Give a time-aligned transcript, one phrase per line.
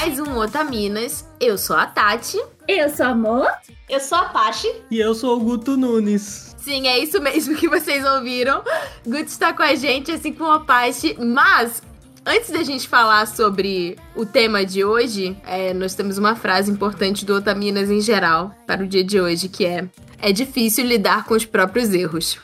[0.00, 1.26] mais um Otaminas.
[1.38, 2.42] Eu sou a Tati.
[2.66, 3.46] Eu sou a Mo.
[3.86, 4.66] Eu sou a Pachi.
[4.90, 6.56] E eu sou o Guto Nunes.
[6.56, 8.64] Sim, é isso mesmo que vocês ouviram.
[9.04, 11.14] Guto está com a gente, assim como a Pachi.
[11.22, 11.82] Mas,
[12.24, 17.26] antes da gente falar sobre o tema de hoje, é, nós temos uma frase importante
[17.26, 19.86] do Otaminas em geral para o dia de hoje, que é
[20.18, 22.38] É difícil lidar com os próprios erros.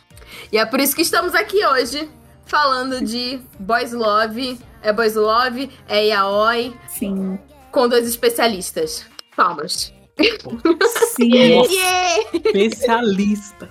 [0.52, 2.06] E é por isso que estamos aqui hoje,
[2.46, 4.58] falando de Boys Love.
[4.82, 7.38] É Boys Love, é Yaoi, Sim.
[7.72, 9.04] com dois especialistas.
[9.36, 9.92] Palmas.
[11.16, 11.62] Sim.
[11.68, 12.28] Yeah!
[12.44, 13.68] especialista.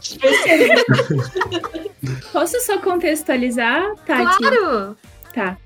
[2.32, 4.38] Posso só contextualizar, Tati?
[4.38, 4.98] Claro!
[5.34, 5.58] Tá.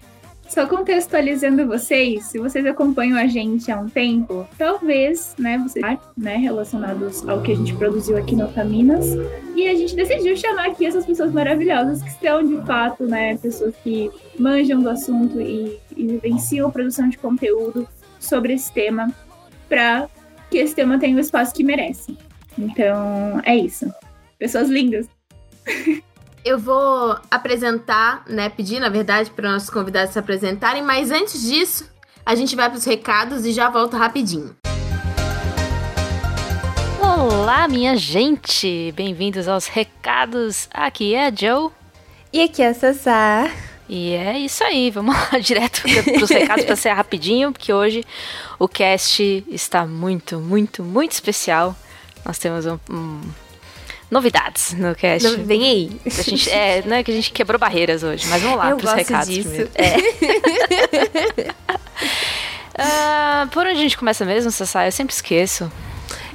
[0.49, 5.85] Só contextualizando vocês, se vocês acompanham a gente há um tempo, talvez, né, vocês,
[6.17, 9.05] né, relacionados ao que a gente produziu aqui no Otaminas,
[9.55, 13.75] e a gente decidiu chamar aqui essas pessoas maravilhosas que são, de fato, né, pessoas
[13.83, 17.87] que manjam do assunto e, e vivenciam a produção de conteúdo
[18.19, 19.13] sobre esse tema,
[19.69, 20.09] para
[20.49, 22.17] que esse tema tenha o espaço que merece.
[22.57, 23.87] Então, é isso.
[24.39, 25.07] Pessoas lindas.
[26.43, 28.49] Eu vou apresentar, né?
[28.49, 31.89] Pedir, na verdade, para nossos convidados se apresentarem, mas antes disso,
[32.25, 34.55] a gente vai para os recados e já volta rapidinho.
[37.01, 38.93] Olá, minha gente!
[38.95, 40.69] Bem-vindos aos recados.
[40.73, 41.71] Aqui é a Joe.
[42.31, 43.51] E aqui é a Sassá.
[43.89, 48.05] E é isso aí, vamos lá direto para os recados para ser rapidinho, porque hoje
[48.59, 51.75] o cast está muito, muito, muito especial.
[52.23, 53.21] Nós temos um, um-
[54.09, 55.27] novidades no cast.
[55.27, 55.91] Não, vem aí.
[56.05, 58.77] A gente, é, não é que a gente quebrou barreiras hoje, mas vamos lá Eu
[58.77, 59.49] para os gosto recados disso.
[59.49, 59.71] primeiro.
[59.75, 61.53] É.
[62.81, 64.85] Ah, por onde a gente começa mesmo, Sassá?
[64.87, 65.69] Eu sempre esqueço.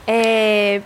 [0.06, 0.82] É,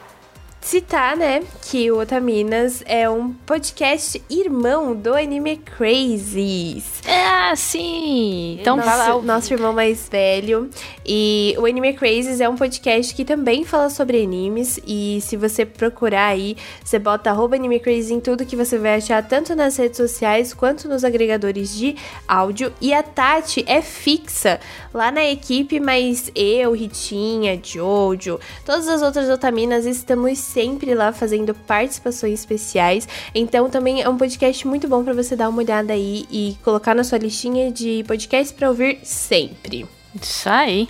[0.68, 7.00] citar, né, que o Otaminas é um podcast irmão do Anime Crazies.
[7.06, 8.58] Ah, sim!
[8.60, 9.08] Então vai lá.
[9.08, 10.68] nosso, nosso irmão mais velho.
[11.06, 14.78] E o Anime Crazies é um podcast que também fala sobre animes.
[14.86, 18.96] E se você procurar aí, você bota arroba Anime Crazies em tudo que você vai
[18.96, 21.96] achar, tanto nas redes sociais quanto nos agregadores de
[22.26, 22.70] áudio.
[22.78, 24.60] E a Tati é fixa
[24.92, 31.54] lá na equipe, mas eu, Ritinha, Jojo, todas as outras otaminas estamos sempre lá fazendo
[31.54, 33.06] participações especiais.
[33.32, 36.96] Então também é um podcast muito bom pra você dar uma olhada aí e colocar
[36.96, 39.86] na sua listinha de podcasts pra ouvir sempre.
[40.20, 40.88] Isso aí.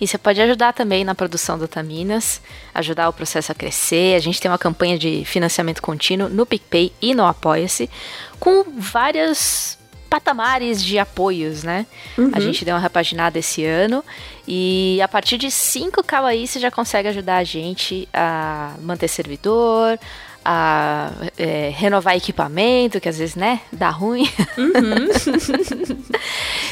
[0.00, 2.40] E você pode ajudar também na produção do Taminas,
[2.72, 4.14] ajudar o processo a crescer.
[4.14, 7.90] A gente tem uma campanha de financiamento contínuo no PicPay e no Apoia-se,
[8.38, 9.77] com várias
[10.08, 11.86] patamares de apoios, né?
[12.32, 14.04] A gente deu uma repaginada esse ano
[14.46, 19.98] e a partir de 5 kawaii você já consegue ajudar a gente a manter servidor,
[20.44, 24.28] a é, renovar equipamento, que às vezes, né, dá ruim.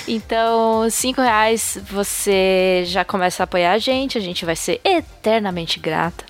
[0.09, 5.81] Então, cinco reais você já começa a apoiar a gente, a gente vai ser eternamente
[5.81, 6.25] grata.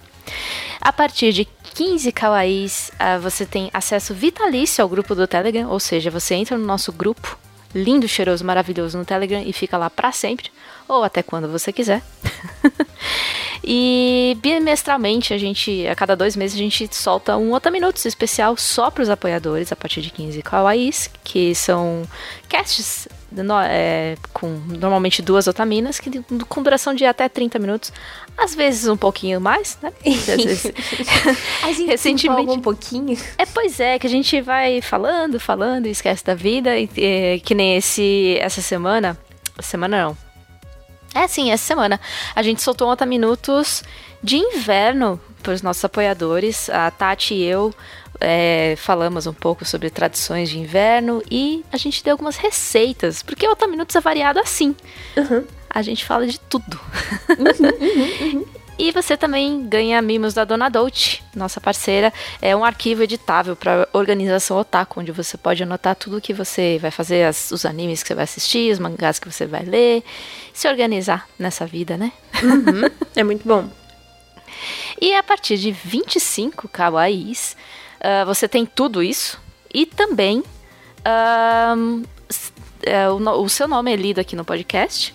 [0.81, 1.45] A partir de
[1.75, 6.57] 15 kawaiis, ah, você tem acesso vitalício ao grupo do Telegram, ou seja, você entra
[6.57, 7.39] no nosso grupo,
[7.75, 10.51] lindo, cheiroso, maravilhoso no Telegram e fica lá pra sempre,
[10.89, 12.03] ou até quando você quiser.
[13.69, 18.93] E bimestralmente, a gente, a cada dois meses, a gente solta um Otaminutos especial só
[18.93, 22.05] para os apoiadores, a partir de 15 kawaiis, que são
[22.49, 27.93] casts no- é, com normalmente duas otaminas, que com duração de até 30 minutos,
[28.37, 29.93] às vezes um pouquinho mais, né?
[30.07, 30.73] Às vezes-
[31.63, 33.19] A gente Recentemente- um pouquinho.
[33.39, 36.79] é, pois é, que a gente vai falando, falando e esquece da vida.
[36.79, 39.17] E, é, que nem esse, essa semana.
[39.61, 40.17] Semana não.
[41.15, 41.99] É, sim, essa semana.
[42.35, 43.83] A gente soltou um Otaminutos
[44.23, 46.69] de inverno para os nossos apoiadores.
[46.69, 47.75] A Tati e eu
[48.21, 53.23] é, falamos um pouco sobre tradições de inverno e a gente deu algumas receitas.
[53.23, 54.75] Porque o Otaminutos é variado assim.
[55.71, 56.81] A gente fala de tudo.
[58.79, 62.13] E você também ganha mimos da Dona Dolce, nossa parceira.
[62.43, 66.91] É um arquivo editável para organização otaku, onde você pode anotar tudo que você vai
[66.91, 70.05] fazer, as- os animes que você vai assistir, os mangás que você vai ler,
[70.53, 72.13] se organizar nessa vida, né?
[73.15, 73.67] É muito bom.
[75.01, 77.57] E a partir de 25 kawaiis,
[78.01, 79.41] ah, você tem tudo isso.
[79.73, 80.43] E também
[82.83, 85.15] é, o, o seu nome é lido aqui no podcast.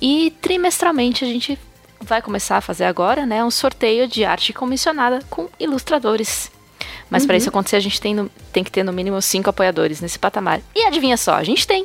[0.00, 1.58] E trimestralmente a gente
[2.00, 6.50] vai começar a fazer agora, né, um sorteio de arte comissionada com ilustradores.
[7.10, 10.00] Mas para isso acontecer, a gente tem, no- tem que ter no mínimo cinco apoiadores
[10.00, 10.60] nesse patamar.
[10.74, 11.84] E adivinha só, a gente tem.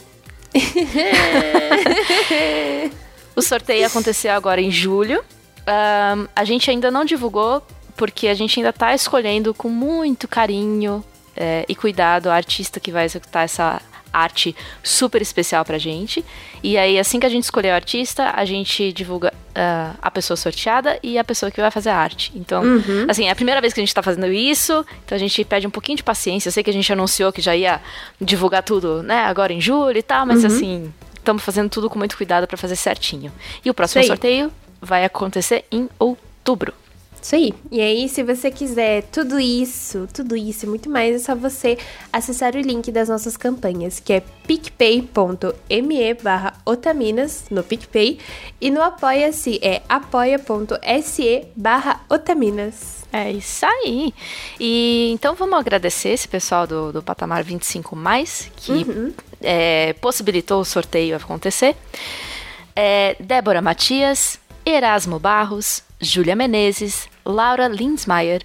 [3.36, 5.24] o sorteio aconteceu agora em julho.
[5.68, 11.04] Ahn, a gente ainda não divulgou, porque a gente ainda tá escolhendo com muito carinho
[11.36, 13.82] é, e cuidado a artista que vai executar essa
[14.12, 16.24] arte super especial pra gente.
[16.64, 20.38] E aí, assim que a gente escolher o artista, a gente divulga uh, a pessoa
[20.38, 22.32] sorteada e a pessoa que vai fazer a arte.
[22.34, 23.08] Então, Uhum.
[23.10, 25.68] assim, é a primeira vez que a gente tá fazendo isso, então a gente pede
[25.68, 26.48] um pouquinho de paciência.
[26.48, 27.82] Eu sei que a gente anunciou que já ia
[28.22, 32.16] divulgar tudo, né, agora em julho e tal, mas assim, estamos fazendo tudo com muito
[32.16, 33.34] cuidado pra fazer certinho.
[33.66, 34.08] E o próximo aí.
[34.08, 34.50] sorteio
[34.82, 36.74] vai acontecer em outubro.
[37.26, 37.52] Isso aí.
[37.72, 41.76] E aí, se você quiser tudo isso, tudo isso e muito mais, é só você
[42.14, 48.20] acessar o link das nossas campanhas, que é picpay.me barra otaminas no PicPay
[48.62, 53.04] e no Apoia-se é apoia.se barra otaminas.
[53.12, 54.14] É isso aí.
[54.60, 58.86] E então vamos agradecer esse pessoal do, do Patamar 25 mais que
[59.42, 61.76] é, possibilitou o sorteio acontecer.
[62.76, 68.44] É, Débora Matias, Erasmo Barros, Júlia Menezes, Laura Lindsmaier,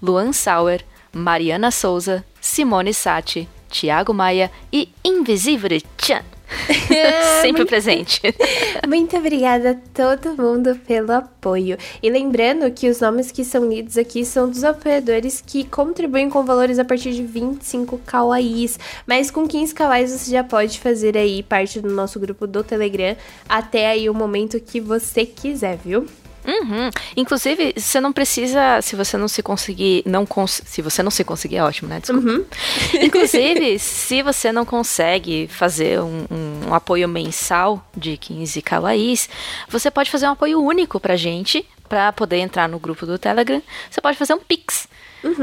[0.00, 6.22] Luan Sauer, Mariana Souza, Simone Sati, Tiago Maia e Invisível Chan.
[7.42, 8.20] Sempre presente.
[8.86, 11.76] Muito obrigada a todo mundo pelo apoio.
[12.02, 16.44] E lembrando que os nomes que são lidos aqui são dos apoiadores que contribuem com
[16.44, 18.78] valores a partir de 25 kawaiis.
[19.06, 23.16] Mas com 15 kawaiis você já pode fazer aí parte do nosso grupo do Telegram
[23.48, 26.06] até aí o momento que você quiser, viu?
[26.46, 26.90] Uhum.
[27.16, 31.24] Inclusive, você não precisa, se você não se conseguir, não cons se você não se
[31.24, 32.00] conseguir é ótimo, né?
[32.00, 32.46] Desculpa.
[33.02, 36.26] Inclusive, se você não consegue fazer um,
[36.68, 39.28] um apoio mensal de 15 kawaiis,
[39.68, 43.60] você pode fazer um apoio único pra gente, pra poder entrar no grupo do Telegram.
[43.90, 44.88] Você pode fazer um Pix.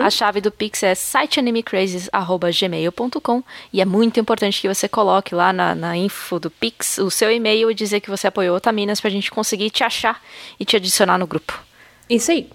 [0.01, 5.75] A chave do Pix é siteanimecrazes.gmail.com e é muito importante que você coloque lá na,
[5.75, 9.31] na info do Pix o seu e-mail e dizer que você apoiou Otaminas pra gente
[9.31, 10.21] conseguir te achar
[10.59, 11.59] e te adicionar no grupo.
[12.09, 12.50] Isso aí.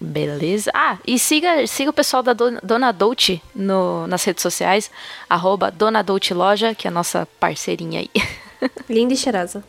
[0.00, 0.70] Beleza.
[0.74, 4.90] Ah, e siga, siga o pessoal da Dona, Dona Dolce no, nas redes sociais,
[5.28, 8.10] arroba Dona Dolce Loja, que é a nossa parceirinha aí.
[8.88, 9.64] Linda e cheirosa.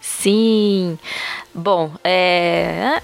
[0.00, 0.98] Sim.
[1.54, 3.00] Bom, é...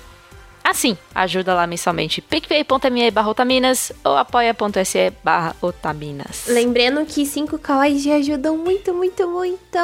[0.64, 2.20] Assim, ajuda lá mensalmente.
[2.20, 6.44] picpay.me barra otaminas ou apoia.se barra otaminas.
[6.46, 9.78] Lembrando que 5 kawaiis já ajudam muito, muito, muito.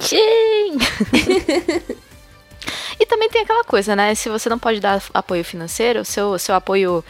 [0.00, 0.76] Sim!
[2.98, 4.14] e também tem aquela coisa, né?
[4.14, 7.04] Se você não pode dar apoio financeiro, seu, seu apoio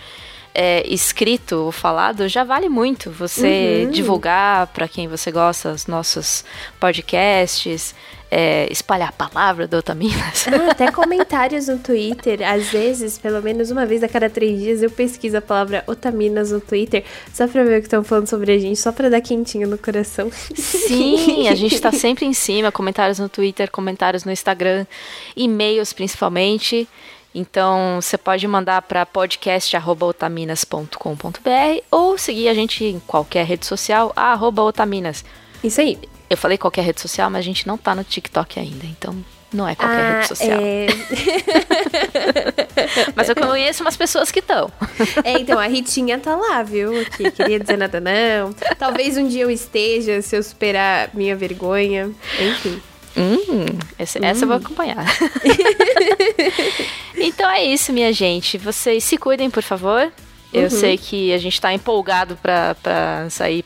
[0.54, 3.10] é, escrito ou falado já vale muito.
[3.10, 6.44] Você divulgar para quem você gosta os nossos
[6.78, 7.94] podcasts,
[8.30, 10.46] é, espalhar a palavra do Otaminas.
[10.48, 12.46] Ah, até comentários no Twitter.
[12.46, 16.52] Às vezes, pelo menos uma vez a cada três dias, eu pesquiso a palavra Otaminas
[16.52, 19.20] no Twitter, só pra ver o que estão falando sobre a gente, só pra dar
[19.20, 20.30] quentinho no coração.
[20.54, 24.86] Sim, a gente tá sempre em cima, comentários no Twitter, comentários no Instagram,
[25.36, 26.88] e-mails principalmente.
[27.34, 34.62] Então, você pode mandar para podcast@otaminas.com.br ou seguir a gente em qualquer rede social, arroba
[34.62, 35.24] otaminas.
[35.62, 35.98] Isso aí.
[36.30, 39.16] Eu falei qualquer rede social, mas a gente não tá no TikTok ainda, então
[39.52, 40.60] não é qualquer Ah, rede social.
[40.62, 40.86] É...
[43.16, 44.70] Mas eu conheço umas pessoas que estão.
[45.24, 46.92] é, então, a Ritinha tá lá, viu?
[47.16, 48.52] Que queria dizer nada não.
[48.78, 52.12] Talvez um dia eu esteja, se eu superar minha vergonha.
[52.38, 52.80] Enfim.
[53.16, 53.66] Hum,
[53.98, 55.04] essa, essa eu vou acompanhar.
[57.18, 58.56] então é isso, minha gente.
[58.56, 60.12] Vocês se cuidem, por favor.
[60.52, 63.64] Eu sei que a gente tá empolgado pra, pra sair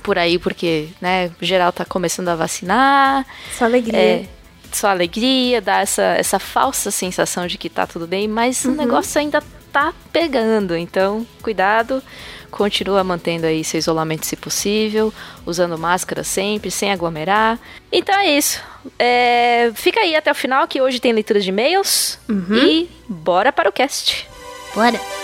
[0.00, 3.26] por aí, porque, né, geral tá começando a vacinar.
[3.56, 3.98] Só alegria.
[3.98, 4.24] É,
[4.72, 9.20] só alegria, dá essa, essa falsa sensação de que tá tudo bem, mas o negócio
[9.20, 10.76] ainda tá pegando.
[10.76, 12.02] Então, cuidado,
[12.50, 15.12] continua mantendo aí seu isolamento se possível,
[15.44, 17.58] usando máscara sempre, sem aglomerar.
[17.90, 18.60] Então é isso.
[18.98, 22.18] É, fica aí até o final, que hoje tem leitura de e-mails.
[22.56, 24.28] E bora para o cast.
[24.74, 25.21] Bora.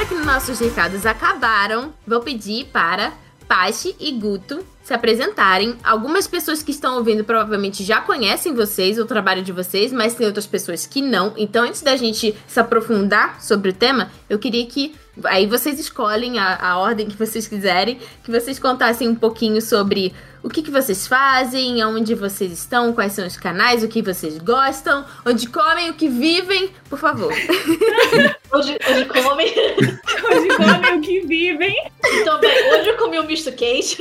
[0.00, 3.12] Agora que nossos recados acabaram, vou pedir para
[3.46, 5.76] Pachi e Guto se apresentarem.
[5.84, 10.26] Algumas pessoas que estão ouvindo provavelmente já conhecem vocês, o trabalho de vocês, mas tem
[10.26, 11.34] outras pessoas que não.
[11.36, 14.94] Então, antes da gente se aprofundar sobre o tema, eu queria que.
[15.24, 20.14] Aí vocês escolhem a, a ordem que vocês quiserem, que vocês contassem um pouquinho sobre
[20.42, 24.38] o que, que vocês fazem, aonde vocês estão, quais são os canais, o que vocês
[24.38, 27.32] gostam, onde comem, o que vivem, por favor.
[28.52, 29.44] Hoje, hoje come.
[29.44, 31.72] Hoje comem o que vivem.
[32.04, 33.96] Então, bem, hoje eu comi um misto quente.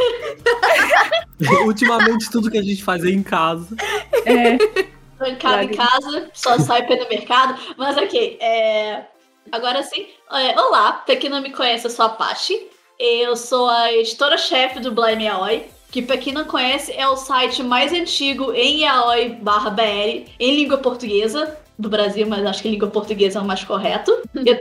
[1.64, 3.68] Ultimamente, tudo que a gente faz é em casa.
[4.26, 4.58] É,
[5.20, 7.62] Trancado em casa, só sai pelo mercado.
[7.78, 9.04] Mas ok, é...
[9.52, 10.08] agora sim.
[10.32, 12.70] É, olá, pra quem não me conhece, eu sou a Pachi.
[12.98, 15.66] Eu sou a editora-chefe do Blame Yaoi.
[15.92, 20.56] Que pra quem não conhece, é o site mais antigo em yaoi barra BR, em
[20.56, 21.58] língua portuguesa.
[21.78, 24.12] do Brasil, mas acho que língua portuguesa é o mais correto.
[24.36, 24.58] Eu,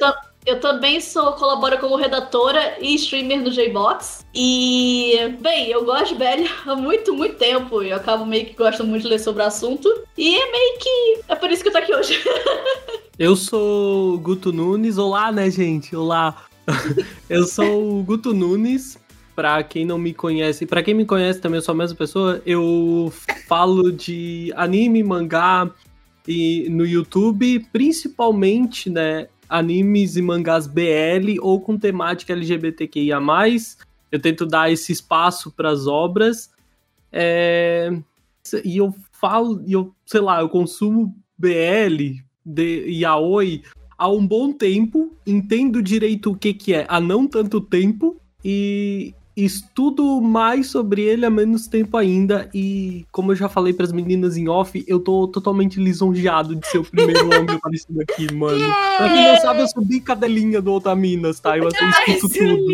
[0.47, 4.25] eu também sou colaboro como redatora e streamer no J-Box.
[4.35, 7.83] E, bem, eu gosto de BL há muito, muito tempo.
[7.83, 9.93] E eu acabo meio que gosto muito de ler sobre o assunto.
[10.17, 11.21] E é meio que.
[11.29, 12.19] É por isso que eu tô aqui hoje.
[13.19, 14.97] eu sou Guto Nunes.
[14.97, 15.95] Olá, né, gente?
[15.95, 16.45] Olá.
[17.29, 18.99] eu sou o Guto Nunes.
[19.39, 22.43] Pra quem não me conhece, para quem me conhece também, eu sou a mesma pessoa.
[22.45, 23.13] Eu
[23.47, 25.71] falo de anime, mangá
[26.27, 33.21] e no YouTube, principalmente, né, animes e mangás BL ou com temática LGBTQIA+.
[34.11, 36.51] Eu tento dar esse espaço para as obras.
[37.13, 37.97] É...
[38.65, 43.63] E eu falo, e eu, sei lá, eu consumo BL de yaoi
[43.97, 49.15] há um bom tempo, entendo direito o que que é há não tanto tempo e
[49.45, 53.93] estudo mais sobre ele há menos tempo ainda e como eu já falei para as
[53.93, 58.59] meninas em off, eu tô totalmente lisonjeado de ser o primeiro homem aparecido aqui, mano.
[58.59, 58.97] Yeah!
[58.97, 61.57] Pra quem não sabe, eu sou bem cadelinha do Otaminas, tá?
[61.57, 62.67] Eu assisto tudo.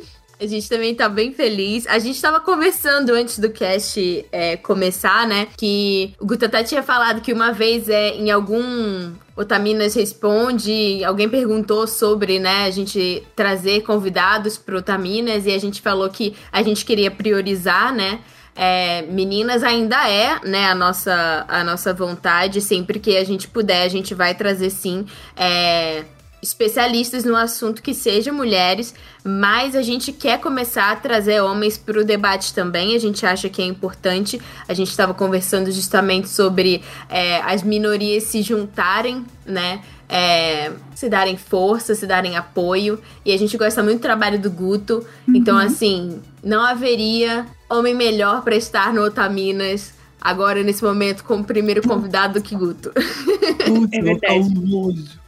[0.40, 1.86] A gente também tá bem feliz.
[1.86, 5.46] A gente tava conversando antes do cast é, começar, né?
[5.54, 11.86] Que o Gutatá tinha falado que uma vez é em algum Otaminas Responde, alguém perguntou
[11.86, 16.84] sobre, né, a gente trazer convidados pro Otaminas e a gente falou que a gente
[16.84, 18.20] queria priorizar, né?
[18.56, 22.62] É, meninas ainda é, né, a nossa, a nossa vontade.
[22.62, 25.04] Sempre que a gente puder, a gente vai trazer sim
[25.36, 26.04] é,
[26.42, 32.00] especialistas no assunto que sejam mulheres, mas a gente quer começar a trazer homens para
[32.00, 32.94] o debate também.
[32.94, 34.40] A gente acha que é importante.
[34.66, 39.82] A gente estava conversando justamente sobre é, as minorias se juntarem, né?
[40.08, 42.98] É, se darem força, se darem apoio.
[43.24, 45.06] E a gente gosta muito do trabalho do Guto.
[45.28, 45.36] Uhum.
[45.36, 51.86] Então, assim, não haveria homem melhor para estar no Otaminas agora, nesse momento, como primeiro
[51.86, 52.90] convidado do que Guto.
[52.90, 55.19] Putz, é verdade.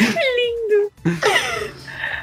[0.00, 0.92] Lindo!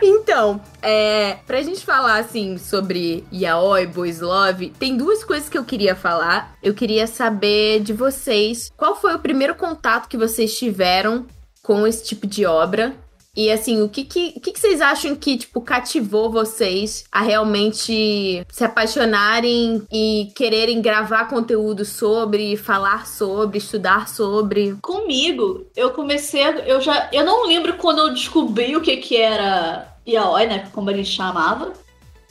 [0.01, 5.63] Então, é, pra gente falar assim sobre Yaoi, Boys Love, tem duas coisas que eu
[5.63, 6.56] queria falar.
[6.62, 11.25] Eu queria saber de vocês qual foi o primeiro contato que vocês tiveram
[11.63, 12.96] com esse tipo de obra
[13.38, 17.22] e assim, o que, que, o que, que vocês acham que, tipo, cativou vocês a
[17.22, 24.75] realmente se apaixonarem e quererem gravar conteúdo sobre, falar sobre, estudar sobre?
[24.82, 26.41] Comigo, eu comecei.
[26.65, 27.10] Eu já.
[27.13, 30.67] Eu não lembro quando eu descobri o que, que era Yaoi, né?
[30.74, 31.74] Como a gente chamava.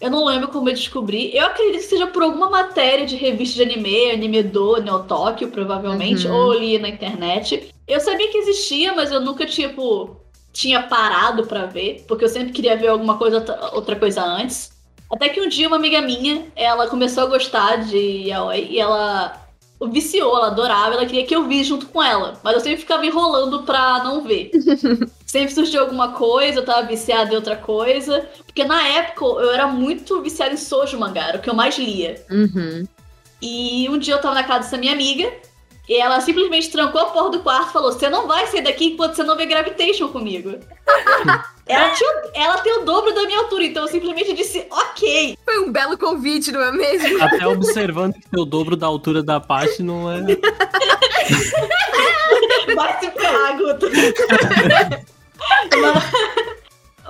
[0.01, 1.35] Eu não lembro como eu descobri.
[1.35, 5.53] Eu acredito que seja por alguma matéria de revista de anime, Anime do Neo Tóquio,
[5.53, 6.35] provavelmente, uhum.
[6.35, 7.73] ou li na internet.
[7.87, 10.17] Eu sabia que existia, mas eu nunca, tipo,
[10.57, 13.45] tinha parado para ver, porque eu sempre queria ver alguma coisa,
[13.75, 14.73] outra coisa antes.
[15.13, 19.47] Até que um dia uma amiga minha, ela começou a gostar de yaoi e ela
[19.79, 22.41] o viciou, ela adorava, ela queria que eu visse junto com ela.
[22.43, 24.51] Mas eu sempre ficava enrolando pra não ver.
[25.27, 28.27] sempre surgiu alguma coisa, eu tava viciada em outra coisa.
[28.47, 31.79] Porque na época eu era muito viciada em Sojo mangá, era o que eu mais
[31.79, 32.25] lia.
[32.31, 32.89] Uhum.
[33.43, 35.31] E um dia eu tava na casa dessa minha amiga,
[35.89, 38.87] e ela simplesmente trancou a porta do quarto e falou: Você não vai sair daqui
[38.87, 40.59] enquanto você não ver Gravitation comigo.
[41.67, 45.39] ela, tinha, ela tem o dobro da minha altura, então eu simplesmente disse: Ok.
[45.45, 47.23] Foi um belo convite, não é mesmo?
[47.23, 50.21] Até observando que tem o dobro da altura da parte não é.
[52.75, 53.87] vai se ferrar, Guto.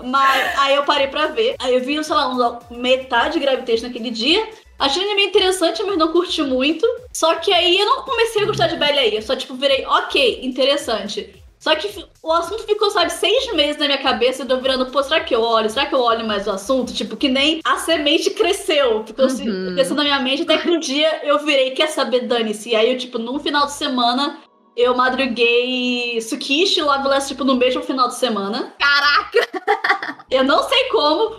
[0.04, 1.56] mas aí eu parei pra ver.
[1.58, 4.46] Aí eu vi, sei lá, metade de Gravitation naquele dia.
[4.78, 6.86] Achei o anime interessante, mas não curti muito.
[7.12, 9.16] Só que aí eu não comecei a gostar de Belly aí.
[9.16, 11.42] Eu só, tipo, virei, ok, interessante.
[11.58, 11.88] Só que
[12.22, 15.40] o assunto ficou, sabe, seis meses na minha cabeça, eu virando, pô, será que eu
[15.40, 15.70] olho?
[15.70, 16.92] Será que eu olho mais o assunto?
[16.92, 19.02] Tipo, que nem a semente cresceu.
[19.04, 19.74] Ficou uhum.
[19.74, 22.70] crescendo na minha mente, até que um dia eu virei, quer saber, dane-se.
[22.70, 24.38] E aí eu, tipo, num final de semana,
[24.76, 28.74] eu madruguei Sukishi e Love Last, tipo, no mesmo final de semana.
[28.78, 30.26] Caraca!
[30.30, 31.36] Eu não sei como,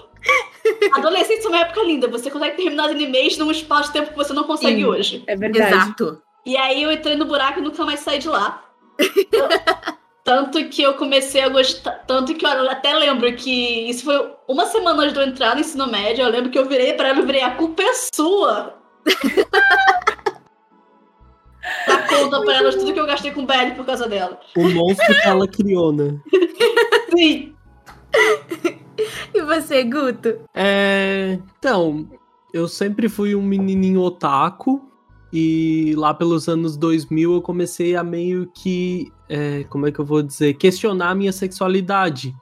[0.93, 2.07] Adolescência é uma época linda.
[2.07, 5.23] Você consegue terminar os animes num espaço de tempo que você não consegue Sim, hoje.
[5.27, 5.75] É verdade.
[5.75, 6.21] Exato.
[6.45, 8.63] E aí eu entrei no buraco e nunca mais saí de lá.
[10.23, 12.03] tanto que eu comecei a gostar.
[12.07, 15.61] Tanto que eu até lembro que isso foi uma semana antes de eu entrar no
[15.61, 16.23] ensino médio.
[16.23, 18.75] Eu lembro que eu virei pra ela e virei: a culpa é sua.
[21.85, 24.39] Dá conta pra ela de tudo que eu gastei com Belly por causa dela.
[24.55, 26.17] O monstro que ela criou, né?
[27.15, 27.55] Sim.
[29.33, 30.39] E você, Guto?
[30.53, 31.39] É.
[31.57, 32.07] Então,
[32.53, 34.81] eu sempre fui um menininho otaku.
[35.31, 39.11] E lá pelos anos 2000 eu comecei a meio que.
[39.27, 40.53] É, como é que eu vou dizer?
[40.53, 42.33] Questionar a minha sexualidade.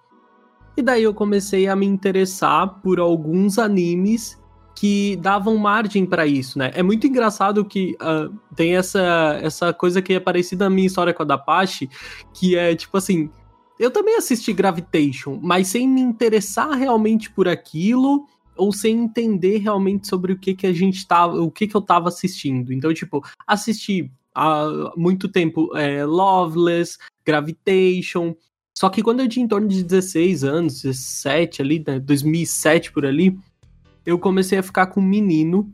[0.77, 4.39] E daí eu comecei a me interessar por alguns animes
[4.75, 6.69] que davam margem para isso, né?
[6.75, 11.13] É muito engraçado que uh, tem essa, essa coisa que é parecida na minha história
[11.13, 11.89] com a da Apache,
[12.33, 13.31] que é tipo assim,
[13.79, 20.07] eu também assisti Gravitation, mas sem me interessar realmente por aquilo ou sem entender realmente
[20.07, 22.71] sobre o que que a gente tava, o que que eu tava assistindo.
[22.71, 28.35] Então, tipo, assisti há muito tempo é, Loveless, Gravitation,
[28.77, 33.05] só que quando eu tinha em torno de 16 anos, 17 ali, né, 2007 por
[33.05, 33.37] ali,
[34.05, 35.71] eu comecei a ficar com um menino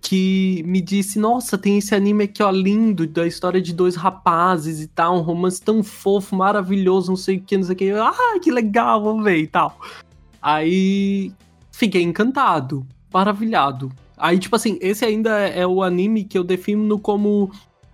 [0.00, 4.80] que me disse: Nossa, tem esse anime aqui, ó, lindo, da história de dois rapazes
[4.80, 7.90] e tal, um romance tão fofo, maravilhoso, não sei o que, não sei o que.
[7.92, 9.78] Ah, que legal, vamos ver e tal.
[10.40, 11.32] Aí
[11.72, 13.92] fiquei encantado, maravilhado.
[14.16, 17.50] Aí, tipo assim, esse ainda é o anime que eu defino como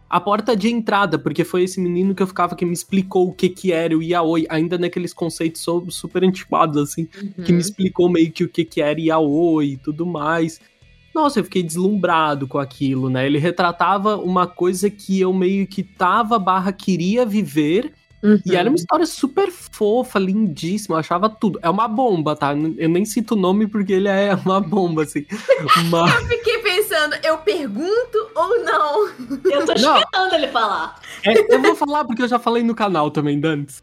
[0.09, 3.33] a porta de entrada, porque foi esse menino que eu ficava que me explicou o
[3.33, 7.45] que que era o yaoi, ainda naqueles conceitos super antiquados, assim, uhum.
[7.45, 7.59] que me uhum.
[7.59, 10.61] explicou meio que o que que era yaoi e tudo mais.
[11.15, 13.25] Nossa, eu fiquei deslumbrado com aquilo, né?
[13.25, 17.93] Ele retratava uma coisa que eu meio que tava barra queria viver,
[18.25, 18.41] Uhum.
[18.47, 21.59] E era uma história super fofa, lindíssima, eu achava tudo.
[21.61, 22.55] É uma bomba, tá?
[22.79, 25.27] Eu nem cito o nome porque ele é uma bomba, assim.
[25.91, 26.15] Mas...
[26.15, 29.09] eu fiquei pensando, eu pergunto ou não?
[29.45, 30.35] Eu tô esperando não.
[30.35, 30.99] ele falar.
[31.23, 33.83] É, eu vou falar porque eu já falei no canal também, Dantes.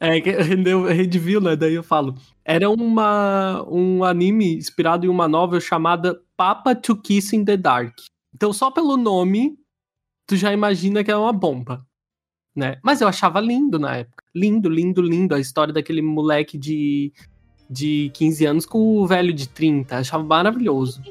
[0.00, 1.56] É, rendeu Redview, né?
[1.56, 2.14] Daí eu falo.
[2.44, 7.94] Era uma, um anime inspirado em uma novel chamada Papa to Kiss in the Dark.
[8.34, 9.56] Então, só pelo nome,
[10.26, 11.86] tu já imagina que é uma bomba
[12.54, 12.78] né?
[12.82, 14.22] Mas eu achava lindo na época.
[14.34, 15.34] Lindo, lindo, lindo.
[15.34, 17.12] A história daquele moleque de,
[17.68, 19.98] de 15 anos com o velho de 30.
[19.98, 21.02] Achava maravilhoso.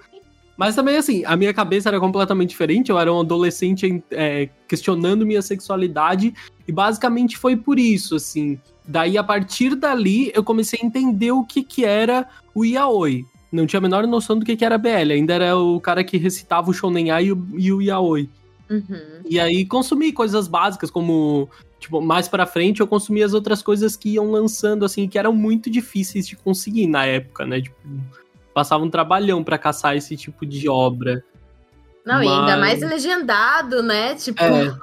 [0.56, 2.90] Mas também, assim, a minha cabeça era completamente diferente.
[2.90, 6.34] Eu era um adolescente é, questionando minha sexualidade.
[6.68, 8.60] E basicamente foi por isso, assim.
[8.86, 13.26] Daí, a partir dali, eu comecei a entender o que, que era o yaoi.
[13.52, 15.14] Não tinha a menor noção do que, que era BL.
[15.14, 18.30] Ainda era o cara que recitava o Shonen Ai e o, e o yaoi.
[18.70, 19.22] Uhum.
[19.30, 23.96] E aí consumi coisas básicas, como, tipo, mais pra frente eu consumi as outras coisas
[23.96, 27.62] que iam lançando, assim, que eram muito difíceis de conseguir na época, né?
[27.62, 27.78] Tipo,
[28.54, 31.24] passava um trabalhão para caçar esse tipo de obra.
[32.06, 32.26] Não, Mas...
[32.26, 34.16] e ainda mais legendado, né?
[34.16, 34.44] Tipo.
[34.44, 34.76] É.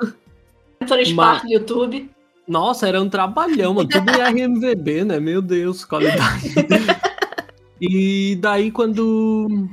[1.15, 1.43] Mas...
[1.43, 2.11] no YouTube.
[2.51, 3.89] Nossa, era um trabalhão, mano.
[3.89, 5.21] Tudo em RMVB, né?
[5.21, 6.53] Meu Deus, qualidade.
[7.81, 9.69] e daí, quando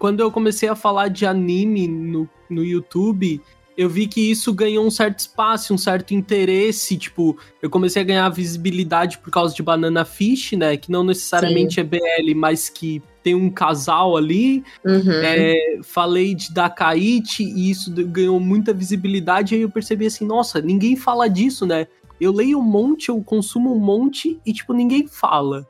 [0.00, 3.40] quando eu comecei a falar de anime no, no YouTube,
[3.76, 6.96] eu vi que isso ganhou um certo espaço, um certo interesse.
[6.96, 10.76] Tipo, eu comecei a ganhar visibilidade por causa de Banana Fish, né?
[10.76, 11.80] Que não necessariamente Sim.
[11.80, 14.62] é BL, mas que tem um casal ali.
[14.84, 15.12] Uhum.
[15.22, 19.54] É, falei de Dakaichi e isso ganhou muita visibilidade.
[19.54, 21.86] E aí eu percebi assim: nossa, ninguém fala disso, né?
[22.20, 25.66] Eu leio um monte, eu consumo um monte e, tipo, ninguém fala.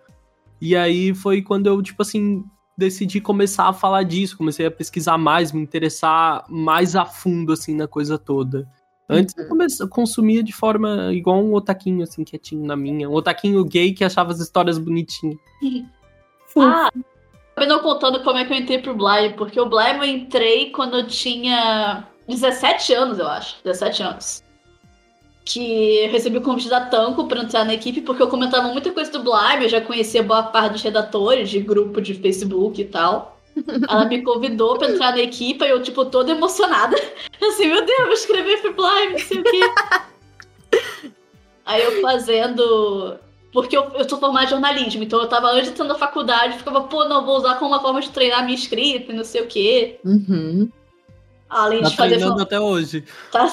[0.61, 2.45] E aí foi quando eu, tipo assim,
[2.83, 7.75] decidi começar a falar disso, comecei a pesquisar mais, me interessar mais a fundo, assim,
[7.75, 8.69] na coisa toda.
[9.09, 9.49] Antes eu, uhum.
[9.51, 13.09] comecei, eu consumia de forma igual um otaquinho, assim, quietinho na minha.
[13.09, 15.37] Um otaquinho gay que achava as histórias bonitinhas.
[16.59, 16.91] ah,
[17.57, 20.71] eu não contando como é que eu entrei pro Blime, porque o Blime eu entrei
[20.71, 23.57] quando eu tinha 17 anos, eu acho.
[23.65, 24.52] 17 anos
[25.45, 28.93] que eu recebi o convite da Tanco para entrar na equipe, porque eu comentava muita
[28.93, 32.85] coisa do Blime, eu já conhecia boa parte dos redatores de grupo de Facebook e
[32.85, 33.41] tal.
[33.89, 36.97] Ela me convidou para entrar na equipe e eu, tipo, toda emocionada.
[37.43, 39.61] Assim, meu Deus, vou escrever pro Blime, não sei o quê.
[41.65, 43.19] Aí eu fazendo.
[43.53, 46.57] Porque eu, eu sou formada em jornalismo, então eu tava antes de entrar na faculdade,
[46.57, 49.43] ficava, pô, não, vou usar como uma forma de treinar minha escrita e não sei
[49.43, 50.01] o quê.
[50.03, 50.71] Uhum.
[51.53, 52.17] Além tá de fazer.
[52.17, 53.05] Treinando até hoje.
[53.31, 53.47] Tá.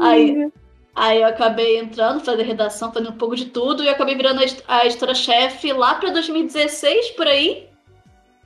[0.00, 0.48] aí,
[0.94, 4.86] aí eu acabei entrando, fazer redação, fazendo um pouco de tudo, e acabei virando a
[4.86, 7.68] editora-chefe lá para 2016, por aí.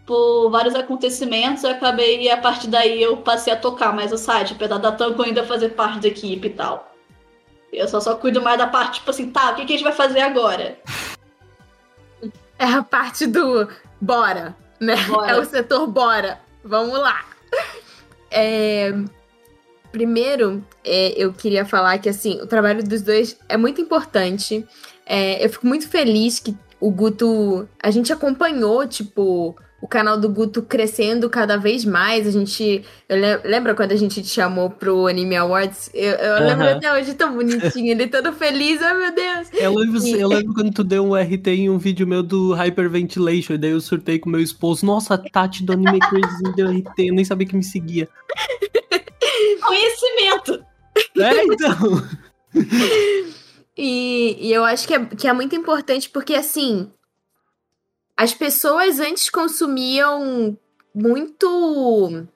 [0.07, 4.17] Por vários acontecimentos, eu acabei, e a partir daí eu passei a tocar mais o
[4.17, 6.95] site, apesar da Tanco ainda fazer parte da equipe e tal.
[7.71, 9.85] Eu só, só cuido mais da parte, tipo assim, tá, o que, que a gente
[9.85, 10.79] vai fazer agora?
[12.59, 13.69] É a parte do
[14.01, 14.97] bora, né?
[15.05, 15.31] Bora.
[15.31, 16.48] É o setor bora.
[16.65, 17.25] Vamos lá.
[18.31, 18.93] É,
[19.91, 24.67] primeiro, é, eu queria falar que assim, o trabalho dos dois é muito importante.
[25.07, 27.69] É, eu fico muito feliz que o Guto.
[27.83, 32.27] A gente acompanhou, tipo, o canal do Guto crescendo cada vez mais.
[32.27, 32.85] A gente.
[33.45, 35.91] lembra quando a gente te chamou pro Anime Awards?
[35.95, 36.47] Eu, eu uhum.
[36.47, 39.49] lembro até hoje tão bonitinho, ele todo feliz, oh meu Deus.
[39.53, 40.21] Eu lembro, e...
[40.21, 43.71] eu lembro quando tu deu um RT em um vídeo meu do Hyperventilation, e daí
[43.71, 44.85] eu surtei com meu esposo.
[44.85, 48.09] Nossa, a Tati do Anime Crazy deu RT, eu nem sabia que me seguia.
[49.63, 50.65] Conhecimento!
[51.17, 52.09] É, então.
[53.77, 56.91] e, e eu acho que é, que é muito importante porque, assim,
[58.19, 60.59] as pessoas antes consumiam
[60.93, 62.27] muito.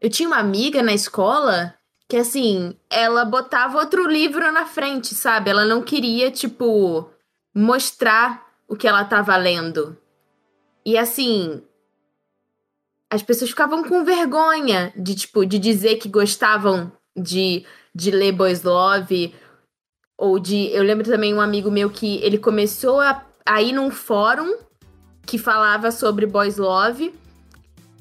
[0.00, 1.74] Eu tinha uma amiga na escola
[2.08, 5.50] que, assim, ela botava outro livro na frente, sabe?
[5.50, 7.10] Ela não queria, tipo,
[7.54, 9.98] mostrar o que ela tava lendo.
[10.82, 11.62] E, assim,
[13.10, 18.62] as pessoas ficavam com vergonha de, tipo, de dizer que gostavam de, de ler Boys
[18.62, 19.34] Love.
[20.16, 20.72] Ou de.
[20.72, 24.66] Eu lembro também um amigo meu que ele começou a, a ir num fórum
[25.28, 27.14] que falava sobre Boys Love.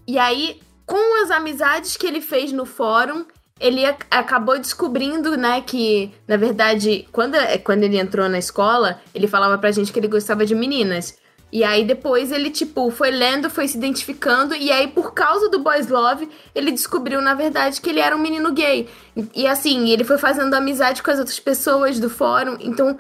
[0.07, 3.25] E aí, com as amizades que ele fez no fórum,
[3.59, 7.35] ele acabou descobrindo, né, que, na verdade, quando,
[7.65, 11.17] quando ele entrou na escola, ele falava pra gente que ele gostava de meninas.
[11.51, 15.59] E aí depois ele, tipo, foi lendo, foi se identificando, e aí, por causa do
[15.59, 18.87] Boys Love, ele descobriu, na verdade, que ele era um menino gay.
[19.17, 22.55] E, e assim, ele foi fazendo amizade com as outras pessoas do fórum.
[22.61, 22.97] Então,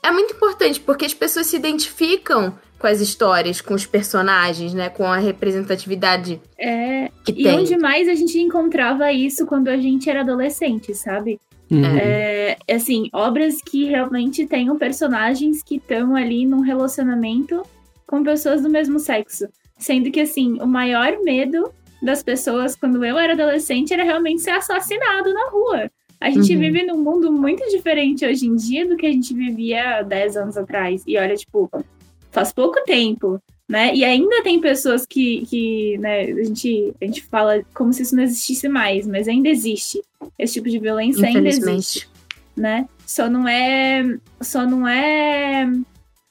[0.00, 4.90] é muito importante, porque as pessoas se identificam com as histórias, com os personagens, né?
[4.90, 7.46] Com a representatividade é, que e tem.
[7.46, 11.40] E onde mais a gente encontrava isso quando a gente era adolescente, sabe?
[11.70, 11.82] Uhum.
[11.82, 17.62] É, assim, obras que realmente tenham personagens que estão ali num relacionamento
[18.06, 19.46] com pessoas do mesmo sexo.
[19.78, 24.50] Sendo que, assim, o maior medo das pessoas quando eu era adolescente era realmente ser
[24.50, 25.90] assassinado na rua.
[26.20, 26.60] A gente uhum.
[26.60, 30.56] vive num mundo muito diferente hoje em dia do que a gente vivia 10 anos
[30.58, 31.02] atrás.
[31.06, 31.70] E olha, tipo,
[32.34, 33.94] faz pouco tempo, né?
[33.94, 38.16] E ainda tem pessoas que, que né, a, gente, a gente fala como se isso
[38.16, 40.02] não existisse mais, mas ainda existe.
[40.36, 42.08] Esse tipo de violência ainda existe,
[42.56, 42.88] né?
[43.06, 45.70] Só não é, só não é,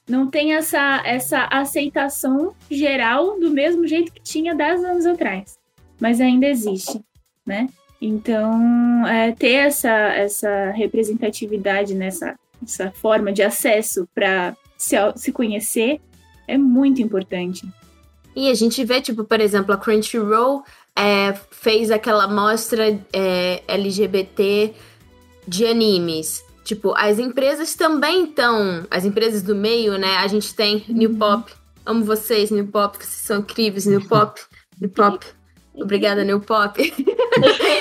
[0.06, 5.56] não tem essa, essa aceitação geral do mesmo jeito que tinha 10 anos atrás,
[5.98, 7.00] mas ainda existe,
[7.46, 7.66] né?
[7.98, 16.00] Então, é, ter essa, essa representatividade nessa essa forma de acesso para se, se conhecer
[16.46, 17.66] é muito importante.
[18.36, 20.64] E a gente vê, tipo, por exemplo, a Crunchyroll
[20.96, 24.74] é, fez aquela mostra é, LGBT
[25.46, 26.44] de animes.
[26.64, 28.86] Tipo, as empresas também estão.
[28.90, 30.16] As empresas do meio, né?
[30.16, 31.18] A gente tem New uhum.
[31.18, 31.52] Pop.
[31.86, 34.40] Amo vocês, New Pop, vocês são incríveis, New Pop.
[34.80, 35.24] New Pop.
[35.74, 36.80] Obrigada, New Pop.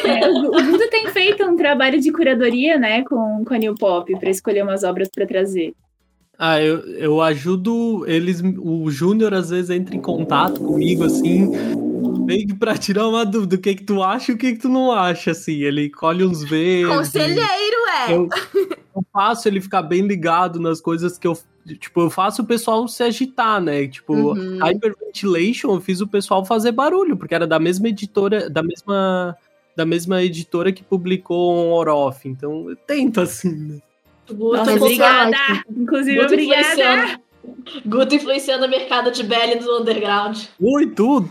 [0.03, 4.11] É, o Guto tem feito um trabalho de curadoria, né, com, com a New Pop,
[4.19, 5.73] para escolher umas obras para trazer.
[6.45, 8.43] Ah, eu, eu ajudo eles.
[8.59, 11.49] O Júnior às vezes entra em contato comigo, assim,
[12.25, 13.55] meio que pra tirar uma dúvida.
[13.55, 15.61] O que que tu acha e o que que tu não acha, assim.
[15.61, 16.93] Ele colhe uns verdes.
[16.93, 18.13] Conselheiro, é!
[18.13, 18.27] Eu,
[18.93, 21.37] eu faço ele ficar bem ligado nas coisas que eu.
[21.79, 23.87] Tipo, eu faço o pessoal se agitar, né?
[23.87, 24.59] Tipo, uhum.
[24.61, 29.37] Hyperventilation, eu fiz o pessoal fazer barulho, porque era da mesma editora, da mesma.
[29.77, 32.27] Da mesma editora que publicou um Orof.
[32.27, 33.81] Então, eu tento, assim, né?
[34.29, 35.37] Guto Nossa, obrigada!
[35.75, 36.61] Inclusive, Guto obrigada!
[36.61, 37.21] Influenciando,
[37.85, 40.39] Guto influenciando o mercado de BL do underground.
[40.59, 41.29] Ui, tudo!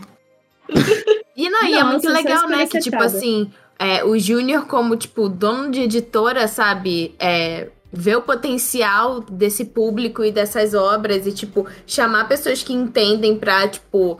[1.35, 2.67] e não, e é muito legal, né?
[2.67, 7.15] Que, tipo assim, é, o Júnior, como, tipo, dono de editora, sabe?
[7.19, 13.37] É, ver o potencial desse público e dessas obras e, tipo, chamar pessoas que entendem
[13.37, 14.19] pra, tipo,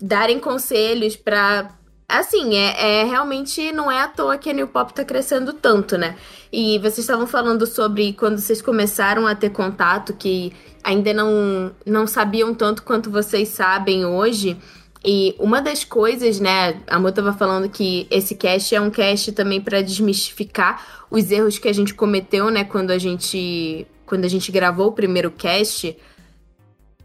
[0.00, 1.76] darem conselhos pra
[2.10, 5.96] Assim, é, é, realmente não é à toa que a New Pop tá crescendo tanto,
[5.96, 6.16] né?
[6.52, 12.08] E vocês estavam falando sobre quando vocês começaram a ter contato, que ainda não, não
[12.08, 14.56] sabiam tanto quanto vocês sabem hoje.
[15.04, 19.30] E uma das coisas, né, a Mo tava falando que esse cast é um cast
[19.30, 24.28] também para desmistificar os erros que a gente cometeu, né, quando a gente quando a
[24.28, 25.96] gente gravou o primeiro cast.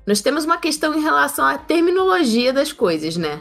[0.07, 3.39] Nós temos uma questão em relação à terminologia das coisas, né?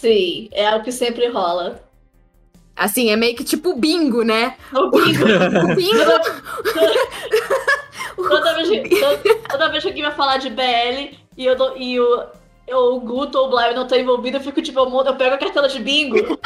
[0.00, 1.78] Sim, é o que sempre rola.
[2.74, 4.56] Assim, é meio que tipo bingo, né?
[4.72, 5.26] O bingo.
[5.70, 5.98] o bingo.
[8.16, 12.24] toda, vez, toda, toda vez que alguém vai falar de BL e, eu, e o,
[12.66, 15.34] eu, o Guto ou o Blair não estão envolvido, eu fico tipo, eu, eu pego
[15.34, 16.16] a cartela de bingo.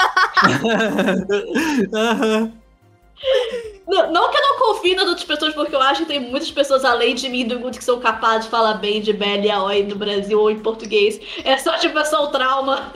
[3.86, 6.50] não, não, que eu não confie nas outras pessoas, porque eu acho que tem muitas
[6.50, 9.44] pessoas além de mim e do Guto que são capazes de falar bem de BL
[9.44, 11.20] e AOI no Brasil ou em português.
[11.44, 12.92] É só tipo, é só o trauma.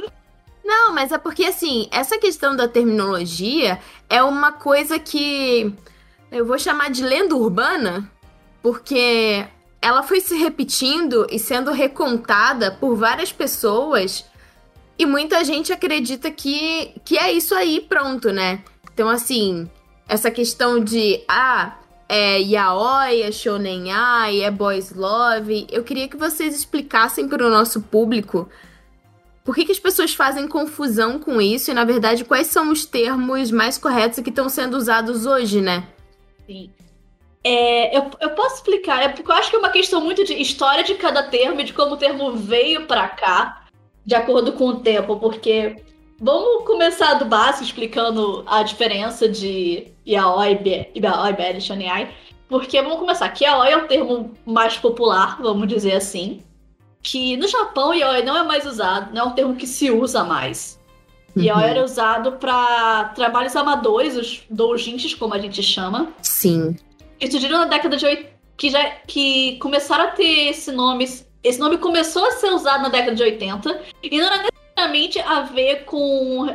[0.68, 5.72] Não, mas é porque assim, essa questão da terminologia é uma coisa que
[6.30, 8.12] eu vou chamar de lenda urbana,
[8.62, 9.46] porque
[9.80, 14.26] ela foi se repetindo e sendo recontada por várias pessoas
[14.98, 18.62] e muita gente acredita que, que é isso aí, pronto, né?
[18.92, 19.70] Então, assim,
[20.06, 26.16] essa questão de, ah, é yaoi, é shonen ai, é boys love, eu queria que
[26.18, 28.50] vocês explicassem para o nosso público
[29.48, 32.84] por que, que as pessoas fazem confusão com isso e, na verdade, quais são os
[32.84, 35.88] termos mais corretos que estão sendo usados hoje, né?
[36.46, 36.70] Sim.
[37.42, 40.34] É, eu, eu posso explicar, é porque eu acho que é uma questão muito de
[40.34, 43.64] história de cada termo e de como o termo veio para cá,
[44.04, 45.82] de acordo com o tempo, porque
[46.20, 50.58] vamos começar do básico explicando a diferença de yaoi,
[50.94, 52.14] yaoi, beri, shoniai,
[52.50, 56.42] porque vamos começar, que yaoi é o termo mais popular, vamos dizer assim,
[57.02, 60.24] que no Japão yaoi não é mais usado, não é um termo que se usa
[60.24, 60.78] mais.
[61.36, 61.42] Uhum.
[61.42, 66.08] Yaoi era usado para trabalhos amadores, os doujinshis, como a gente chama.
[66.22, 66.76] Sim
[67.18, 71.08] que surgiram na década de 80, que já que começaram a ter esse nome.
[71.42, 75.42] Esse nome começou a ser usado na década de 80 e não era necessariamente a
[75.42, 76.46] ver com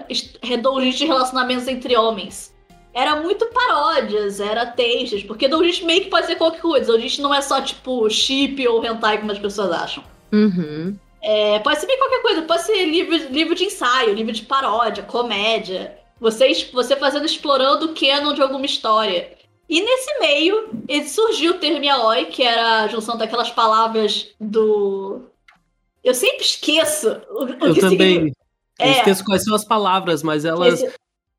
[0.42, 2.54] redondinhos de relacionamentos entre homens.
[2.94, 6.92] Era muito paródias, era textos, porque doujinshi meio que pode ser qualquer coisa.
[6.92, 10.04] Doujinshi não é só tipo chip ou hentai como as pessoas acham.
[10.34, 10.98] Uhum.
[11.22, 15.04] É, pode ser bem qualquer coisa, pode ser livro, livro de ensaio, livro de paródia,
[15.04, 15.98] comédia.
[16.20, 19.32] Você, você fazendo, explorando o canon de alguma história.
[19.70, 20.70] E nesse meio,
[21.08, 25.22] surgiu o termo yaoi, que era a junção daquelas palavras do.
[26.04, 28.34] Eu sempre esqueço o, o Eu também.
[28.80, 28.92] Eu é.
[28.92, 30.94] esqueço quais são as palavras, mas elas Esse...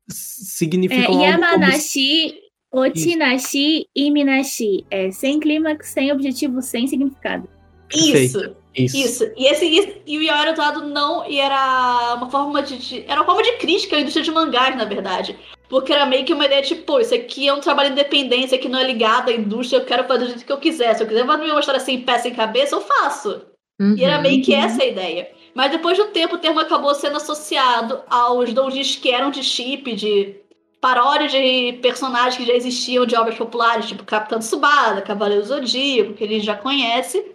[0.09, 1.21] significam.
[1.23, 2.39] É, Yamanashi,
[2.71, 2.85] como...
[2.85, 4.85] Otinashi e Minashi.
[4.89, 7.47] É sem clímax, sem objetivo, sem significado.
[7.93, 8.55] Isso.
[8.75, 8.97] Isso.
[8.97, 9.31] Isso.
[9.37, 11.25] E, esse, e o yaoi era usado não.
[11.27, 13.05] E era uma forma de.
[13.07, 15.37] Era uma forma de crítica à indústria de mangás, na verdade.
[15.69, 18.55] Porque era meio que uma ideia tipo, pô, isso aqui é um trabalho independente, isso
[18.55, 20.93] aqui não é ligado à indústria, eu quero fazer do jeito que eu quiser.
[20.93, 23.41] Se eu quiser fazer uma história sem pé, sem cabeça, eu faço.
[23.79, 23.95] Uhum.
[23.97, 25.29] E era meio que essa a ideia.
[25.53, 29.93] Mas depois do tempo, o termo acabou sendo associado aos doujins que eram de chip,
[29.95, 30.35] de
[30.79, 36.23] paródia de personagens que já existiam de obras populares, tipo Capitão Tsubasa, Cavaleiro Zodíaco, que
[36.23, 37.34] a gente já conhece.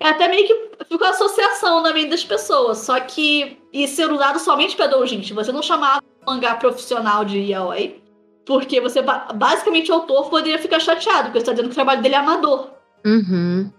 [0.00, 2.78] É até meio que ficou associação na mente das pessoas.
[2.78, 5.30] Só que ia ser usado somente para doujins.
[5.30, 8.02] Você não chamava mangá profissional de yaoi,
[8.46, 9.02] porque você
[9.34, 12.18] basicamente o autor poderia ficar chateado, porque você está dizendo que o trabalho dele é
[12.18, 12.70] amador.
[13.04, 13.70] Uhum.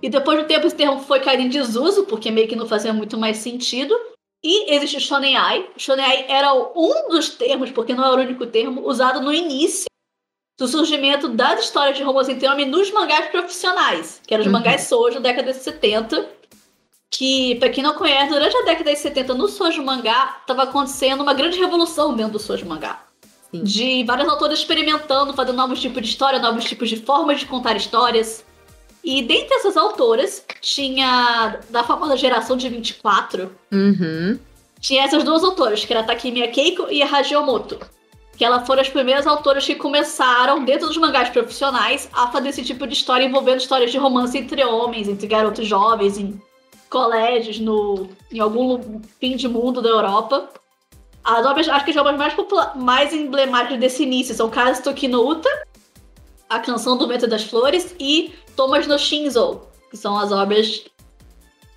[0.00, 2.92] E depois do tempo esse termo foi cair em desuso, porque meio que não fazia
[2.92, 3.94] muito mais sentido.
[4.42, 5.66] E existe o Shonenai.
[5.76, 9.86] Shonenai era um dos termos, porque não é o único termo, usado no início
[10.56, 14.52] do surgimento das histórias de romance entre homens nos mangás profissionais, que eram os uhum.
[14.52, 16.28] mangás Sojo da década de 70,
[17.10, 21.22] que, pra quem não conhece, durante a década de 70, no Sojo Mangá, tava acontecendo
[21.22, 23.04] uma grande revolução dentro do Sojo Mangá.
[23.50, 23.62] Sim.
[23.62, 27.76] De vários autores experimentando, fazendo novos tipos de história, novos tipos de formas de contar
[27.76, 28.44] histórias.
[29.02, 34.38] E dentre essas autoras, tinha da famosa geração de 24, uhum.
[34.80, 37.78] tinha essas duas autoras, que era a Takemiya Keiko e a Hajiomoto.
[38.36, 42.64] Que elas foram as primeiras autoras que começaram, dentro dos mangás profissionais, a fazer esse
[42.64, 46.40] tipo de história envolvendo histórias de romance entre homens, entre garotos jovens, em
[46.90, 50.48] colégios no, em algum fim de mundo da Europa.
[51.24, 52.34] As obras, acho que as obras mais,
[52.76, 55.48] mais emblemáticas desse início são Kazutoki no Uta,
[56.48, 60.84] A Canção do Vento das Flores e Thomas no Shinzo, que são as obras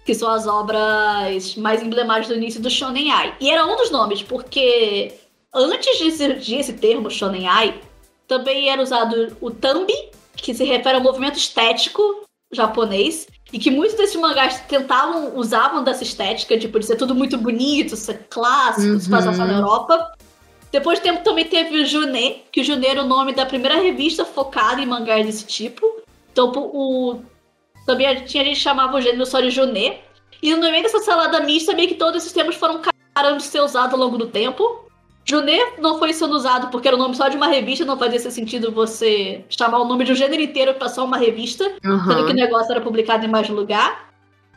[0.06, 3.36] que são as obras mais emblemáticas do início do Shonen Ai.
[3.42, 5.14] E era um dos nomes, porque
[5.54, 7.82] antes de surgir esse termo Shonen Ai,
[8.28, 9.94] também era usado o Tambi,
[10.36, 16.04] que se refere ao movimento estético japonês, e que muitos desses mangás tentavam, usavam dessa
[16.04, 19.00] estética, tipo, de ser tudo muito bonito, ser clássico, uhum.
[19.00, 20.14] se passar só na Europa.
[20.72, 23.78] Depois de tempo também teve o Juné, que o Juné era o nome da primeira
[23.78, 25.86] revista focada em mangás desse tipo.
[26.32, 27.22] Então, o,
[27.86, 30.02] também tinha gente que chamava o gênero só de Juné.
[30.42, 32.82] E no meio dessa salada mista, meio que todos esses termos foram
[33.14, 34.87] parando de ser usados ao longo do tempo.
[35.30, 38.20] Junê não foi sendo usado porque era o nome só de uma revista, não fazia
[38.32, 42.06] sentido você chamar o nome de um gênero inteiro para só uma revista, uhum.
[42.06, 44.08] sendo que o negócio era publicado em mais lugar.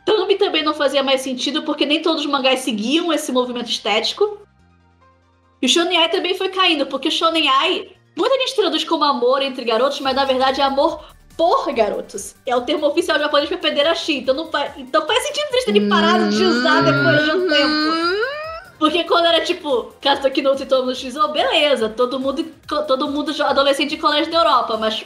[0.05, 4.39] Thumb também não fazia mais sentido porque nem todos os mangás seguiam esse movimento estético.
[5.61, 9.03] E o Shonen Ai também foi caindo, porque o Shonen Ai, muita gente traduz como
[9.03, 11.03] amor entre garotos, mas na verdade é amor
[11.35, 12.35] por garotos.
[12.45, 15.89] É o termo oficial japonês para pederastia, então, não faz, então faz sentido eles terem
[15.89, 18.20] parado de usar depois de um tempo.
[18.81, 22.43] Porque quando era tipo, Casta Keynote e todo mundo XO, beleza, todo mundo,
[22.87, 25.05] todo mundo adolescente de colégio da Europa, mas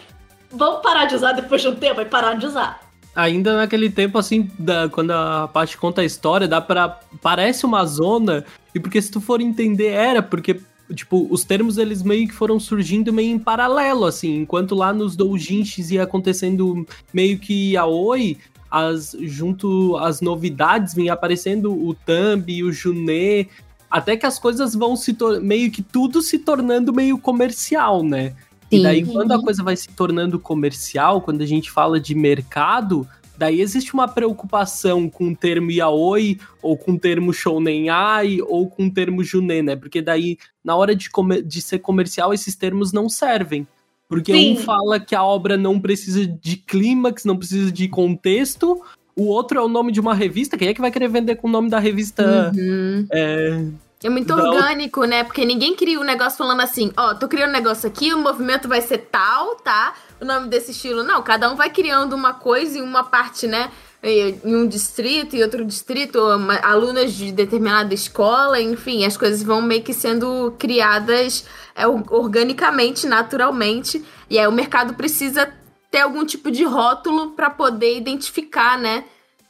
[0.50, 2.80] vamos parar de usar depois de um tempo e parar de usar.
[3.14, 7.02] Ainda naquele tempo, assim, da, quando a parte conta a história, dá pra.
[7.22, 10.62] Parece uma zona, e porque se tu for entender, era, porque
[10.94, 15.18] tipo, os termos eles meio que foram surgindo meio em paralelo, assim, enquanto lá nos
[15.18, 18.38] doujinshis ia acontecendo meio que a oi,
[18.76, 23.48] as, junto às novidades vinha aparecendo o Thumb, o Juné,
[23.96, 28.32] até que as coisas vão se meio que tudo se tornando meio comercial, né?
[28.70, 28.80] Sim.
[28.80, 33.08] E daí quando a coisa vai se tornando comercial, quando a gente fala de mercado,
[33.38, 38.70] daí existe uma preocupação com o termo yaoi, ou com o termo shounen ai, ou
[38.70, 39.78] com o termo juné, né?
[39.78, 41.08] Porque daí, na hora de,
[41.46, 43.66] de ser comercial, esses termos não servem.
[44.10, 44.56] Porque Sim.
[44.56, 48.82] um fala que a obra não precisa de clímax, não precisa de contexto.
[49.16, 50.58] O outro é o nome de uma revista.
[50.58, 52.52] Quem é que vai querer vender com o nome da revista?
[52.54, 53.08] Uhum.
[53.10, 53.66] É,
[54.06, 55.24] é muito orgânico, né?
[55.24, 58.20] Porque ninguém cria um negócio falando assim, ó, oh, tô criando um negócio aqui, o
[58.20, 59.96] movimento vai ser tal, tá?
[60.22, 61.02] O nome desse estilo.
[61.02, 63.72] Não, cada um vai criando uma coisa em uma parte, né?
[64.04, 66.20] Em um distrito e outro distrito,
[66.62, 71.44] alunas de determinada escola, enfim, as coisas vão meio que sendo criadas
[71.76, 74.06] é, organicamente, naturalmente.
[74.30, 75.52] E aí o mercado precisa
[75.90, 79.06] ter algum tipo de rótulo para poder identificar, né?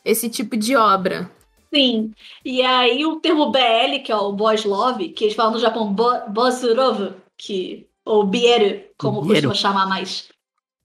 [0.05, 1.29] Esse tipo de obra.
[1.73, 2.13] Sim.
[2.43, 5.93] E aí o termo BL, que é o boys love, que eles falam no Japão
[6.29, 10.29] Bosurov, que ou Bieru, como costuma chamar mais.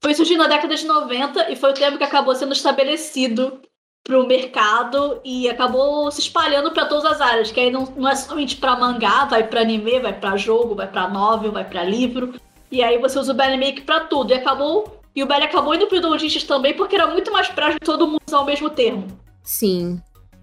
[0.03, 3.61] Foi surgindo na década de 90 e foi o termo que acabou sendo estabelecido
[4.03, 8.09] para o mercado e acabou se espalhando para todas as áreas, que aí não, não
[8.09, 11.85] é somente para mangá, vai para anime, vai para jogo, vai para novel, vai para
[11.85, 12.35] livro.
[12.73, 14.33] E aí você usa o BL Make para tudo.
[14.33, 17.49] E acabou e o BL acabou indo para o doujinshis também porque era muito mais
[17.49, 19.07] prático todo mundo usar o mesmo termo.
[19.43, 20.01] Sim.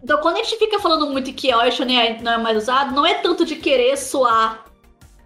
[0.08, 3.06] Então, quando a gente fica falando muito que Yaoi Shonen não é mais usado, não
[3.06, 4.64] é tanto de querer soar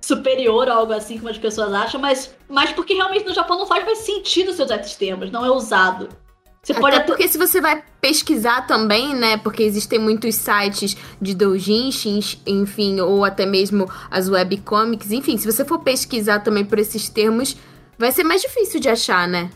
[0.01, 3.67] superior ou algo assim como as pessoas acham, mas, mas porque realmente no Japão não
[3.67, 6.09] faz mais sentido seus esses termos, não é usado.
[6.63, 10.97] Você até pode até porque se você vai pesquisar também, né, porque existem muitos sites
[11.21, 16.79] de doujinshins, enfim, ou até mesmo as webcomics, enfim, se você for pesquisar também por
[16.79, 17.55] esses termos,
[17.99, 19.51] vai ser mais difícil de achar, né?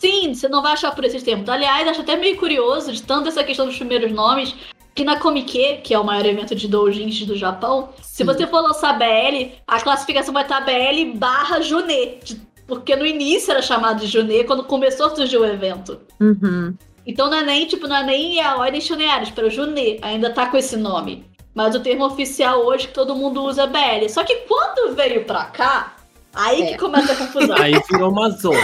[0.00, 1.48] Sim, você não vai achar por esses termos.
[1.48, 4.54] Aliás, acho até meio curioso de tanto essa questão dos primeiros nomes,
[4.94, 8.02] que na Comic, que é o maior evento de doujins do Japão, Sim.
[8.02, 12.18] se você for lançar BL, a classificação vai estar BL barra Junê.
[12.66, 16.00] Porque no início era chamado de Junê, quando começou a surgir o evento.
[16.18, 16.74] Uhum.
[17.06, 20.30] Então não é nem, tipo, não é nem a ordem Shoneares, para o Junê, ainda
[20.30, 21.26] tá com esse nome.
[21.54, 24.08] Mas o termo oficial hoje que todo mundo usa é BL.
[24.08, 25.96] Só que quando veio pra cá,
[26.32, 26.66] aí é.
[26.68, 27.56] que começa a confusão.
[27.60, 28.58] Aí virou uma zona.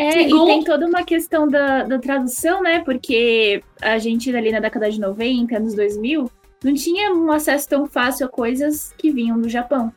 [0.00, 2.80] É, e tem toda uma questão da, da tradução, né?
[2.80, 6.30] Porque a gente ali na década de 90, anos 2000,
[6.64, 9.92] não tinha um acesso tão fácil a coisas que vinham do Japão.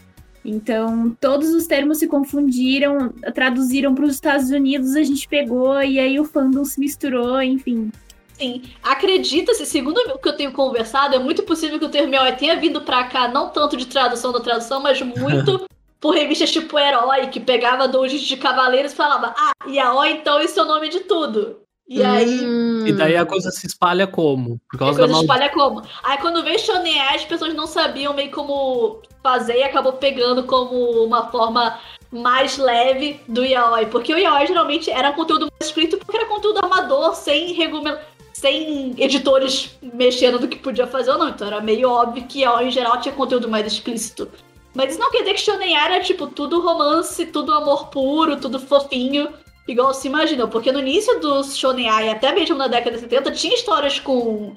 [0.45, 5.97] Então, todos os termos se confundiram, traduziram para os Estados Unidos, a gente pegou e
[5.97, 7.89] aí o fandom se misturou, enfim.
[8.33, 12.57] Sim, acredita-se, segundo o que eu tenho conversado, é muito possível que o termo tenha
[12.57, 15.65] vindo para cá, não tanto de tradução da tradução, mas muito
[16.03, 20.59] por revistas tipo Herói, que pegava dojos de cavaleiros e falava, ah, Yaoi, então esse
[20.59, 21.61] é o nome de tudo.
[21.87, 22.11] E hum.
[22.11, 22.89] aí.
[22.89, 24.59] E daí a coisa se espalha como?
[24.69, 25.81] Por causa a coisa se espalha como?
[26.03, 31.05] Aí quando veio Shonen as pessoas não sabiam meio como fazer e acabou pegando como
[31.05, 31.79] uma forma
[32.11, 33.85] mais leve do yaoi.
[33.85, 38.01] Porque o yaoi geralmente era conteúdo mais escrito porque era conteúdo amador, sem regulamento
[38.33, 41.29] sem editores mexendo do que podia fazer ou não.
[41.29, 44.29] Então era meio óbvio que yaoi em geral tinha conteúdo mais explícito.
[44.73, 48.59] Mas isso não quer dizer que Shonen era, tipo, tudo romance, tudo amor puro, tudo
[48.59, 49.29] fofinho,
[49.67, 50.47] igual se imaginou.
[50.47, 54.55] Porque no início dos Shonen Ai, até mesmo na década de 70, tinha histórias com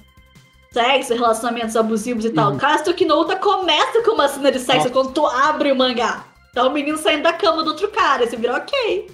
[0.73, 2.53] sexo, relacionamentos abusivos e tal.
[2.53, 2.59] Uhum.
[2.59, 4.91] Caso que Nouta começa com uma cena de sexo Nossa.
[4.91, 6.27] quando tu abre o mangá.
[6.51, 9.09] Então o menino saindo da cama do outro cara, você vira ok.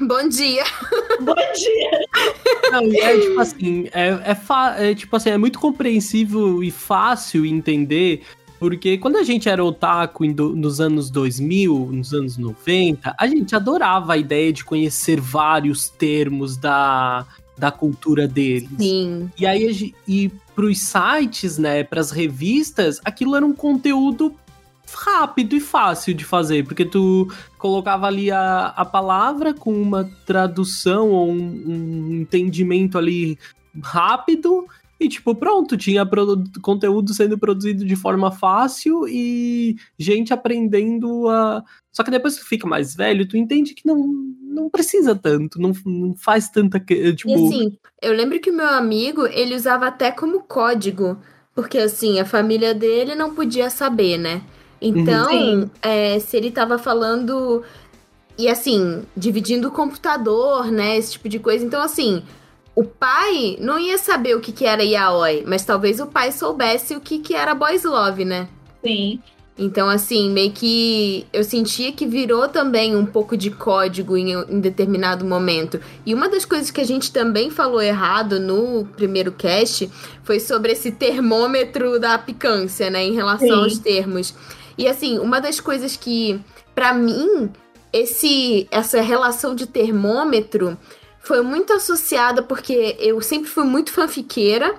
[0.00, 0.64] Bom dia.
[1.20, 2.00] Bom dia.
[2.72, 8.22] Não, é tipo assim, é, é, é, tipo assim, é muito compreensível e fácil entender
[8.60, 13.56] porque quando a gente era otaku do, nos anos 2000, nos anos 90, a gente
[13.56, 18.68] adorava a ideia de conhecer vários termos da, da cultura deles.
[18.78, 19.30] Sim.
[19.38, 24.36] E aí, e pros sites, né, pras revistas, aquilo era um conteúdo
[24.92, 31.08] rápido e fácil de fazer, porque tu colocava ali a, a palavra com uma tradução
[31.08, 33.38] ou um, um entendimento ali
[33.82, 34.66] rápido
[35.00, 36.06] e, tipo, pronto, tinha
[36.60, 41.64] conteúdo sendo produzido de forma fácil e gente aprendendo a.
[41.90, 43.96] Só que depois que fica mais velho, tu entende que não,
[44.42, 46.78] não precisa tanto, não, não faz tanta.
[46.78, 47.30] Tipo...
[47.30, 51.16] E assim, eu lembro que o meu amigo, ele usava até como código,
[51.54, 54.42] porque assim, a família dele não podia saber, né?
[54.82, 55.70] Então, uhum.
[55.80, 57.64] é, se ele tava falando.
[58.36, 60.98] E assim, dividindo o computador, né?
[60.98, 61.64] Esse tipo de coisa.
[61.64, 62.22] Então, assim,
[62.74, 66.94] o pai não ia saber o que, que era yaoi, mas talvez o pai soubesse
[66.94, 68.48] o que, que era boys love, né?
[68.84, 69.20] Sim.
[69.58, 74.58] Então, assim, meio que eu sentia que virou também um pouco de código em, em,
[74.58, 75.78] determinado momento.
[76.06, 79.90] E uma das coisas que a gente também falou errado no primeiro cast
[80.22, 83.62] foi sobre esse termômetro da picância, né, em relação Sim.
[83.64, 84.34] aos termos.
[84.78, 86.40] E, assim, uma das coisas que,
[86.74, 87.50] para mim,
[87.92, 90.78] esse essa relação de termômetro
[91.30, 94.74] foi muito associada porque eu sempre fui muito fanfiqueira.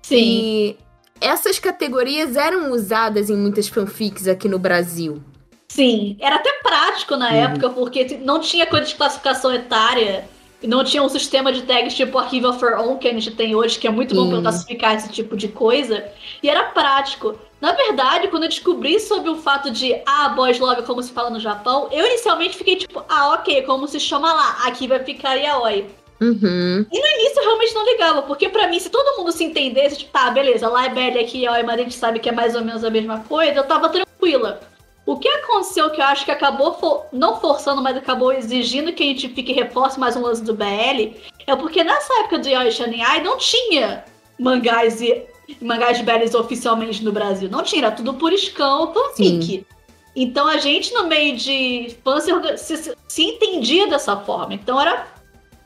[0.00, 0.16] Sim.
[0.16, 0.76] E
[1.20, 5.20] essas categorias eram usadas em muitas fanfics aqui no Brasil.
[5.66, 7.34] Sim, era até prático na Uhum.
[7.46, 10.28] época, porque não tinha coisa de classificação etária.
[10.62, 13.56] E não tinha um sistema de tags tipo Arquivo for On que a gente tem
[13.56, 16.04] hoje, que é muito bom para classificar esse tipo de coisa.
[16.40, 17.36] E era prático.
[17.60, 21.28] Na verdade, quando eu descobri sobre o fato de, ah, boys love, como se fala
[21.30, 25.34] no Japão, eu inicialmente fiquei tipo, ah, ok, como se chama lá, aqui vai ficar
[25.34, 25.86] yaoi.
[26.20, 26.86] Uhum.
[26.92, 30.12] No início eu realmente não ligava, porque pra mim, se todo mundo se entendesse, tipo,
[30.12, 32.62] tá, beleza, lá é BL, aqui yaoi, mas a gente sabe que é mais ou
[32.64, 34.60] menos a mesma coisa, eu tava tranquila.
[35.06, 39.02] O que aconteceu que eu acho que acabou, for- não forçando, mas acabou exigindo que
[39.02, 42.48] a gente fique e reforce mais um lance do BL, é porque nessa época do
[42.48, 44.04] Yaoi Shonen Ai não tinha
[44.38, 45.24] mangás e
[45.60, 47.48] mangás BLs oficialmente no Brasil.
[47.48, 49.66] Não tinha, era tudo por scan, fanfic.
[50.14, 54.54] Então a gente, no meio de fãs, se, se, se- entendia dessa forma.
[54.54, 55.06] Então era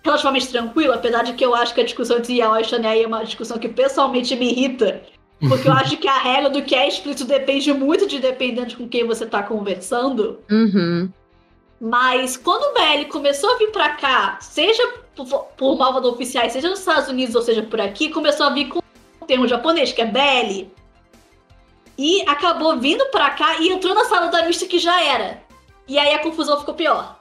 [0.04, 3.06] relativamente tranquilo, apesar de que eu acho que a discussão entre Yaoi e Shonen é
[3.06, 5.02] uma discussão que pessoalmente me irrita.
[5.48, 8.88] Porque eu acho que a regra do que é explícito depende muito de dependendo com
[8.88, 10.38] quem você tá conversando.
[10.48, 11.08] Uhum.
[11.80, 15.26] Mas quando o BL começou a vir pra cá, seja por,
[15.56, 18.80] por malvado oficiais, seja nos Estados Unidos ou seja por aqui, começou a vir com
[19.22, 20.70] termo japonês, que é BL.
[21.96, 25.42] E acabou vindo pra cá e entrou na sala da mista que já era.
[25.86, 27.20] E aí a confusão ficou pior.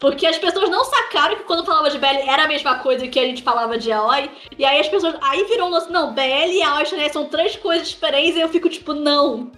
[0.00, 3.20] Porque as pessoas não sacaram que quando falava de BL era a mesma coisa que
[3.20, 4.30] a gente falava de Aoi.
[4.58, 5.14] E aí as pessoas.
[5.20, 5.92] Aí virou um lance.
[5.92, 8.36] Não, BL e Aoi Shonen são três coisas diferentes.
[8.36, 9.52] E eu fico tipo, não.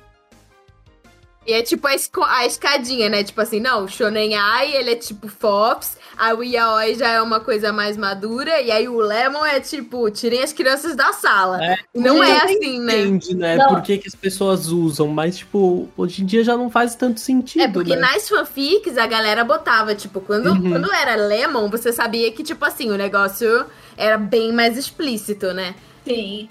[1.46, 1.92] E é tipo a,
[2.36, 3.22] a escadinha, né?
[3.22, 7.40] Tipo assim, não, Shonen Ai, ele é tipo Fops, aí o Yaoi já é uma
[7.40, 11.62] coisa mais madura, e aí o Lemon é tipo, tirem as crianças da sala.
[11.64, 13.00] É, Não é assim, né?
[13.00, 13.56] Entende, né?
[13.56, 13.68] Não.
[13.68, 17.18] Por que, que as pessoas usam, mas, tipo, hoje em dia já não faz tanto
[17.18, 18.02] sentido, É porque né?
[18.02, 20.70] nas fanfics a galera botava, tipo, quando, Uhum.
[20.70, 23.66] quando era Lemon, você sabia que, tipo assim, o negócio
[23.96, 25.74] era bem mais explícito, né?
[26.06, 26.48] Sim.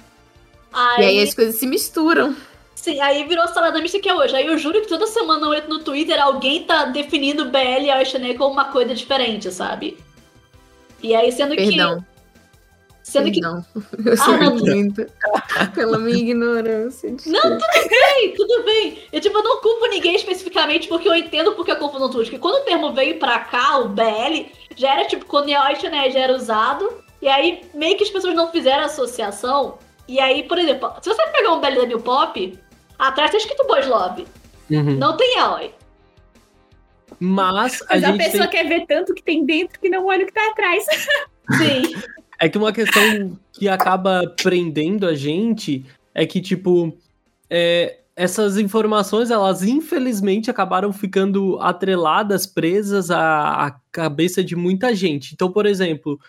[1.00, 2.36] E aí as coisas se misturam.
[2.82, 4.36] Sim, aí virou salada mista que é hoje.
[4.36, 7.92] Aí eu juro que toda semana eu entro no Twitter, alguém tá definindo BL e
[7.92, 10.00] Aishané como uma coisa diferente, sabe?
[11.04, 12.00] E aí, sendo Perdão.
[12.00, 12.06] que.
[13.04, 13.40] Sendo que.
[13.40, 13.64] Perdão.
[14.04, 14.56] Eu sou não.
[14.58, 15.06] muito.
[15.76, 17.12] Pela minha ignorância.
[17.28, 18.98] Não, tudo bem, tudo bem.
[19.14, 22.32] Eu, tipo, eu não culpo ninguém especificamente porque eu entendo porque a confusão surge.
[22.32, 26.22] Porque quando o termo veio pra cá, o BL, já era tipo, quando Aishané já
[26.22, 26.92] era usado.
[27.22, 29.78] E aí, meio que as pessoas não fizeram associação.
[30.08, 32.60] E aí, por exemplo, se você pegar um BL da New Pop,
[33.08, 34.26] atrás tá escrito Boys Love.
[34.70, 34.98] Uhum.
[34.98, 35.72] Não tem Aoi.
[37.20, 38.62] Mas a Mas a, gente pessoa tem...
[38.62, 40.86] quer ver tanto que tem dentro que não olha o que tá atrás.
[41.58, 41.96] Sim.
[42.40, 45.86] É que uma questão que acaba prendendo a gente
[46.16, 46.98] é que, tipo,
[47.50, 55.34] é, essas informações, elas infelizmente acabaram ficando atreladas, presas à, à cabeça de muita gente.
[55.34, 56.20] Então, por exemplo,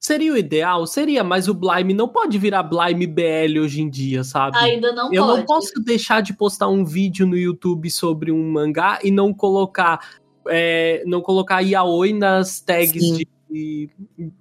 [0.00, 0.86] seria o ideal?
[0.86, 4.56] Seria, mas o Blime não pode virar Blime BL hoje em dia, sabe?
[4.58, 5.38] Ainda não Eu pode.
[5.38, 9.98] não posso deixar de postar um vídeo no YouTube sobre um mangá e não colocar
[10.48, 13.24] é, não colocar yaoi nas tags Sim.
[13.50, 13.90] de,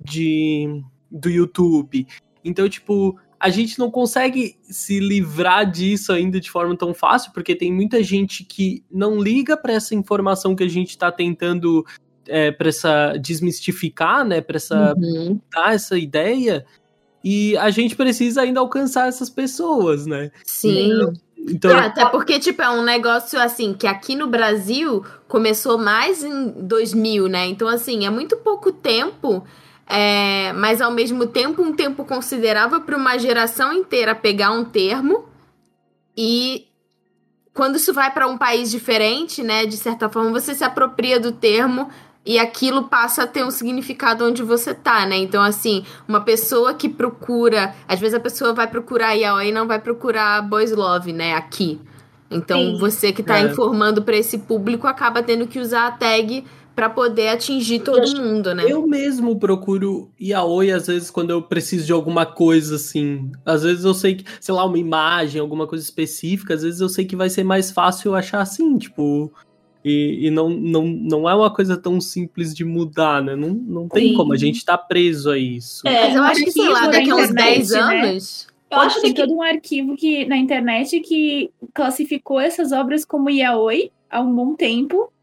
[0.04, 2.06] de do YouTube.
[2.44, 7.56] Então, tipo, a gente não consegue se livrar disso ainda de forma tão fácil, porque
[7.56, 11.86] tem muita gente que não liga para essa informação que a gente tá tentando
[12.28, 15.40] é, para essa desmistificar, né, para essa Uhum.
[15.54, 16.66] dar essa ideia.
[17.24, 20.32] E a gente precisa ainda alcançar essas pessoas, né?
[20.44, 20.92] Sim.
[21.48, 26.24] Então, É, até porque, tipo, é um negócio, assim, que aqui no Brasil começou mais
[26.24, 27.46] em 2000, né?
[27.48, 29.44] Então, assim, é muito pouco tempo,
[29.88, 35.26] é, mas ao mesmo tempo um tempo considerável para uma geração inteira pegar um termo
[36.18, 36.68] e
[37.54, 41.32] quando isso vai para um país diferente, né, de certa forma, você se apropria do
[41.32, 41.90] termo
[42.26, 45.16] e aquilo passa a ter um significado onde você tá, né?
[45.18, 47.76] Então, assim, uma pessoa que procura.
[47.88, 51.34] Às vezes a pessoa vai procurar yaoi e não vai procurar boys love, né?
[51.36, 51.80] Aqui.
[52.32, 52.78] Então, Sim.
[52.80, 53.44] você que tá É.
[53.44, 56.44] informando para esse público acaba tendo que usar a tag
[56.76, 58.66] para poder atingir todo mundo, né?
[58.68, 63.32] eu mesmo procuro yaoi às vezes quando eu preciso de alguma coisa assim.
[63.46, 66.90] Às vezes eu sei que, sei lá, uma imagem, alguma coisa específica, às vezes eu
[66.90, 69.32] sei que vai ser mais fácil eu achar assim, tipo.
[69.86, 73.36] E, e não, não, não é uma coisa tão simples de mudar, né?
[73.36, 74.14] Não, não tem Sim.
[74.16, 75.88] como, a gente tá preso a isso.
[75.88, 77.80] É, Mas eu acho que, sei lá, daqui a uns internet, 10 né?
[77.80, 78.48] anos.
[78.72, 83.30] eu acho tem que todo um arquivo que, na internet que classificou essas obras como
[83.30, 85.14] yaoi há um bom tempo.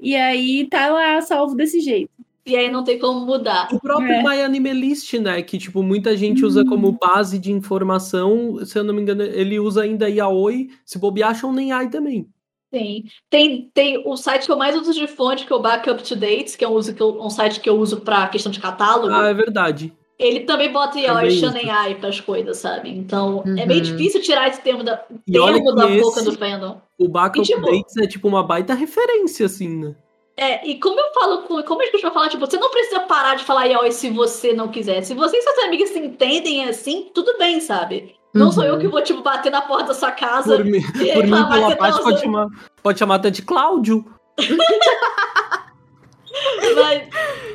[0.00, 2.10] E aí tá lá salvo desse jeito.
[2.46, 3.68] E aí não tem como mudar.
[3.70, 4.22] O próprio É.
[4.22, 5.42] My Anime List, né?
[5.42, 8.64] Que, tipo, muita gente usa como base de informação.
[8.64, 10.70] Se eu não me engano, ele usa ainda Yaoi.
[10.86, 12.26] Se bobear, nem Ai também.
[12.70, 13.04] Tem.
[13.30, 16.16] Tem, tem o site que eu mais uso de fonte, que é o Backup to
[16.16, 18.60] Dates, que é um, uso que eu- um site que eu uso pra questão de
[18.60, 19.12] catálogo.
[19.14, 19.92] Ah, é verdade.
[20.18, 22.88] ele também bota yaoi Também e shonen ai pras coisas, sabe?
[22.88, 23.96] Então é meio Uhum.
[23.96, 26.80] difícil tirar esse termo da, E termo da esse- boca do fandom.
[26.98, 29.94] O Baka E, tipo- Updates é tipo uma baita referência, assim, né?
[30.38, 31.62] É, e como eu falo com.
[31.62, 34.54] Como a gente vai falar, tipo, você não precisa parar de falar yaoi se você
[34.54, 35.02] não quiser.
[35.02, 38.14] Se você e suas amigas se entendem assim, tudo bem, sabe?
[38.36, 38.70] Não sou Uhum.
[38.70, 41.76] eu que vou, tipo, bater na porta da sua casa Por mim, por mim pela
[41.76, 42.46] parte, pode chamar,
[42.82, 44.04] pode chamar até de Cláudio.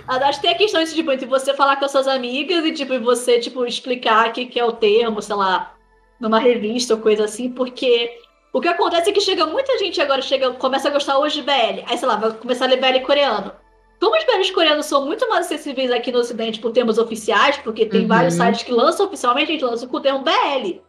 [0.08, 2.66] Mas acho que tem a questão de, tipo, entre você falar com as suas amigas
[2.66, 5.74] e, tipo, você, tipo, explicar o que, que é o termo, sei lá,
[6.20, 8.12] numa revista ou coisa assim, porque
[8.52, 11.44] o que acontece é que chega muita gente agora, chega, começa a gostar hoje de
[11.44, 13.52] BL, aí, sei lá, vai começar a ler BL coreano.
[14.02, 17.86] Como os BLs coreanos são muito mais acessíveis aqui no ocidente por termos oficiais, porque
[17.86, 18.08] tem Uhum.
[18.08, 20.82] vários sites que lançam oficialmente, a gente lança com o termo BL.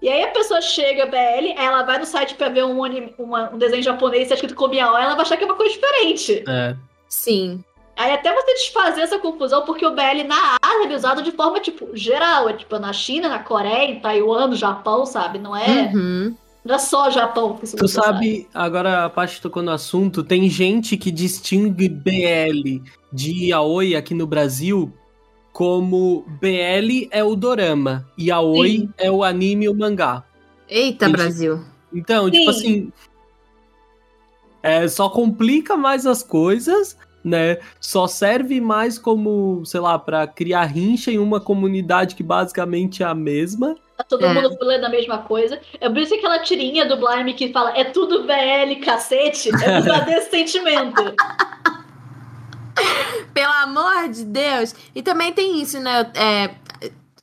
[0.00, 1.16] E aí a pessoa chega, BL,
[1.58, 4.54] aí ela vai no site pra ver um, anime- uma- um desenho japonês tá escrito
[4.54, 6.44] como yaoi, ela vai achar que é uma coisa diferente.
[6.48, 6.76] É.
[7.08, 7.64] Sim.
[7.96, 11.58] Aí até você desfazer essa confusão, porque o BL na Ásia é usado de forma,
[11.58, 12.48] tipo, geral.
[12.48, 15.40] É tipo na China, na Coreia, em Taiwan, no Japão, sabe?
[15.40, 16.36] Não é, Uhum.
[16.68, 20.50] Não é só Japão que Tu usa, sabe, agora a parte tocou no assunto, tem
[20.50, 24.92] gente que distingue BL de Yaoi aqui no Brasil
[25.50, 28.88] como BL é o dorama e Yaoi Sim.
[28.98, 30.22] é o anime e o mangá.
[30.68, 31.64] Eita, Gente, Brasil.
[31.90, 32.58] Então, tipo Sim.
[32.58, 32.92] assim.
[34.62, 37.58] É, só complica mais as coisas, né?
[37.80, 43.06] Só serve mais como, sei lá, pra criar rincha em uma comunidade que basicamente é
[43.06, 43.74] a mesma.
[43.96, 44.32] Tá todo É.
[44.32, 45.60] mundo lendo a mesma coisa.
[45.80, 49.52] É por isso que aquela tirinha do Blime que fala é tudo BL, cacete, é
[49.80, 51.02] por causa desse sentimento.
[53.34, 54.74] Pelo amor de Deus.
[54.94, 56.10] E também tem isso, né?
[56.14, 56.50] É,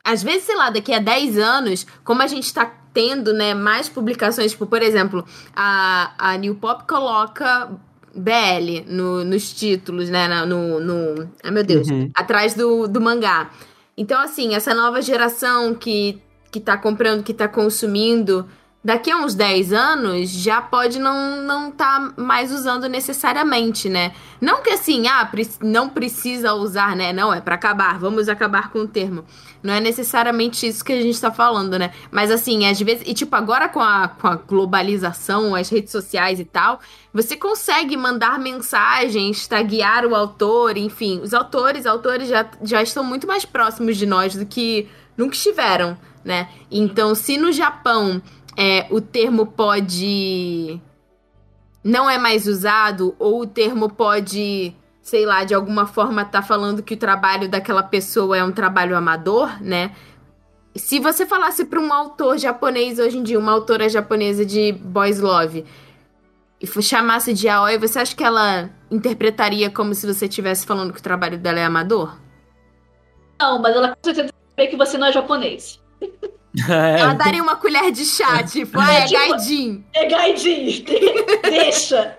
[0.03, 3.89] às vezes, sei lá, daqui a 10 anos, como a gente tá tendo, né, mais
[3.89, 5.25] publicações, tipo, por exemplo,
[5.55, 7.69] a, a New Pop coloca
[8.16, 10.28] BL no- nos títulos, né?
[10.45, 10.80] No.
[10.80, 11.88] no ai, meu Deus.
[11.89, 12.09] Uhum.
[12.16, 13.49] Atrás do, do mangá.
[13.97, 18.45] Então, assim, essa nova geração que, que tá comprando, que tá consumindo,
[18.86, 24.13] daqui a uns 10 anos já pode não, não tá mais usando necessariamente, né?
[24.39, 25.27] Não que assim, ah,
[25.59, 27.11] não precisa usar, né?
[27.11, 29.25] Não, é pra acabar, vamos acabar com o termo.
[29.63, 31.91] Não é necessariamente isso que a gente tá falando, né?
[32.11, 33.03] Mas assim, às vezes.
[33.07, 36.79] E tipo, agora com a, com a globalização, as redes sociais e tal,
[37.11, 41.21] você consegue mandar mensagens, taguear o autor, enfim.
[41.23, 45.97] Os autores, autores já, já estão muito mais próximos de nós do que nunca estiveram,
[46.23, 46.49] né?
[46.69, 48.21] Então, se no Japão
[48.57, 50.79] é, o termo pode.
[51.83, 56.83] não é mais usado, ou o termo pode, sei lá, de alguma forma tá falando
[56.83, 59.95] que o trabalho daquela pessoa é um trabalho amador, né?
[60.75, 65.19] Se você falasse para um autor japonês hoje em dia, uma autora japonesa de Boys
[65.19, 65.65] Love,
[66.59, 70.99] e chamasse de Aoi, você acha que ela interpretaria como se você estivesse falando que
[70.99, 72.17] o trabalho dela é amador?
[73.39, 75.81] Não, mas ela com certeza sabe que você não é japonês.
[76.69, 79.83] É, Ela daria uma colher de chá, tipo, ah, é Tipo- gaidin.
[79.93, 80.85] É gaidin,
[81.43, 82.17] deixa.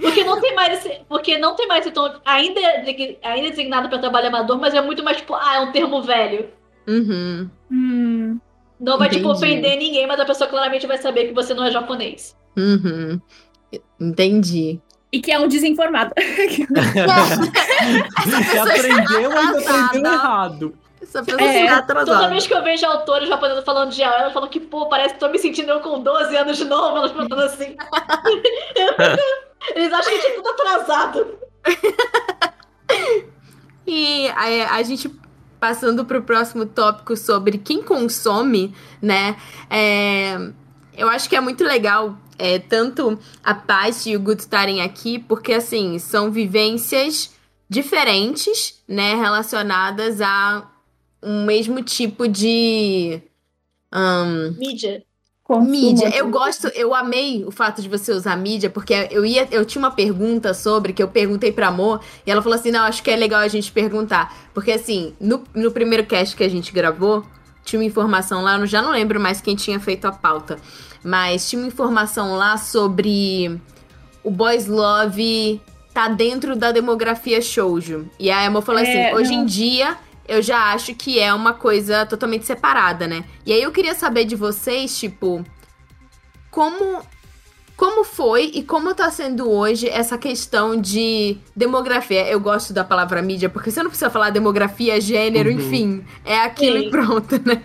[0.00, 3.50] Porque não tem mais esse, porque não tem mais esse tom, ainda é, ainda é
[3.50, 6.50] designado para trabalho amador, mas é muito mais tipo, ah, é um termo velho.
[6.86, 7.48] Uhum.
[7.72, 8.38] Hum,
[8.78, 9.36] Não vai tipo Entendi.
[9.44, 12.36] ofender ninguém, mas a pessoa claramente vai saber que você não é japonês.
[12.56, 13.20] Uhum.
[14.00, 14.80] Entendi.
[15.12, 16.12] e que é um desinformado.
[18.24, 19.84] Você aprendeu, ainda atrasada.
[19.86, 20.74] aprendeu errado.
[21.20, 22.28] Essa pessoa É, está Toda atrasada.
[22.28, 25.20] vez que eu vejo autores japoneses falando de yaoi, elas falam que, pô, parece que
[25.20, 27.76] tô me sentindo eu com 12 anos de novo, elas falando assim.
[29.74, 31.38] Eles acham que a gente é tudo atrasado.
[33.86, 35.08] E a, a gente
[35.60, 39.36] passando pro próximo tópico sobre quem consome, né?
[39.70, 40.36] é,
[40.96, 45.18] eu acho que é muito legal é, tanto a Paty e o Guto estarem aqui,
[45.20, 47.32] porque assim, são vivências
[47.68, 49.14] diferentes, né?
[49.14, 50.64] Relacionadas a
[51.22, 53.20] um mesmo tipo de.
[53.92, 55.02] ahn, Mídia.
[55.42, 55.70] Consumo.
[55.70, 56.08] Mídia.
[56.08, 59.80] Eu gosto, eu amei o fato de você usar mídia, porque eu ia, eu tinha
[59.80, 63.10] uma pergunta sobre, que eu perguntei pra Amor, e ela falou assim: não, acho que
[63.10, 64.34] é legal a gente perguntar.
[64.52, 67.24] Porque assim, no, no primeiro cast que a gente gravou,
[67.64, 70.56] tinha uma informação lá, eu já não lembro mais quem tinha feito a pauta.
[71.04, 73.60] Mas tinha uma informação lá sobre
[74.24, 75.60] o Boys Love
[75.94, 78.10] tá dentro da demografia shoujo.
[78.18, 79.42] E a Amor falou É, assim: hoje não.
[79.42, 79.96] em dia
[80.28, 83.24] eu já acho que é uma coisa totalmente separada, né?
[83.44, 85.44] E aí eu queria saber de vocês, tipo,
[86.50, 87.02] como
[87.76, 92.26] como foi e como tá sendo hoje essa questão de demografia?
[92.26, 95.56] Eu gosto da palavra mídia, porque você não precisa falar demografia, gênero, Uhum.
[95.58, 96.04] enfim.
[96.24, 96.86] É aquilo Sim.
[96.86, 97.62] e pronto, né?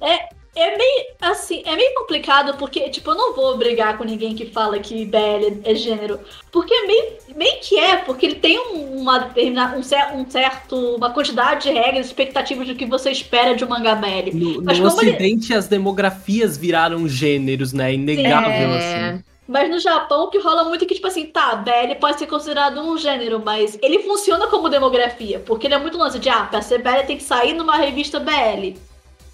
[0.00, 0.28] É
[0.76, 4.78] meio, assim, é meio complicado porque, tipo, eu não vou brigar com ninguém que fala
[4.78, 6.18] que BL é gênero.
[6.50, 11.64] Porque meio, meio que é, porque ele tem uma determinada, um, um certo, uma quantidade
[11.64, 14.34] de regras, expectativas do que você espera de um mangá BL.
[14.34, 15.58] No, Mas no ocidente, ele...
[15.58, 17.94] as demografias viraram gêneros, né?
[17.94, 18.76] Inegável, é...
[19.14, 19.24] assim.
[19.48, 22.26] Mas no Japão, o que rola muito é que, tipo assim, tá, BL pode ser
[22.26, 26.42] considerado um gênero, mas ele funciona como demografia, porque ele é muito lance de, ah,
[26.42, 28.76] pra ser BL tem que sair numa revista BL.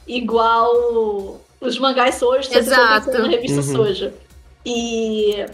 [0.07, 3.11] Igual os mangás Sojo, Exato.
[3.11, 3.85] na revista uhum.
[3.85, 4.13] Sojo.
[4.65, 5.47] E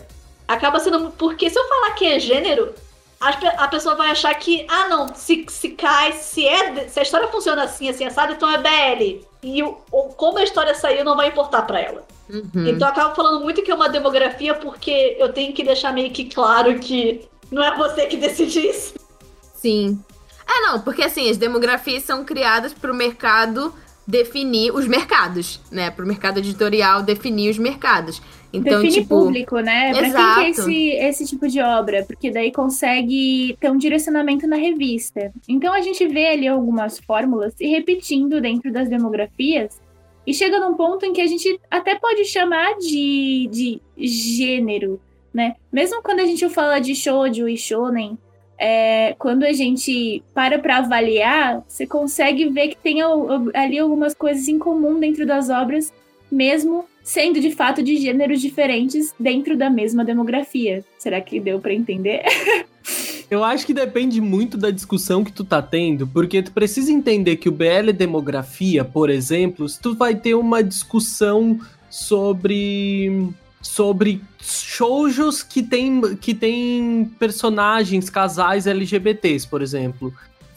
[0.47, 1.11] acaba sendo.
[1.13, 2.75] Porque se eu falar que é gênero,
[3.21, 7.29] a, pessoa vai achar que, ah, não, se, se cai, se, é, se a história
[7.29, 9.25] funciona assim, assim, assado, então é BL.
[9.43, 9.73] E o,
[10.17, 12.07] como a história saiu não vai importar para ela.
[12.29, 12.67] Uhum.
[12.67, 16.11] Então eu acabo falando muito que é uma demografia porque eu tenho que deixar meio
[16.11, 18.95] que claro que não é você que decide isso.
[19.55, 20.03] Sim.
[20.47, 23.75] É, não, porque assim, as demografias são criadas para o mercado
[24.07, 25.91] definir os mercados, né?
[25.91, 28.21] Para o mercado editorial definir os mercados.
[28.53, 29.93] Então, Define tipo, público, né?
[29.95, 30.41] Pra exato.
[30.41, 30.61] quem que
[30.93, 32.05] é esse, esse tipo de obra?
[32.05, 35.33] Porque daí consegue ter um direcionamento na revista.
[35.49, 39.81] Então a gente vê ali algumas fórmulas se repetindo dentro das demografias
[40.27, 45.01] e chega num ponto em que a gente até pode chamar de, de gênero,
[45.33, 45.55] né?
[45.73, 48.19] Mesmo quando a gente fala de shoujo e shonen,
[48.61, 52.99] é, quando a gente para para avaliar, você consegue ver que tem
[53.55, 55.91] ali algumas coisas em comum dentro das obras,
[56.31, 60.85] mesmo sendo de fato de gêneros diferentes dentro da mesma demografia.
[60.99, 62.23] Será que deu para entender?
[63.31, 67.37] Eu acho que depende muito da discussão que tu tá tendo, porque tu precisa entender
[67.37, 73.31] que o BL demografia, por exemplo, tu vai ter uma discussão sobre
[73.61, 80.13] sobre shoujos que tem, que tem personagens, casais LGBTs, por exemplo.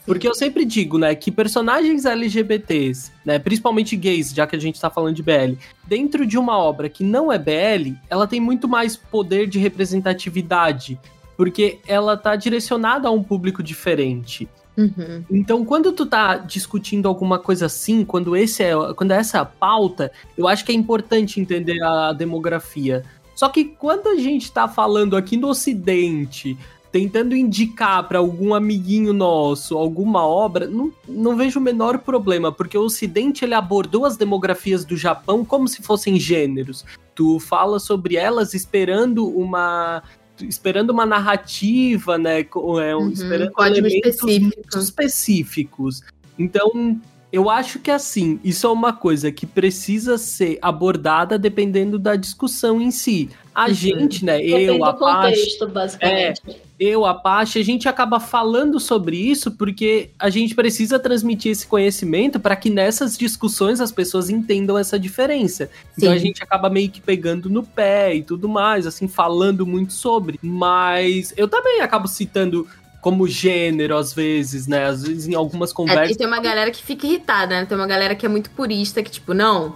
[0.06, 4.80] Porque eu sempre digo, né, que personagens LGBTs, né, principalmente gays, já que a gente
[4.80, 5.56] tá falando de BL,
[5.88, 11.00] dentro de uma obra que não é BL, ela tem muito mais poder de representatividade,
[11.38, 14.48] porque ela tá direcionada a um público diferente.
[14.78, 15.24] Uhum.
[15.30, 19.46] Então, quando tu tá discutindo alguma coisa assim, quando esse é, quando é essa a
[19.46, 23.04] pauta, eu acho que é importante entender a demografia.
[23.36, 26.58] Só que quando a gente tá falando aqui no Ocidente
[26.92, 32.78] tentando indicar para algum amiguinho nosso alguma obra, não, não vejo o menor problema, porque
[32.78, 36.86] o Ocidente ele abordou as demografias do Japão como se fossem gêneros.
[37.16, 40.04] Tu fala sobre elas esperando uma
[40.42, 42.42] esperando uma narrativa, né?
[42.42, 44.84] É, uhum, esperando códigos específicos.
[44.84, 46.02] específicos.
[46.38, 47.00] Então,
[47.32, 52.80] eu acho que assim, isso é uma coisa que precisa ser abordada dependendo da discussão
[52.80, 53.30] em si.
[53.54, 53.74] A uhum.
[53.74, 55.58] gente, né, Depende eu, a Paty,
[56.02, 56.34] é,
[56.80, 61.68] eu, a Paty, a gente acaba falando sobre isso porque a gente precisa transmitir esse
[61.68, 65.66] conhecimento para que nessas discussões as pessoas entendam essa diferença.
[65.66, 65.72] Sim.
[65.98, 69.94] Então a gente acaba meio que pegando no pé e tudo mais, assim, falando muito
[69.94, 70.40] sobre.
[70.42, 72.68] Mas eu também acabo citando
[73.04, 74.86] como gênero, às vezes, né?
[74.86, 76.10] Às vezes em algumas conversas.
[76.10, 77.66] É, e tem uma galera que fica irritada, né?
[77.66, 79.76] Tem uma galera que é muito purista, que, tipo, não.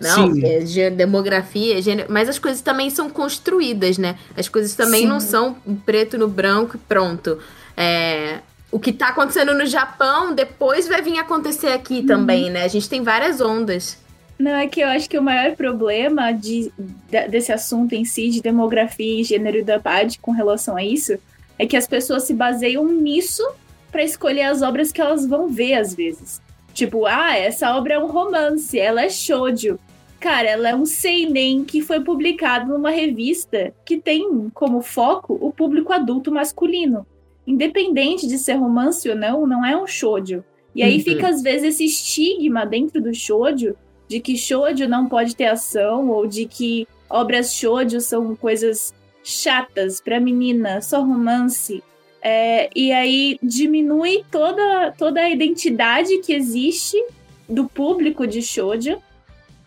[0.00, 4.16] Não, é demografia, gênero, mas as coisas também são construídas, né?
[4.36, 5.08] As coisas também Sim.
[5.08, 7.38] não são preto no branco e pronto.
[7.76, 8.38] É,
[8.70, 12.06] o que tá acontecendo no Japão depois vai vir acontecer aqui uhum.
[12.06, 12.64] também, né?
[12.64, 13.98] A gente tem várias ondas.
[14.38, 18.30] Não, é que eu acho que o maior problema de, de desse assunto em si,
[18.30, 21.18] de demografia e gênero da PAD com relação a isso,
[21.58, 23.42] é que as pessoas se baseiam nisso
[23.90, 26.40] para escolher as obras que elas vão ver às vezes.
[26.78, 29.80] Tipo, ah, essa obra é um romance, ela é shoujo.
[30.20, 35.50] Cara, ela é um seinen que foi publicado numa revista que tem como foco o
[35.50, 37.04] público adulto masculino.
[37.44, 40.44] Independente de ser romance ou não, não é um shoujo.
[40.72, 41.02] E aí uhum.
[41.02, 43.74] fica às vezes esse estigma dentro do shoujo
[44.06, 50.00] de que shoujo não pode ter ação ou de que obras shoujo são coisas chatas
[50.00, 51.82] para menina, só romance.
[52.22, 56.96] É, e aí diminui toda, toda a identidade que existe
[57.48, 59.00] do público de shoujo,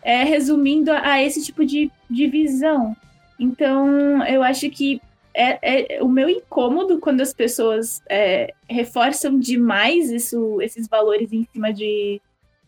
[0.02, 2.94] é, resumindo a, a, esse tipo de, de visão.
[3.38, 5.00] Então, eu acho que
[5.34, 11.46] é, é o meu incômodo quando as pessoas é, reforçam demais isso, esses valores em
[11.52, 12.20] cima de,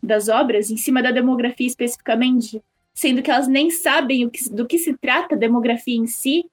[0.03, 2.63] das obras, em cima da demografia especificamente,
[2.95, 6.45] sendo que elas nem sabem que, do que se trata a demografia em si,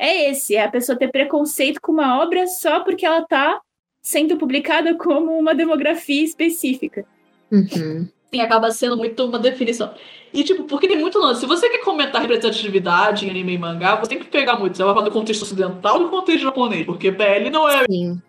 [0.00, 3.60] é esse, é a pessoa ter preconceito com uma obra só porque ela está
[4.02, 7.04] sendo publicada como uma demografia específica.
[7.52, 8.08] Uhum.
[8.32, 9.92] Sim, acaba sendo muito uma definição.
[10.32, 11.40] E, tipo, porque tem muito lance.
[11.40, 14.76] Se você quer comentar representatividade em anime e mangá, você tem que pegar muito.
[14.76, 16.86] Você vai falar do contexto ocidental e do contexto japonês.
[16.86, 18.22] Porque BL não é Sim.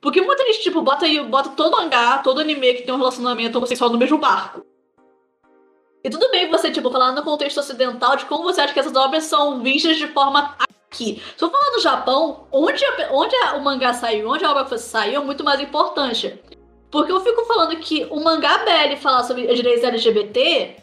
[0.00, 3.90] Porque muita gente, tipo, bota, bota todo mangá, todo anime que tem um relacionamento homossexual
[3.90, 4.64] no mesmo barco.
[6.04, 8.94] E tudo bem você, tipo, falar no contexto ocidental de como você acha que essas
[8.94, 10.54] obras são vistas de forma
[10.90, 11.22] aqui.
[11.36, 12.82] Se eu falar no Japão, onde,
[13.12, 16.38] onde o mangá saiu, onde a obra saiu, é muito mais importante.
[16.90, 20.76] Porque eu fico falando que o mangá BL falar sobre direitos LGBT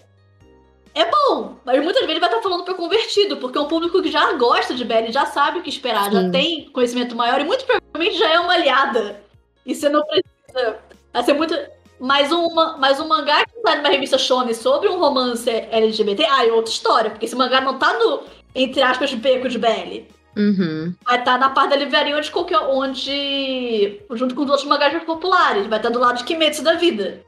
[0.93, 4.12] é bom, mas muitas vezes vai estar falando para convertido, porque é um público que
[4.12, 6.12] já gosta de BL, já sabe o que esperar, Sim.
[6.12, 9.22] já tem conhecimento maior e muito provavelmente já é uma aliada.
[9.66, 10.80] E você não precisa.
[11.12, 11.56] Vai ser muito.
[11.97, 16.45] Mais um, mais um mangá que sai numa revista Shonen sobre um romance LGBT, ah,
[16.45, 18.22] é outra história, porque esse mangá não tá no,
[18.56, 20.06] entre aspas, beco de BL.
[20.38, 20.93] Uhum.
[21.06, 24.01] Vai estar tá na parte da livraria onde, qualquer, onde.
[24.12, 25.68] junto com os outros mangás populares.
[25.68, 27.24] Vai estar tá do lado de Kimetsu da vida.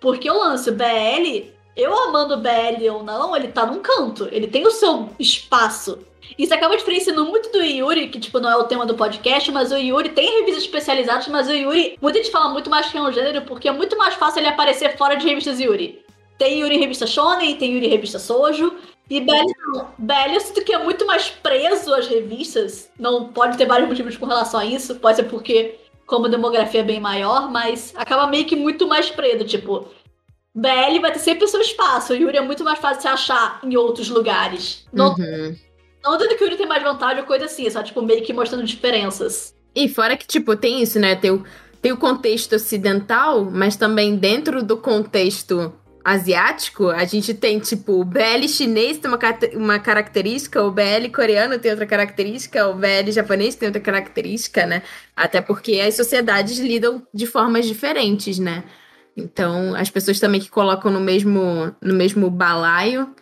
[0.00, 1.46] Porque o lance BL,
[1.76, 4.28] eu amando BL ou não, ele tá num canto.
[4.32, 6.00] Ele tem o seu espaço.
[6.38, 9.70] Isso acaba diferenciando muito do Yuri, que, tipo, não é o tema do podcast, mas
[9.70, 13.02] o Yuri tem revistas especializadas, mas o Yuri, muita gente fala muito mais que é
[13.02, 16.02] um gênero, porque é muito mais fácil ele aparecer fora de revistas Yuri.
[16.38, 18.74] Tem Yuri em revista Shonen, tem Yuri em revista Sojo,
[19.12, 19.88] e Belly não.
[19.98, 22.88] Belly eu sinto que é muito mais preso às revistas.
[22.98, 24.94] Não pode ter vários motivos com relação a isso.
[24.94, 29.10] Pode ser porque, como a demografia é bem maior, mas acaba meio que muito mais
[29.10, 29.44] preso.
[29.44, 29.86] Tipo,
[30.54, 32.14] BL vai ter sempre o seu espaço.
[32.14, 34.86] O Yuri é muito mais fácil de se achar em outros lugares.
[34.90, 35.56] Não, uhum.
[36.02, 38.32] não dizendo que o Yuri tem mais vantagem ou coisa assim, só tipo meio que
[38.32, 39.54] mostrando diferenças.
[39.74, 41.16] E fora que, tipo, tem isso, né?
[41.16, 41.44] Tem o,
[41.82, 45.70] tem o contexto ocidental, mas também dentro do contexto
[46.04, 49.18] asiático, a gente tem, tipo, o BL chinês tem uma,
[49.54, 54.82] uma característica, o BL coreano tem outra característica, o BL japonês tem outra característica, né?
[55.16, 58.64] Até porque as sociedades lidam de formas diferentes, né?
[59.16, 63.14] Então, as pessoas também que colocam no mesmo, no mesmo balaio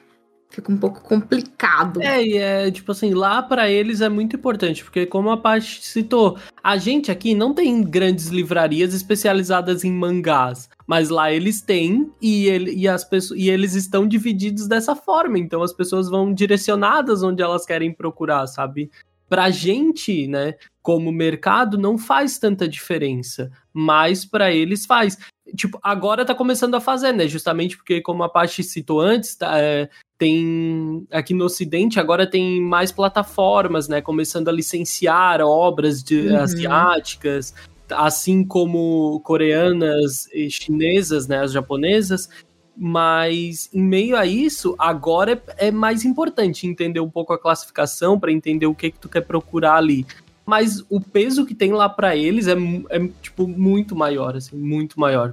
[0.51, 2.03] fica um pouco complicado.
[2.03, 5.82] É, e é tipo assim, lá para eles é muito importante, porque como a Paty
[5.82, 12.11] citou, a gente aqui não tem grandes livrarias especializadas em mangás, mas lá eles têm
[12.20, 16.34] e, ele, e, as pessoas, e eles estão divididos dessa forma, então as pessoas vão
[16.34, 18.90] direcionadas onde elas querem procurar, sabe?
[19.28, 25.16] Pra gente, né, como mercado, não faz tanta diferença, mas para eles faz
[25.57, 27.26] tipo, agora tá começando a fazer, né?
[27.26, 29.88] Justamente porque, como a Paty citou antes, tá, é,
[30.21, 34.03] tem aqui no Ocidente agora tem mais plataformas, né?
[34.03, 36.37] Começando a licenciar obras de, uhum.
[36.37, 37.55] asiáticas,
[37.91, 41.41] assim como coreanas e chinesas, né?
[41.41, 42.29] As japonesas.
[42.77, 48.21] Mas em meio a isso, agora é, é mais importante entender um pouco a classificação
[48.21, 50.07] para entender o que que tu quer procurar ali
[50.47, 52.55] mas o peso que tem lá para eles é,
[52.89, 55.33] é, tipo, muito maior, assim, muito maior.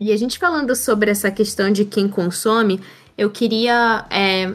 [0.00, 2.80] E a gente falando sobre essa questão de quem consome,
[3.16, 4.54] eu queria é,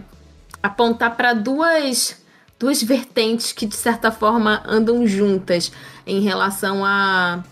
[0.62, 2.22] apontar para duas,
[2.58, 5.72] duas vertentes que, de certa forma, andam juntas
[6.06, 7.44] em relação a,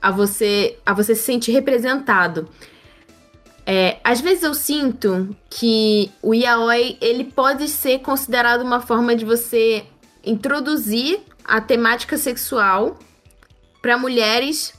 [0.00, 2.48] a, você, a você se sentir representado.
[3.66, 9.24] É, às vezes eu sinto que o yaoi ele pode ser considerado uma forma de
[9.24, 9.84] você
[10.22, 12.98] introduzir a temática sexual
[13.80, 14.74] para mulheres,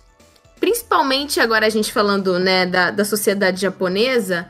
[0.60, 4.50] principalmente agora a gente falando né, da, da sociedade japonesa,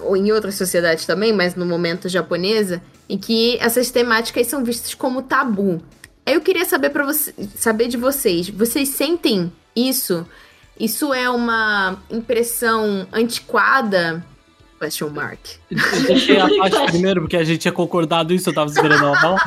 [0.00, 4.94] ou em outras sociedades também, mas no momento japonesa, em que essas temáticas são vistas
[4.94, 5.82] como tabu.
[6.24, 10.26] Eu queria saber para você, saber de vocês, vocês sentem isso?
[10.78, 14.24] Isso é uma impressão antiquada
[14.78, 15.40] Question mark.
[15.70, 19.16] Eu deixei a parte primeiro, porque a gente tinha concordado isso, eu tava esperando ela
[19.20, 19.42] falar.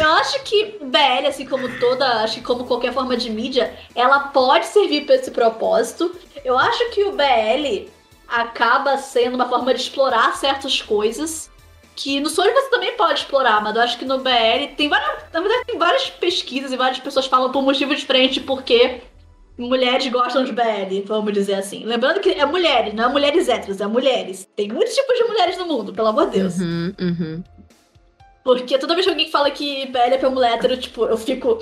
[0.00, 4.20] eu acho que BL, assim como toda, acho que como qualquer forma de mídia, ela
[4.20, 6.14] pode servir para esse propósito.
[6.44, 7.90] Eu acho que o BL
[8.30, 11.50] acaba sendo uma forma de explorar certas coisas
[11.96, 15.24] que no Sonic você também pode explorar, mas eu acho que no BL tem várias,
[15.32, 19.02] na verdade tem várias pesquisas e várias pessoas falam por motivo diferente porque
[19.58, 21.84] mulheres gostam de BL, vamos dizer assim.
[21.84, 24.48] Lembrando que é mulheres, não é mulheres héteros, é mulheres.
[24.56, 26.58] Tem muitos tipos de mulheres no mundo, pelo amor de Deus.
[26.58, 27.44] Uhum, uhum.
[28.42, 31.58] Porque toda vez que alguém fala que BL é pra mulher hétero, tipo, eu fico.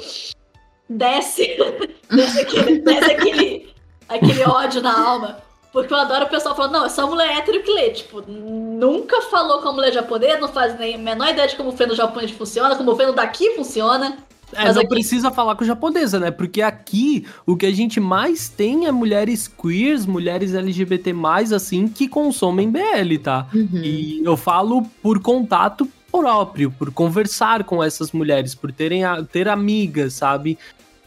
[0.88, 1.56] Desce.
[2.08, 3.74] desce aquele, desce aquele,
[4.08, 5.47] aquele ódio na alma.
[5.72, 7.90] Porque eu adoro o pessoal falando, não, é só mulher hétero que lê.
[7.90, 11.68] Tipo, nunca falou com a mulher japonesa, não faz nem a menor ideia de como
[11.70, 14.16] o feno japonês funciona, como o feno daqui funciona.
[14.52, 14.88] É, Mas não aqui...
[14.88, 16.30] precisa falar com japonesa, né?
[16.30, 21.12] Porque aqui o que a gente mais tem é mulheres queers, mulheres LGBT,
[21.54, 23.46] assim, que consomem BL, tá?
[23.52, 23.82] Uhum.
[23.82, 30.14] E eu falo por contato próprio, por conversar com essas mulheres, por terem ter amigas,
[30.14, 30.58] sabe?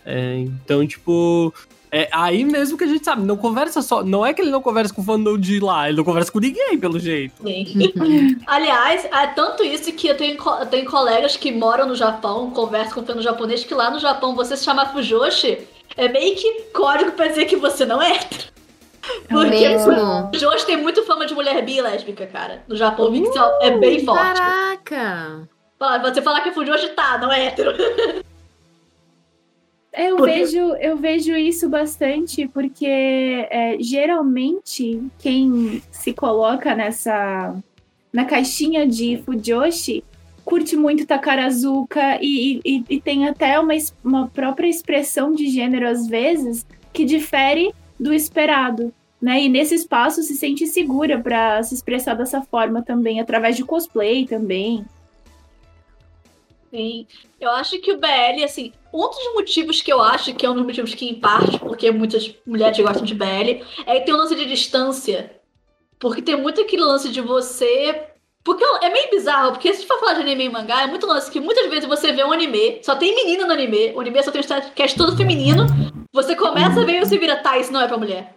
[0.05, 1.51] É, então, tipo,
[1.91, 4.01] é aí mesmo que a gente sabe, não conversa só.
[4.01, 6.39] Não é que ele não conversa com o fandom de lá, ele não conversa com
[6.39, 7.43] ninguém, pelo jeito.
[8.47, 12.93] Aliás, é tanto isso que eu tenho, eu tenho colegas que moram no Japão, conversam
[12.93, 15.57] com o fandom japonês, que lá no Japão você se chamar Fujoshi
[15.97, 18.51] é meio que código pra dizer que você não é hétero.
[19.27, 20.29] Porque Mesmo?
[20.33, 22.63] Jojo tem muito fama de mulher bi e lésbica, cara.
[22.67, 24.39] No Japão, o Mixel é bem forte.
[24.39, 25.49] Caraca!
[26.03, 27.73] Você falar que é Fujoshi, tá, não é hétero.
[29.93, 37.55] Eu Porque- vejo, eu vejo isso bastante porque é, geralmente quem se coloca nessa
[38.11, 40.03] na caixinha de Fujoshi
[40.45, 43.73] curte muito Takarazuka e, e, e tem até uma,
[44.03, 48.93] uma própria expressão de gênero às vezes que difere do esperado.
[49.21, 49.43] Né?
[49.43, 54.25] E nesse espaço se sente segura para se expressar dessa forma também, através de cosplay
[54.25, 54.83] também.
[56.71, 57.05] Sim.
[57.39, 60.55] Eu acho que o BL, assim, um dos motivos que eu acho que é um
[60.55, 64.17] dos motivos que, em parte, porque muitas mulheres gostam de BL, é que tem um
[64.17, 65.31] lance de distância.
[65.99, 68.07] Porque tem muito aquele lance de você.
[68.43, 70.87] Porque é meio bizarro, porque se a gente for falar de anime e mangá, é
[70.87, 73.99] muito lance que muitas vezes você vê um anime, só tem menina no anime, o
[73.99, 75.67] anime só tem um cast todo feminino,
[76.11, 78.35] você começa a ver e você vira, tá, isso não é pra mulher.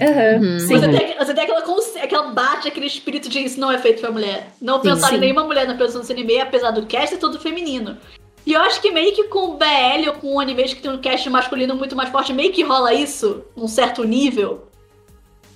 [0.00, 0.58] Aham, Uhum.
[0.60, 0.78] sim.
[0.78, 1.64] Você tem, você tem aquela,
[2.02, 4.52] aquela bate, aquele espírito de isso não é feito pra mulher.
[4.60, 5.16] Não Sim, pensar sim.
[5.16, 7.98] em nenhuma mulher na produção desse anime, apesar do cast ser todo feminino.
[8.46, 10.98] E eu acho que meio que com o BL ou com animes que tem um
[11.00, 14.68] cast masculino muito mais forte, meio que rola isso, num certo nível.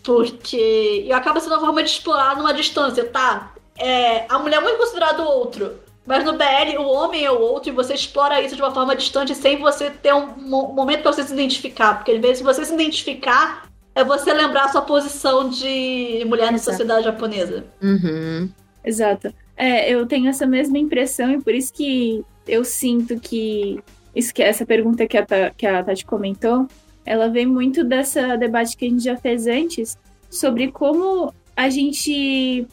[0.03, 1.05] Porque.
[1.07, 3.53] E acaba sendo uma forma de explorar numa distância, tá?
[3.77, 5.73] É, a mulher é muito considerada o outro.
[6.07, 8.97] Mas no BL, o homem é o outro e você explora isso de uma forma
[8.97, 11.97] distante sem você ter um mo- momento pra você se identificar.
[11.97, 16.47] Porque às vezes, se você se identificar, é você lembrar a sua posição de mulher
[16.51, 16.71] na Exato.
[16.71, 17.67] sociedade japonesa.
[17.83, 18.49] Uhum.
[18.83, 19.35] Exato.
[19.55, 23.79] É, eu tenho essa mesma impressão e por isso que eu sinto que,
[24.15, 26.67] isso que essa pergunta que a, que a Tati comentou,
[27.05, 29.97] ela vem muito dessa debate que a gente já fez antes
[30.31, 32.67] sobre como a gente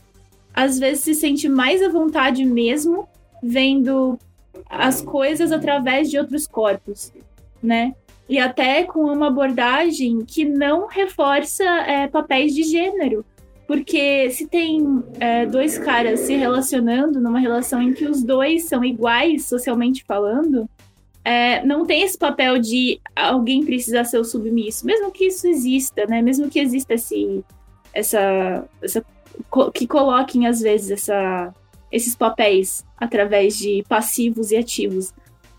[0.53, 3.07] às vezes se sente mais à vontade mesmo
[3.41, 4.17] vendo
[4.69, 7.11] as coisas através de outros corpos,
[7.61, 7.93] né?
[8.27, 13.23] E até com uma abordagem que não reforça é, papéis de gênero.
[13.67, 18.83] Porque se tem é, dois caras se relacionando numa relação em que os dois são
[18.85, 20.69] iguais socialmente falando,
[21.23, 26.05] é, não tem esse papel de alguém precisar ser o submisso, mesmo que isso exista,
[26.05, 26.21] né?
[26.21, 27.43] Mesmo que exista esse,
[27.91, 29.03] essa, essa
[29.73, 31.51] que coloquem às vezes essa,
[31.91, 35.11] esses papéis através de passivos e ativos.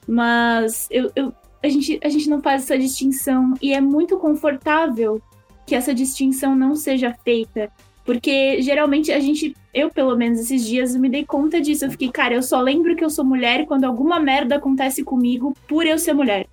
[0.06, 5.20] Mas eu, eu- a, gente, a gente não faz essa distinção e é muito confortável
[5.66, 7.68] que essa distinção não seja feita.
[8.06, 11.84] Porque geralmente a gente, eu pelo menos esses dias, eu me dei conta disso.
[11.84, 15.52] Eu fiquei, cara, eu só lembro que eu sou mulher quando alguma merda acontece comigo
[15.66, 16.46] por eu ser mulher.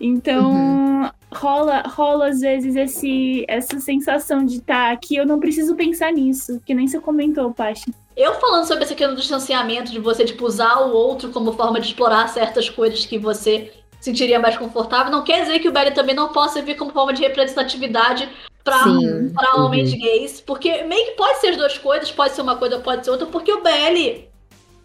[0.00, 6.10] Então, rola, rola às vezes esse, essa sensação de tá aqui, eu não preciso pensar
[6.10, 7.92] nisso, que nem você comentou, Paty.
[8.16, 11.80] Eu falando sobre essa questão do distanciamento, de você, tipo, usar o outro como forma
[11.80, 15.90] de explorar certas coisas que você sentiria mais confortável, não quer dizer que o BL
[15.94, 18.28] também não possa vir como forma de representatividade
[18.64, 19.32] pra Uhum.
[19.56, 20.40] homens gays.
[20.40, 23.26] Porque meio que pode ser as duas coisas, pode ser uma coisa, pode ser outra,
[23.26, 24.28] porque o BL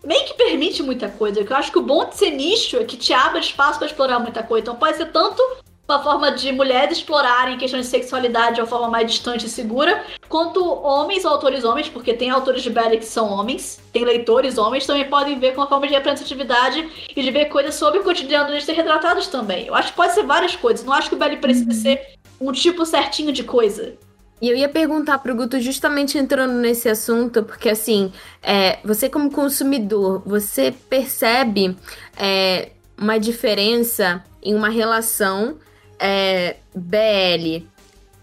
[0.04, 1.40] meio que permite muita coisa.
[1.42, 4.20] Eu acho que o bom de ser nicho é que te abre espaço pra explorar
[4.20, 4.62] muita coisa.
[4.62, 5.42] Então pode ser tanto
[5.88, 10.04] uma forma de mulheres explorarem questões de sexualidade de uma forma mais distante e segura,
[10.28, 14.58] quanto homens ou autores homens, porque tem autores de BL que são homens, tem leitores
[14.58, 18.04] homens, também podem ver com uma forma de representatividade e de ver coisas sobre o
[18.04, 19.68] cotidiano deles ser retratados também.
[19.68, 20.84] Eu acho que pode ser várias coisas.
[20.84, 23.94] Não acho que o BL precisa ser um tipo certinho de coisa.
[24.42, 28.12] E eu ia perguntar pro Guto justamente entrando nesse assunto, porque assim,
[28.44, 31.76] é, você como consumidor, você percebe
[32.18, 35.58] é, uma diferença em uma relação
[35.98, 37.66] é, BL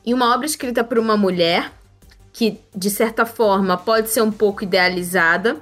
[0.05, 1.73] e uma obra escrita por uma mulher,
[2.33, 5.57] que de certa forma pode ser um pouco idealizada,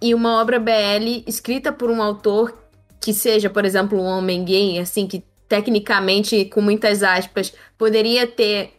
[0.00, 2.52] e uma obra BL escrita por um autor
[3.00, 8.74] que seja, por exemplo, um homem gay, assim, que tecnicamente, com muitas aspas, poderia ter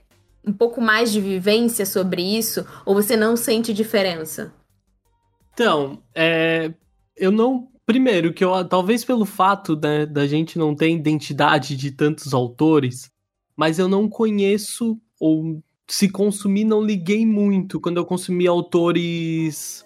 [0.45, 4.53] um pouco mais de vivência sobre isso, ou você não sente diferença?
[5.53, 6.73] Então, é,
[7.15, 7.67] eu não.
[7.85, 13.11] Primeiro, que eu talvez pelo fato né, da gente não ter identidade de tantos autores,
[13.55, 19.84] mas eu não conheço, ou se consumir, não liguei muito quando eu consumi autores.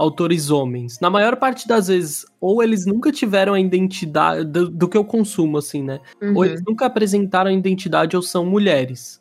[0.00, 0.98] Autores homens.
[0.98, 5.04] Na maior parte das vezes, ou eles nunca tiveram a identidade do, do que eu
[5.04, 6.00] consumo, assim, né?
[6.22, 6.36] Uhum.
[6.36, 9.20] ou eles nunca apresentaram a identidade ou são mulheres.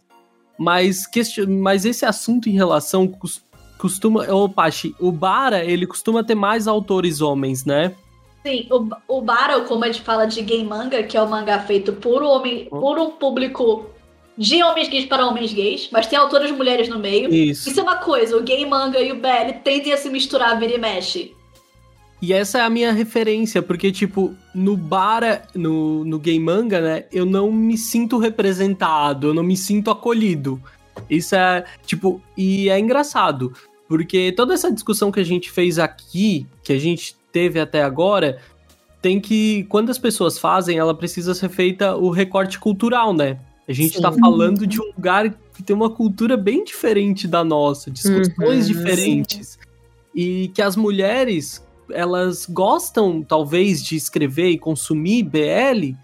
[0.57, 1.03] Mas.
[1.47, 3.43] Mas esse assunto em relação cos-
[3.77, 4.23] costuma.
[4.31, 7.93] Ô, Pachi, o Bara, ele costuma ter mais autores homens, né?
[8.45, 11.59] Sim, o, o Battle, como a gente fala de gay manga, que é o mangá
[11.59, 13.85] feito por, homem, por um público
[14.39, 17.31] de homens gays para homens gays, mas tem autoras mulheres no meio.
[17.31, 17.69] Isso.
[17.69, 20.75] Isso é uma coisa, o gay manga e o BL tendem a se misturar, vira
[20.75, 21.35] e mexe.
[22.21, 27.05] E essa é a minha referência, porque, tipo, no Bara, no, no Gay Manga, né,
[27.13, 30.61] eu não me sinto representado, eu não me sinto acolhido.
[31.09, 33.53] Isso é, tipo, e é engraçado,
[33.87, 38.41] porque toda essa discussão que a gente fez aqui, que a gente teve até agora,
[39.01, 43.39] tem que, quando as pessoas fazem, ela precisa ser feita o recorte cultural, né?
[43.69, 44.01] A gente sim.
[44.01, 48.73] tá falando de um lugar que tem uma cultura bem diferente da nossa, discussões uhum,
[48.73, 49.47] diferentes.
[49.47, 49.59] Sim.
[50.15, 55.95] E que as mulheres, elas gostam, talvez, de escrever e consumir BL,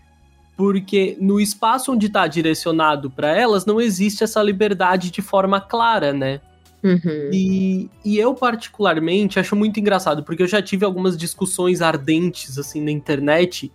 [0.55, 6.13] porque no espaço onde está direcionado para elas não existe essa liberdade de forma clara,
[6.13, 6.39] né?
[6.83, 7.31] Uhum.
[7.33, 12.79] E, e eu, particularmente, acho muito engraçado, porque eu já tive algumas discussões ardentes, assim,
[12.79, 13.71] na internet,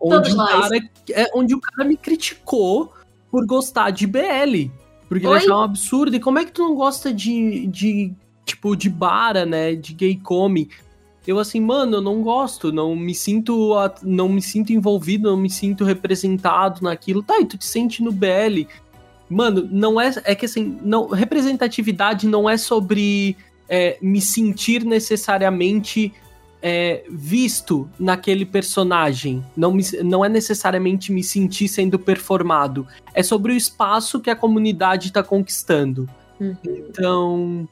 [0.00, 0.76] onde, o cara,
[1.12, 2.92] é, onde o cara me criticou
[3.30, 4.70] por gostar de BL.
[5.08, 5.36] Porque Oi?
[5.36, 6.16] ele achava um absurdo.
[6.16, 8.12] E como é que tu não gosta de, de
[8.44, 9.74] tipo, de bara, né?
[9.74, 10.68] De gay come?
[11.26, 15.50] Eu assim, mano, eu não gosto, não me sinto, não me sinto envolvido, não me
[15.50, 17.22] sinto representado naquilo.
[17.22, 18.66] Tá, e tu te sente no BL.
[19.28, 20.10] Mano, não é.
[20.24, 23.36] É que assim, não, representatividade não é sobre
[23.68, 26.12] é, me sentir necessariamente
[26.62, 29.44] é, visto naquele personagem.
[29.56, 32.86] Não, me, não é necessariamente me sentir sendo performado.
[33.14, 36.08] É sobre o espaço que a comunidade está conquistando.
[36.40, 36.56] Uhum.
[36.64, 37.68] Então.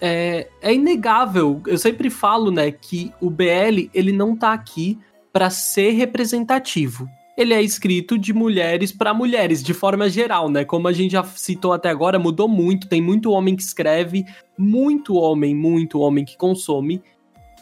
[0.00, 1.62] É, é, inegável.
[1.66, 4.98] Eu sempre falo, né, que o BL ele não tá aqui
[5.32, 10.64] para ser representativo ele é escrito de mulheres para mulheres, de forma geral, né?
[10.64, 12.88] Como a gente já citou até agora, mudou muito.
[12.88, 14.24] Tem muito homem que escreve,
[14.56, 17.02] muito homem, muito homem que consome.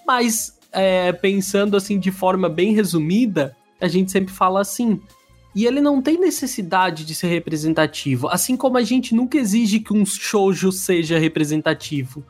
[0.06, 5.00] Mas é, pensando assim de forma bem resumida, a gente sempre fala assim.
[5.54, 9.92] E ele não tem necessidade de ser representativo, assim como a gente nunca exige que
[9.92, 12.24] um shoujo seja representativo.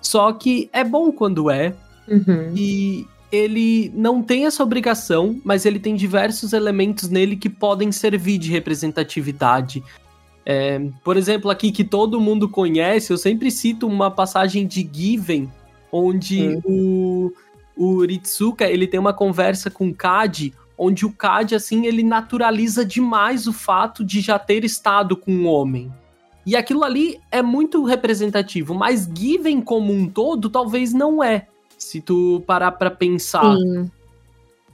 [0.00, 1.74] Só que é bom quando é.
[2.08, 2.52] Uhum.
[2.54, 8.38] E, ele não tem essa obrigação, mas ele tem diversos elementos nele que podem servir
[8.38, 9.82] de representatividade.
[10.44, 15.48] É, por exemplo, aqui que todo mundo conhece, eu sempre cito uma passagem de Given,
[15.92, 17.32] onde o,
[17.76, 22.84] o Ritsuka ele tem uma conversa com o Kadi, onde o Kadi, assim, ele naturaliza
[22.84, 25.92] demais o fato de já ter estado com um homem.
[26.46, 31.46] E aquilo ali é muito representativo, mas Given como um todo talvez não é
[31.78, 33.56] se tu parar para pensar.
[33.56, 33.90] Sim.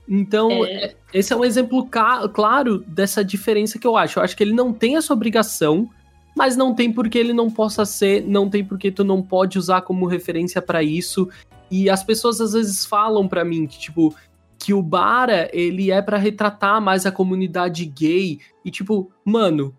[0.08, 0.94] Então, é...
[1.12, 1.88] esse é um exemplo
[2.32, 4.18] claro dessa diferença que eu acho.
[4.18, 5.88] Eu acho que ele não tem essa obrigação,
[6.36, 9.82] mas não tem porque ele não possa ser, não tem porque tu não pode usar
[9.82, 11.28] como referência para isso.
[11.70, 14.14] E as pessoas às vezes falam para mim que, tipo,
[14.58, 18.40] que o Bara, ele é para retratar mais a comunidade gay.
[18.64, 19.74] E, tipo, mano,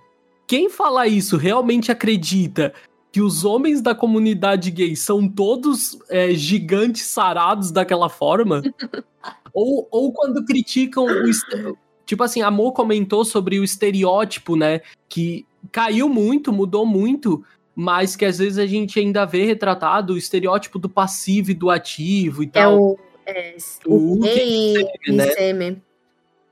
[0.48, 2.74] quem fala isso realmente acredita
[3.12, 8.62] que os homens da comunidade gay são todos é, gigantes sarados daquela forma.
[9.54, 11.78] ou, ou quando criticam o.
[12.06, 14.82] Tipo assim, a Mo comentou sobre o estereótipo, né?
[15.10, 17.44] Que caiu muito, mudou muito,
[17.80, 21.70] mas que às vezes a gente ainda vê retratado o estereótipo do passivo e do
[21.70, 22.82] ativo e é tal.
[22.82, 23.56] O, é
[23.86, 24.74] o, o gay,
[25.08, 25.78] né?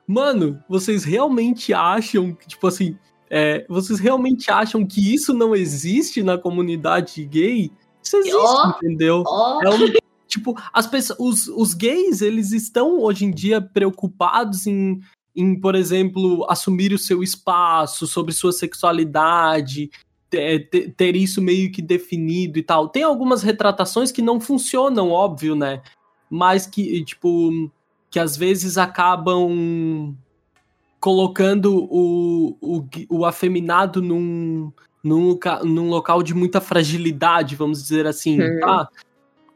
[0.06, 2.96] Mano, vocês realmente acham que, tipo assim,
[3.28, 7.72] é, vocês realmente acham que isso não existe na comunidade gay?
[8.04, 9.24] Isso existe, oh, entendeu?
[9.26, 9.62] Oh.
[9.64, 9.92] É um,
[10.28, 15.00] tipo, as pessoas, os, os gays, eles estão hoje em dia preocupados em,
[15.36, 19.90] em, por exemplo, assumir o seu espaço, sobre sua sexualidade,
[20.60, 22.90] ter, ter, isso meio que definido e tal.
[22.90, 25.82] Tem algumas retratações que não funcionam, óbvio, né?
[26.30, 27.72] Mas que, tipo,
[28.10, 30.16] que às vezes acabam
[31.00, 34.72] colocando o, o, o afeminado num,
[35.04, 38.90] num, loca, num local de muita fragilidade, vamos dizer assim, tá?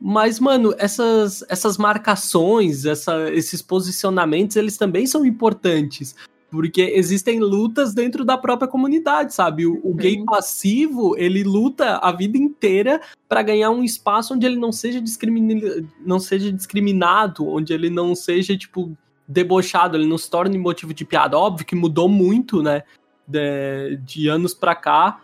[0.02, 6.16] Mas, mano, essas, essas marcações, essa, esses posicionamentos, eles também são importantes.
[6.50, 9.68] Porque existem lutas dentro da própria comunidade, sabe?
[9.68, 14.56] O, o gay passivo, ele luta a vida inteira para ganhar um espaço onde ele
[14.56, 15.86] não seja, discrimin...
[16.04, 18.98] não seja discriminado, onde ele não seja, tipo,
[19.28, 21.38] debochado, ele não se torna motivo de piada.
[21.38, 22.82] Óbvio que mudou muito, né?
[23.28, 25.22] De, de anos pra cá,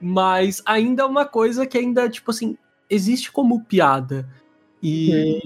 [0.00, 2.56] mas ainda é uma coisa que ainda, tipo assim,
[2.88, 4.26] existe como piada.
[4.82, 5.42] E.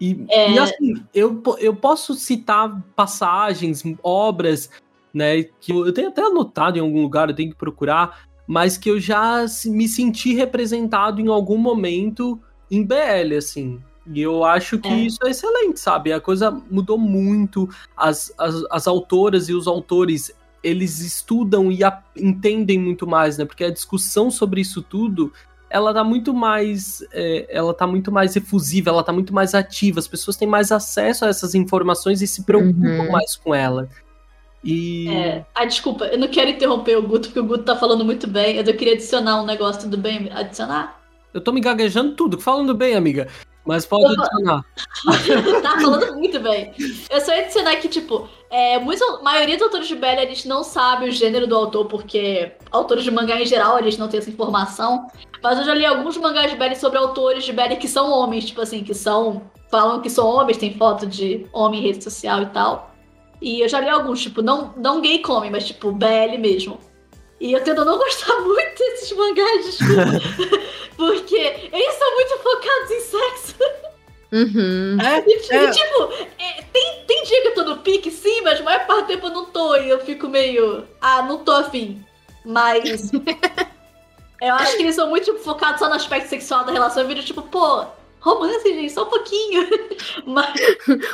[0.00, 0.52] E, é...
[0.52, 4.70] e, assim, eu, eu posso citar passagens, obras,
[5.12, 8.90] né, que eu, tenho até anotado em algum lugar, eu tenho que procurar, mas que
[8.90, 12.40] eu já me senti representado em algum momento
[12.70, 13.80] em BL, assim.
[14.10, 15.00] E eu acho que é.
[15.00, 16.12] isso é excelente, sabe?
[16.12, 17.68] A coisa mudou muito.
[17.94, 23.44] As, as, as autoras e os autores, eles estudam e a, entendem muito mais, né?
[23.44, 25.30] Porque a discussão sobre isso tudo,
[25.70, 27.04] ela tá muito mais.
[27.12, 29.98] É, ela tá muito mais efusiva, ela tá muito mais ativa.
[29.98, 33.12] As pessoas têm mais acesso a essas informações e se preocupam uhum.
[33.12, 33.88] mais com ela.
[34.64, 35.08] E.
[35.08, 35.44] É.
[35.54, 38.56] Ah, desculpa, eu não quero interromper o Guto, porque o Guto tá falando muito bem.
[38.56, 40.30] Eu queria adicionar um negócio, tudo bem?
[40.32, 41.00] Adicionar?
[41.32, 43.28] Eu tô me gaguejando tudo, falando bem, amiga.
[43.68, 44.64] Mas pode adicionar.
[45.62, 46.72] tá falando muito bem.
[47.10, 50.46] Eu só ia adicionar que, tipo, é, muitos, a maioria dos autores de BL, eles
[50.46, 54.20] não sabem o gênero do autor, porque autores de mangá em geral, eles não têm
[54.20, 55.08] essa informação.
[55.42, 58.46] Mas eu já li alguns mangás de BL sobre autores de BL que são homens,
[58.46, 59.42] tipo assim, que são.
[59.70, 62.94] falam que são homens, tem foto de homem em rede social e tal.
[63.38, 66.78] E eu já li alguns, tipo, não, não gay come, mas tipo, BL mesmo.
[67.40, 70.02] E eu tento não gostar muito desses mangás, desculpa.
[70.96, 71.36] porque
[71.72, 73.54] eles são muito focados em sexo.
[74.30, 74.98] Uhum.
[75.00, 75.70] É, E, é.
[75.70, 79.02] tipo, é, tem, tem dia que eu tô no pique, sim, mas a maior parte
[79.02, 79.76] do tempo eu não tô.
[79.76, 80.84] E eu fico meio.
[81.00, 82.04] Ah, não tô afim.
[82.44, 83.10] Mas.
[84.40, 87.02] eu acho que eles são muito tipo, focados só no aspecto sexual da relação.
[87.02, 87.86] Eu viro tipo, pô,
[88.20, 89.66] romance, gente, só um pouquinho.
[90.26, 90.60] mas.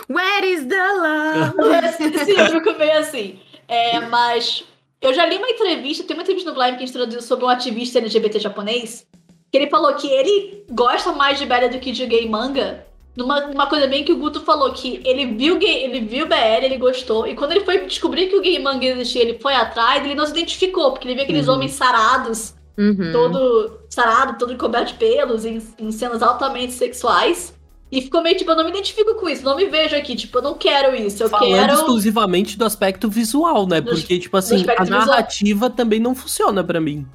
[0.08, 2.24] Where is the love?
[2.24, 3.40] Sim, eu fico meio assim.
[3.68, 4.64] É, mas.
[5.04, 7.44] Eu já li uma entrevista, tem uma entrevista no Blime que a gente traduziu sobre
[7.44, 9.06] um ativista LGBT japonês.
[9.52, 12.86] Que ele falou que ele gosta mais de BL do que de gay manga.
[13.16, 16.64] Numa, numa coisa bem que o Guto falou, que ele viu gay, ele viu BL,
[16.64, 17.26] ele gostou.
[17.28, 20.24] E quando ele foi descobrir que o gay manga existia, ele foi atrás, ele não
[20.26, 21.54] se identificou, porque ele viu aqueles Uhum.
[21.54, 23.12] homens sarados, Uhum.
[23.12, 27.53] todo sarado, todo coberto de pelos, em, em cenas altamente sexuais.
[27.94, 30.38] E ficou meio tipo, eu não me identifico com isso, não me vejo aqui, tipo,
[30.38, 31.74] eu não quero isso, eu Falando quero.
[31.74, 33.80] exclusivamente do aspecto visual, né?
[33.80, 35.06] Porque, tipo assim, a aspecto visual.
[35.06, 37.06] narrativa também não funciona pra mim.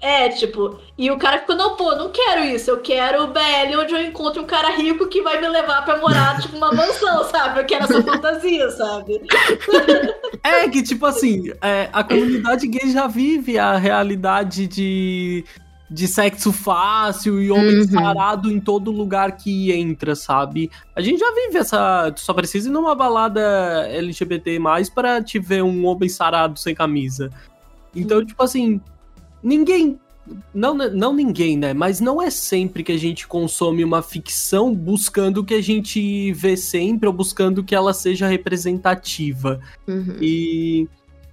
[0.00, 3.76] É, tipo, e o cara ficou, não, pô, não quero isso, eu quero o BL
[3.76, 7.24] onde eu encontro um cara rico que vai me levar pra morar, tipo, numa mansão,
[7.24, 7.58] sabe?
[7.58, 9.20] Eu quero essa fantasia, sabe?
[10.46, 15.42] É que, tipo assim, é, a comunidade gay já vive a realidade de,
[15.94, 17.88] de sexo fácil e homem Uhum.
[17.88, 20.68] sarado em todo lugar que entra, sabe?
[20.94, 22.10] A gente já vive essa.
[22.10, 23.40] Tu só precisa ir numa balada
[23.88, 24.58] LGBT
[24.92, 27.30] para te ver um homem sarado sem camisa.
[27.94, 28.80] Então, tipo assim,
[29.40, 29.98] ninguém.
[30.54, 31.74] Não, não ninguém, né?
[31.74, 36.32] Mas não é sempre que a gente consome uma ficção buscando o que a gente
[36.32, 39.60] vê sempre ou buscando que ela seja representativa.
[39.86, 40.16] Uhum.
[40.20, 40.88] E,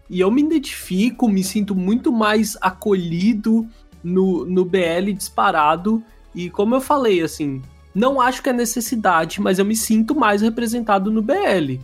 [0.09, 3.66] e eu me identifico, me sinto muito mais acolhido
[4.04, 6.04] no, no BL disparado.
[6.34, 7.62] E como eu falei, assim,
[7.93, 11.80] não acho que é necessidade, mas eu me sinto mais representado no BL.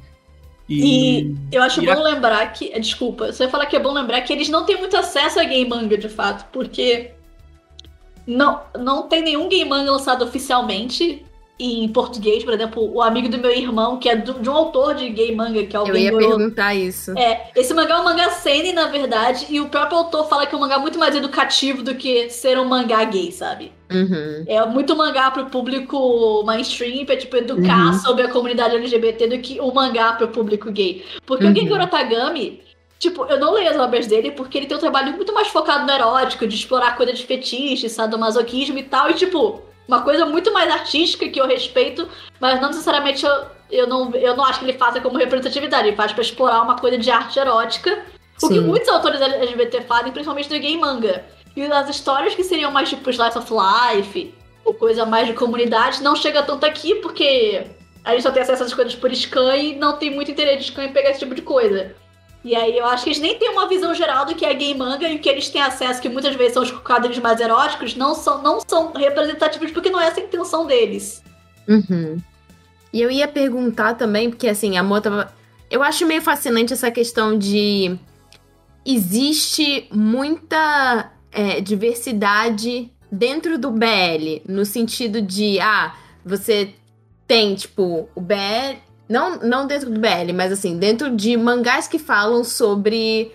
[0.70, 2.72] E eu acho e bom lembrar que.
[2.74, 5.44] eh, Desculpa, você falar que é bom lembrar que eles não têm muito acesso a
[5.44, 7.12] gay manga, de fato, porque
[8.26, 11.26] não, não tem nenhum gay manga lançado oficialmente
[11.60, 12.44] em português.
[12.44, 15.36] Por exemplo, o amigo do meu irmão, que é do- de um autor de gay
[15.36, 17.18] manga, que é o Eu ia perguntar isso.
[17.18, 20.54] É, esse mangá é um mangá seinen, na verdade, e o próprio autor fala que
[20.54, 23.72] é um mangá muito mais educativo do que ser um mangá gay, sabe?
[23.92, 24.44] Uhum.
[24.48, 27.94] É muito mangá pro público mainstream, pra, tipo, educar Uhum.
[28.00, 31.04] sobre a comunidade LGBT do que um mangá pro público gay.
[31.26, 31.52] Porque Uhum.
[31.52, 32.62] o Gengoro Tagami,
[33.00, 35.86] tipo, eu não leio as obras dele porque ele tem um trabalho muito mais focado
[35.86, 40.52] no erótico, de explorar coisa de fetiche, sadomasoquismo e tal, e tipo, uma coisa muito
[40.52, 42.08] mais artística que eu respeito,
[42.40, 45.96] mas não necessariamente eu, eu, não, eu não acho que ele faça como representatividade, ele
[45.96, 48.06] faz pra explorar uma coisa de arte erótica,
[48.42, 51.26] o que muitos autores LGBT fazem, principalmente no gay manga.
[51.56, 56.04] E as histórias que seriam mais tipo Slice of Life, ou coisa mais de comunidade,
[56.04, 57.66] não chega tanto aqui, porque
[58.04, 60.64] a gente só tem acesso às coisas por scan e não tem muito interesse de
[60.66, 61.96] scan em pegar esse tipo de coisa.
[62.48, 64.74] E aí eu acho que eles nem têm uma visão geral do que é gay
[64.74, 67.94] manga e o que eles têm acesso, que muitas vezes são os quadrinhos mais eróticos,
[67.94, 71.22] não são, não são representativos porque não é essa a intenção deles.
[71.68, 72.18] Uhum.
[72.94, 75.36] E eu ia perguntar também, porque assim, a Mo tava.
[75.70, 78.00] Eu acho meio fascinante essa questão de.
[78.86, 85.94] Existe muita é, diversidade dentro do BL, no sentido de, ah,
[86.24, 86.74] você
[87.28, 88.80] tem, tipo, o BL.
[89.10, 93.32] Não, não dentro do BL, mas assim, dentro de mangás que falam sobre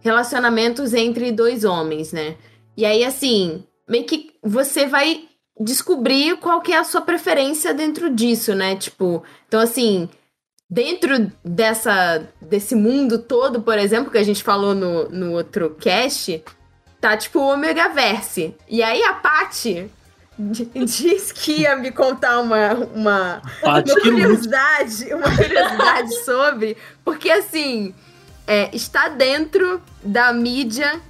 [0.00, 2.36] relacionamentos entre dois homens, né?
[2.76, 5.24] E aí, assim, meio que você vai
[5.60, 8.76] descobrir qual que é a sua preferência dentro disso, né?
[8.76, 10.08] Tipo, então assim,
[10.68, 16.42] dentro dessa desse mundo todo, por exemplo, que a gente falou no, no outro cast,
[17.00, 18.54] tá tipo o Omegaverse.
[18.68, 19.90] E aí a Paty
[20.74, 27.94] diz que ia me contar uma, uma, uma curiosidade, uma curiosidade sobre, porque assim,
[28.46, 31.00] é, está dentro da mídia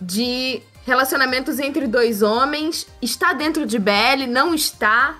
[0.00, 5.16] de relacionamentos entre dois homens, está dentro de BL, não está.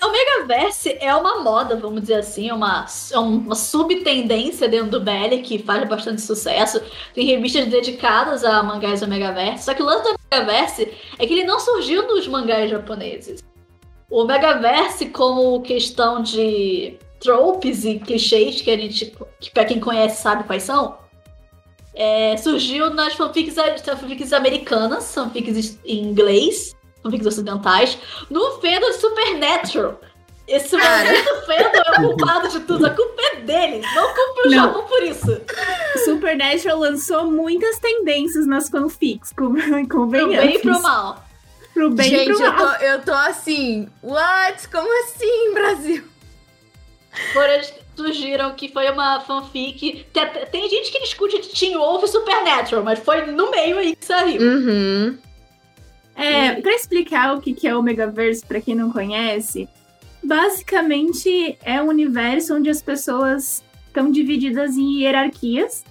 [0.00, 5.00] O Megaverse é uma moda, vamos dizer assim, é uma, é uma subtendência dentro do
[5.00, 6.80] BL que faz bastante sucesso.
[7.12, 9.64] Tem revistas dedicadas a mangás do Megaverse.
[9.64, 13.42] Só que o lance do Megaverse é que ele não surgiu nos mangás japoneses.
[14.10, 20.22] O Megaverse, como questão de tropes e clichês que a gente, que pra quem conhece
[20.22, 20.98] sabe quais são,
[21.94, 27.98] é, surgiu nas fanfics, fanfics americanas, fanfics em inglês, fanfics ocidentais,
[28.30, 30.00] no fandom Supernatural.
[30.48, 34.50] Esse maldito fandom é o culpado de tudo, a culpa é deles, não culpa o
[34.50, 35.40] Japão por isso.
[36.06, 39.52] Supernatural lançou muitas tendências nas fanfics, com
[39.86, 41.24] Pro bem e pro mal.
[41.74, 42.78] Pro bem Gente, e pro eu mal.
[42.78, 44.66] tô, eu tô assim, what?
[44.68, 46.04] Como assim, Brasil?
[47.34, 47.60] Foram,
[47.94, 50.06] surgiram que foi uma fanfic.
[50.12, 53.94] Tem, tem gente que discute de Teen Wolf e Supernatural, mas foi no meio aí
[53.94, 54.40] que saiu.
[54.40, 55.18] Uhum.
[56.16, 59.68] É, pra explicar o que que é o Megaverse, pra quem não conhece,
[60.22, 65.84] basicamente é um universo onde as pessoas estão divididas em hierarquias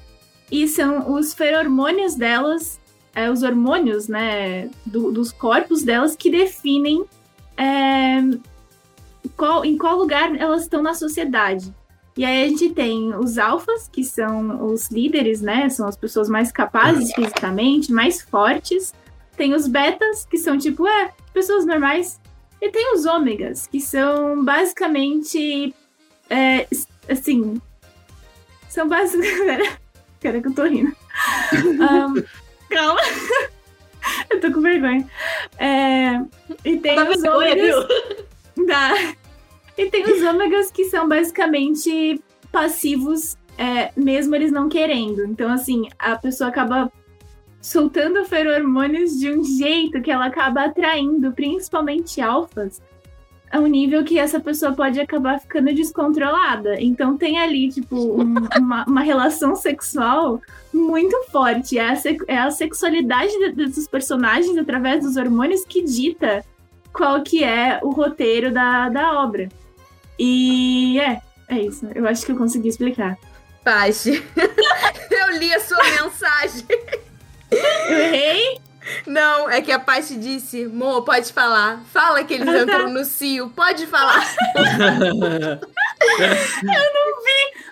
[0.52, 2.80] e são os feromônios delas,
[3.16, 7.04] é, os hormônios, né, do- dos corpos delas que definem
[7.60, 8.20] é,
[9.36, 11.74] qual- em qual lugar elas estão na sociedade.
[12.16, 16.30] E aí a gente tem os alfas, que são os líderes, né, são as pessoas
[16.30, 18.94] mais capazes fisicamente, mais fortes.
[19.36, 22.20] Tem os betas, que são tipo, é, pessoas normais.
[22.62, 25.74] E tem os ômegas, que são basicamente.
[26.30, 26.68] É,
[27.10, 27.62] assim.
[28.70, 29.78] São basicamente.
[30.20, 30.96] Cara, que eu tô rindo.
[31.80, 32.24] Ahn,
[32.70, 33.00] calma.
[34.32, 35.08] eu tô com vergonha.
[35.60, 36.20] É,
[36.66, 37.88] e tem os vergonha, ômegas.
[37.88, 38.68] viu?
[39.78, 42.20] E tem os ômegas que são basicamente
[42.52, 45.24] passivos, é, mesmo eles não querendo.
[45.26, 46.92] Então, assim, a pessoa acaba
[47.62, 52.82] soltando feromônios de um jeito que ela acaba atraindo, principalmente alfas,
[53.52, 56.76] a um nível que essa pessoa pode acabar ficando descontrolada.
[56.82, 60.42] Então tem ali, tipo, um- uma, uma relação sexual
[60.74, 61.78] muito forte.
[61.78, 61.94] É a,
[62.28, 66.44] é a sexualidade de- desses personagens através dos hormônios que dita
[66.92, 69.48] qual que é o roteiro da, da obra.
[70.20, 71.88] E é, é isso.
[71.96, 73.18] Eu acho que eu consegui explicar.
[73.64, 74.24] Pache,
[75.12, 76.66] eu li a sua mensagem.
[77.52, 78.58] Eu errei?
[79.06, 81.82] Não, é que a Pache disse, Mo, pode falar.
[81.92, 82.62] Fala que eles Ah, tá.
[82.64, 84.24] entram no cio, pode falar.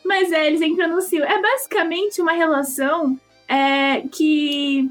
[0.05, 1.23] Mas é, eles entram no cio.
[1.23, 4.89] É basicamente uma relação é, que,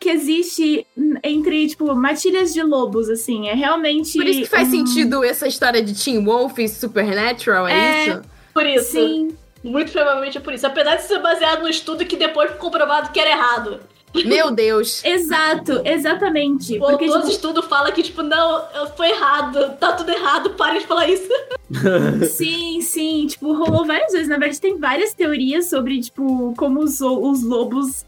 [0.00, 0.86] que existe
[1.22, 3.48] entre, tipo, matilhas de lobos, assim.
[3.48, 4.16] É realmente.
[4.16, 8.06] Por isso que faz um- sentido essa história de Teen Wolf e Supernatural, é, É.
[8.08, 8.22] isso?
[8.52, 8.92] Por isso.
[8.92, 9.36] Sim.
[9.62, 10.66] Muito provavelmente é por isso.
[10.66, 13.80] Apesar de ser baseado no estudo que depois foi comprovado que era errado.
[14.24, 15.02] Meu Deus.
[15.04, 16.76] Exato, exatamente.
[16.76, 18.64] O Porque, autor do tipo, estudo fala que, tipo, não,
[18.96, 21.28] foi errado, tá tudo errado, pare de falar isso.
[22.30, 23.26] sim, sim.
[23.26, 24.28] Tipo, rolou várias vezes.
[24.28, 28.04] Na verdade, tem várias teorias sobre, tipo, como os, os lobos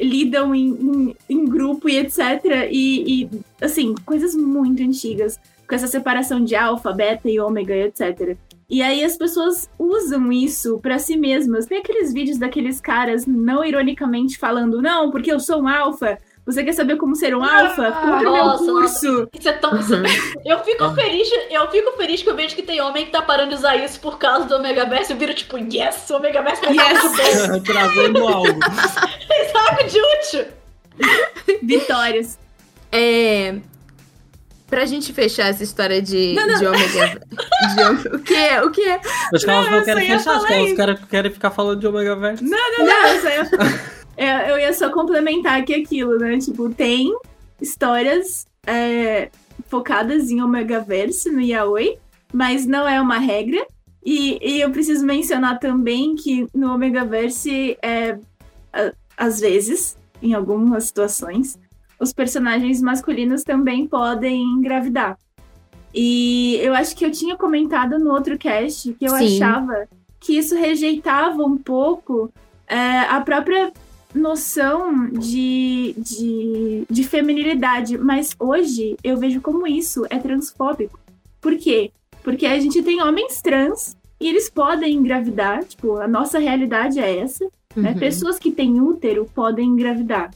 [0.00, 2.68] lidam em, em, em grupo e etc.
[2.70, 3.30] E, e,
[3.60, 5.38] assim, coisas muito antigas.
[5.68, 8.36] Com essa separação de alfa, beta e ômega e etc.
[8.70, 11.66] E aí as pessoas usam isso pra si mesmas.
[11.66, 16.16] Tem aqueles vídeos daqueles caras, não ironicamente, falando, não, porque eu sou um alfa.
[16.46, 17.92] Você quer saber como ser um alfa?
[17.92, 19.28] Compre meu nossa, curso.
[19.38, 19.72] Isso é tão.
[19.76, 23.20] é- Eu fico feliz, eu fico feliz que eu vejo que tem homem que tá
[23.22, 25.12] parando de usar isso por causa do Omegaverse.
[25.12, 27.62] Eu viro tipo, yes, o Omegaverse é Yes.
[27.64, 28.46] Trazendo algo.
[29.68, 30.46] algo de útil.
[31.62, 32.38] Vitórias.
[32.92, 33.56] É.
[34.70, 36.58] Pra gente fechar essa história de, Não, não.
[36.58, 37.20] de ômega.
[37.74, 38.58] de ômega- O que?
[38.64, 38.88] O que?
[38.88, 40.76] Acho que elas Não, não eu querem fechar, acho que falar elas isso.
[40.76, 42.44] querem, querem ficar falando de Omega Verse.
[42.44, 43.06] Não, não, não.
[43.08, 43.48] eu, só ia,
[44.16, 46.38] eu, eu ia só complementar aqui aquilo, né?
[46.38, 47.12] Tipo, tem
[47.60, 49.28] histórias é,
[49.68, 51.98] focadas em Omegaverse no Yaoi,
[52.32, 53.66] mas não é uma regra.
[54.04, 58.16] E, e eu preciso mencionar também que no Omegaverse, é,
[58.72, 61.58] a- às vezes, em algumas situações,
[62.00, 65.18] os personagens masculinos também podem engravidar.
[65.94, 69.42] E eu acho que eu tinha comentado no outro cast que eu Sim.
[69.42, 69.86] achava
[70.18, 72.32] que isso rejeitava um pouco
[72.66, 73.72] é, a própria
[74.14, 77.98] noção de, de, de feminilidade.
[77.98, 80.98] Mas hoje eu vejo como isso é transfóbico.
[81.40, 81.90] Por quê?
[82.22, 85.64] Porque a gente tem homens trans e eles podem engravidar.
[85.64, 87.44] Tipo, a nossa realidade é essa.
[87.74, 87.92] Né?
[87.92, 87.98] Uhum.
[87.98, 90.30] Pessoas que têm útero podem engravidar.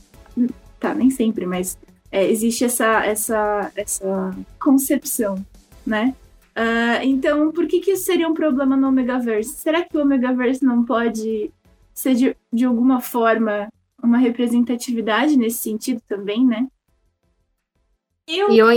[0.84, 1.78] Tá, nem sempre, mas
[2.12, 5.42] é, existe essa, essa, essa concepção,
[5.86, 6.14] né?
[6.54, 9.54] Ah, então, por que, que isso seria um problema no Omegaverse?
[9.56, 11.50] Será que o Omegaverse não pode
[11.94, 13.66] ser de, de alguma forma
[14.02, 16.66] uma representatividade nesse sentido também, né?
[18.28, 18.68] Eu, E eu.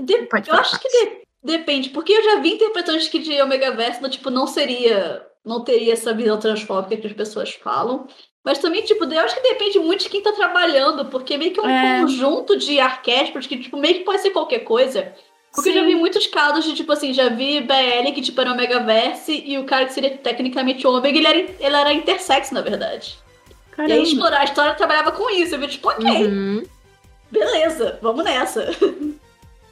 [0.00, 4.02] de- Pode eu acho que de- depende, porque eu já vi interpretações que de Omegaverse
[4.02, 5.24] não, tipo, não seria.
[5.44, 8.08] Não teria essa visão transfóbica que as pessoas falam.
[8.44, 11.60] Mas também, tipo, eu acho que depende muito de quem tá trabalhando, porque meio que
[11.60, 12.00] é um É.
[12.00, 15.12] conjunto de arquétipos que, tipo, meio que pode ser qualquer coisa.
[15.54, 15.76] Porque Sim.
[15.78, 18.56] eu já vi muitos casos de, tipo assim, já vi BL que, tipo, era o
[18.56, 23.16] Megaverse e o cara que seria tecnicamente ômega, ele era, ele era intersex, na verdade.
[23.70, 23.94] Caramba.
[23.94, 25.54] E aí explorar a história trabalhava com isso.
[25.54, 26.04] Eu vi, tipo, ok.
[26.26, 26.62] Uhum.
[27.30, 28.70] Beleza, vamos nessa.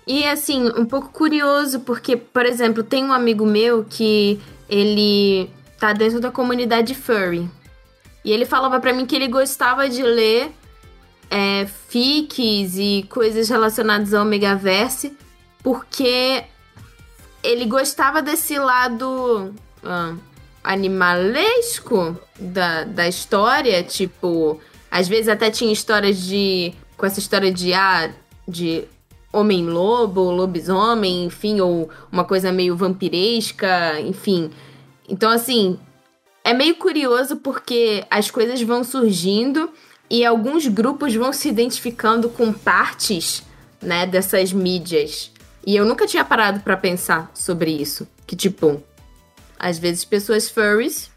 [0.07, 5.93] E assim, um pouco curioso, porque, por exemplo, tem um amigo meu que ele tá
[5.93, 7.49] dentro da comunidade furry.
[8.25, 10.53] E ele falava para mim que ele gostava de ler
[11.31, 15.17] é, fics e coisas relacionadas ao Megaverse,
[15.63, 16.45] porque
[17.43, 20.15] ele gostava desse lado ah,
[20.63, 26.75] animalesco da, da história, tipo, às vezes até tinha histórias de.
[26.97, 28.13] com essa história de ah,
[28.47, 28.85] de
[29.33, 34.51] homem-lobo, lobisomem, enfim, ou uma coisa meio vampiresca, enfim.
[35.09, 35.79] Então, assim,
[36.45, 39.71] é meio curioso porque as coisas vão surgindo
[40.11, 43.43] e alguns grupos vão se identificando com partes,
[43.81, 45.31] né, dessas mídias.
[45.67, 48.07] E eu nunca tinha parado para pensar sobre isso.
[48.27, 48.83] Que, tipo,
[49.59, 51.11] às vezes pessoas furries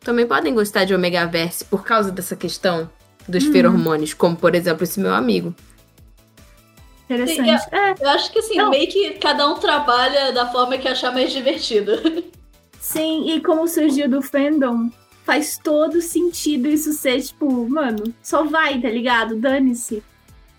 [0.00, 2.90] também podem gostar de Omegaverse por causa dessa questão
[3.26, 3.52] dos hum.
[3.52, 5.54] feromônios, como, por exemplo, esse meu amigo.
[7.08, 7.68] Interessante.
[7.72, 7.94] Eu, é.
[8.00, 8.70] eu, acho que assim, Não.
[8.70, 11.92] meio que cada um trabalha da forma que achar mais divertido.
[12.80, 14.90] Sim, e como surgiu do fandom,
[15.24, 19.36] faz todo sentido isso ser, tipo, mano, só vai, tá ligado?
[19.36, 20.02] Dane-se.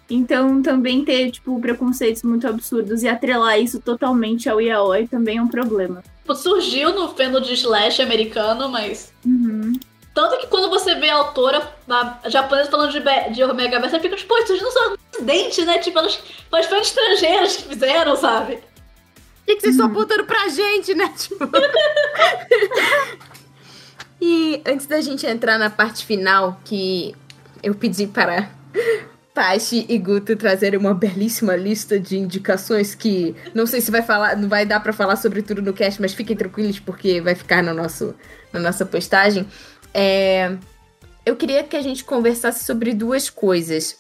[0.10, 5.42] Então, também ter, tipo, preconceitos muito absurdos e atrelar isso totalmente ao yaoi também é
[5.42, 6.04] um problema.
[6.22, 9.14] Tipo, surgiu no fandom de slash americano, mas...
[9.26, 9.74] Uhum.
[10.14, 13.00] Tanto que quando você vê a autora a japonesa falando de,
[13.34, 15.78] de Omega você fica tipo, isso não são acidente, né?
[15.78, 16.20] Tipo, elas,
[16.52, 18.60] elas fãs estrangeiras que fizeram, sabe?
[19.50, 19.92] O que, que vocês estão hum.
[19.92, 21.12] apontando pra gente, né?
[21.18, 21.50] Tipo...
[24.22, 27.16] e antes da gente entrar na parte final, que
[27.64, 28.48] eu pedi para
[29.34, 34.38] Tashi e Guto trazerem uma belíssima lista de indicações que não sei se vai falar,
[34.38, 37.64] não vai dar para falar sobre tudo no cast, mas fiquem tranquilos porque vai ficar
[37.64, 38.14] no nosso,
[38.54, 39.48] na nossa postagem.
[39.92, 40.58] É,
[41.26, 43.98] eu queria que a gente conversasse sobre duas coisas.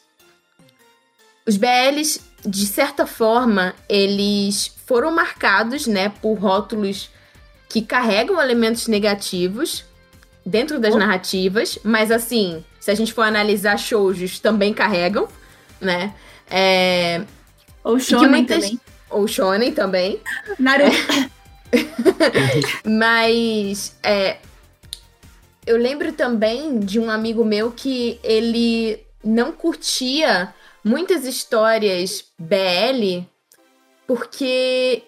[1.43, 7.09] Os BLs, de certa forma, eles foram marcados, né, por rótulos
[7.67, 9.85] que carregam elementos negativos
[10.45, 10.97] dentro das oh.
[10.97, 15.27] narrativas, mas assim, se a gente for analisar shoujos, também carregam,
[15.79, 16.13] né?
[16.49, 17.23] É...
[17.83, 18.63] Ou shonen muitas...
[18.63, 18.79] também.
[19.09, 20.19] Ou shonen também.
[20.57, 20.91] Naruto.
[20.91, 21.29] É...
[22.89, 24.37] mas é,
[25.69, 30.53] eu lembro também de um amigo meu que ele não curtia
[30.84, 33.23] muitas histórias BL,
[34.07, 35.03] porque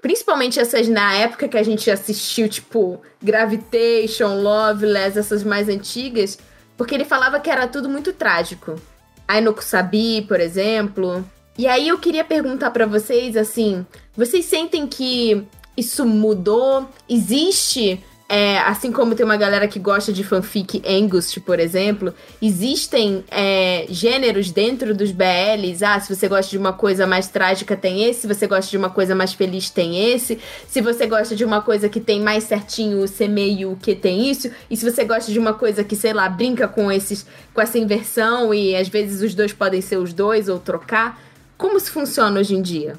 [0.00, 6.38] principalmente essas na época que a gente assistiu, tipo Gravitation, Loveless, essas mais antigas,
[6.76, 8.80] porque ele falava que era tudo muito trágico.
[9.26, 11.24] Ainoku Sabi, por exemplo.
[11.58, 13.84] E aí eu queria perguntar para vocês assim,
[14.14, 15.44] vocês sentem que
[15.76, 16.88] isso mudou?
[17.08, 22.12] Existe é, assim como tem uma galera que gosta de fanfic Angust, por exemplo,
[22.42, 25.84] existem é, gêneros dentro dos BLs.
[25.84, 28.22] Ah, se você gosta de uma coisa mais trágica, tem esse.
[28.22, 30.40] Se você gosta de uma coisa mais feliz, tem esse.
[30.66, 34.28] Se você gosta de uma coisa que tem mais certinho o meio o que tem
[34.28, 34.50] isso.
[34.68, 37.24] E se você gosta de uma coisa que, sei lá, brinca com, esses,
[37.54, 41.20] com essa inversão e às vezes os dois podem ser os dois ou trocar.
[41.56, 42.96] Como isso funciona hoje em dia?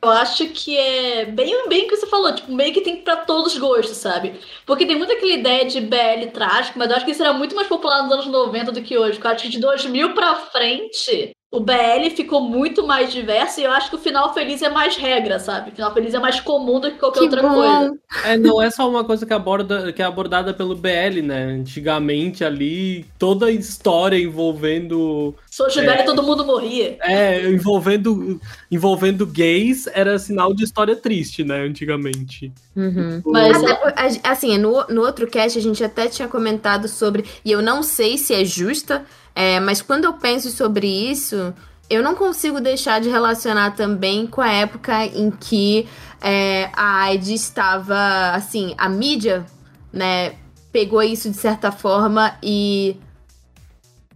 [0.00, 3.16] Eu acho que é bem, bem o que você falou, tipo, meio que tem para
[3.16, 4.40] todos os gostos, sabe?
[4.64, 7.54] Porque tem muita aquela ideia de BL trágico, mas eu acho que isso era muito
[7.56, 9.14] mais popular nos anos 90 do que hoje.
[9.14, 13.64] Porque eu acho que de 2000 pra frente, o BL ficou muito mais diverso e
[13.64, 15.70] eu acho que o final feliz é mais regra, sabe?
[15.70, 17.54] O final feliz é mais comum do que qualquer que outra bom.
[17.54, 17.98] coisa.
[18.26, 21.44] É, não é só uma coisa que, aborda, que é abordada pelo BL, né?
[21.44, 25.34] Antigamente ali, toda a história envolvendo.
[25.50, 26.98] Sou Gilberto é, todo mundo morria.
[27.00, 28.38] É, envolvendo,
[28.70, 31.60] envolvendo gays era sinal de história triste, né?
[31.62, 32.52] Antigamente.
[32.76, 33.22] Uhum.
[33.24, 37.24] Mas, até, assim, no, no outro cast a gente até tinha comentado sobre.
[37.42, 39.06] E eu não sei se é justa
[39.38, 41.54] é, mas quando eu penso sobre isso,
[41.88, 45.86] eu não consigo deixar de relacionar também com a época em que
[46.20, 49.46] é, a AIDS estava, assim, a mídia,
[49.92, 50.34] né,
[50.72, 52.96] pegou isso de certa forma e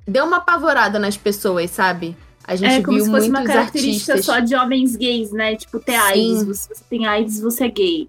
[0.04, 2.16] deu uma apavorada nas pessoas, sabe?
[2.42, 4.24] A gente é, como viu se fosse uma característica artistas...
[4.24, 5.54] só de homens gays, né?
[5.54, 8.08] Tipo, ter AIDS, se você tem AIDS, você é gay.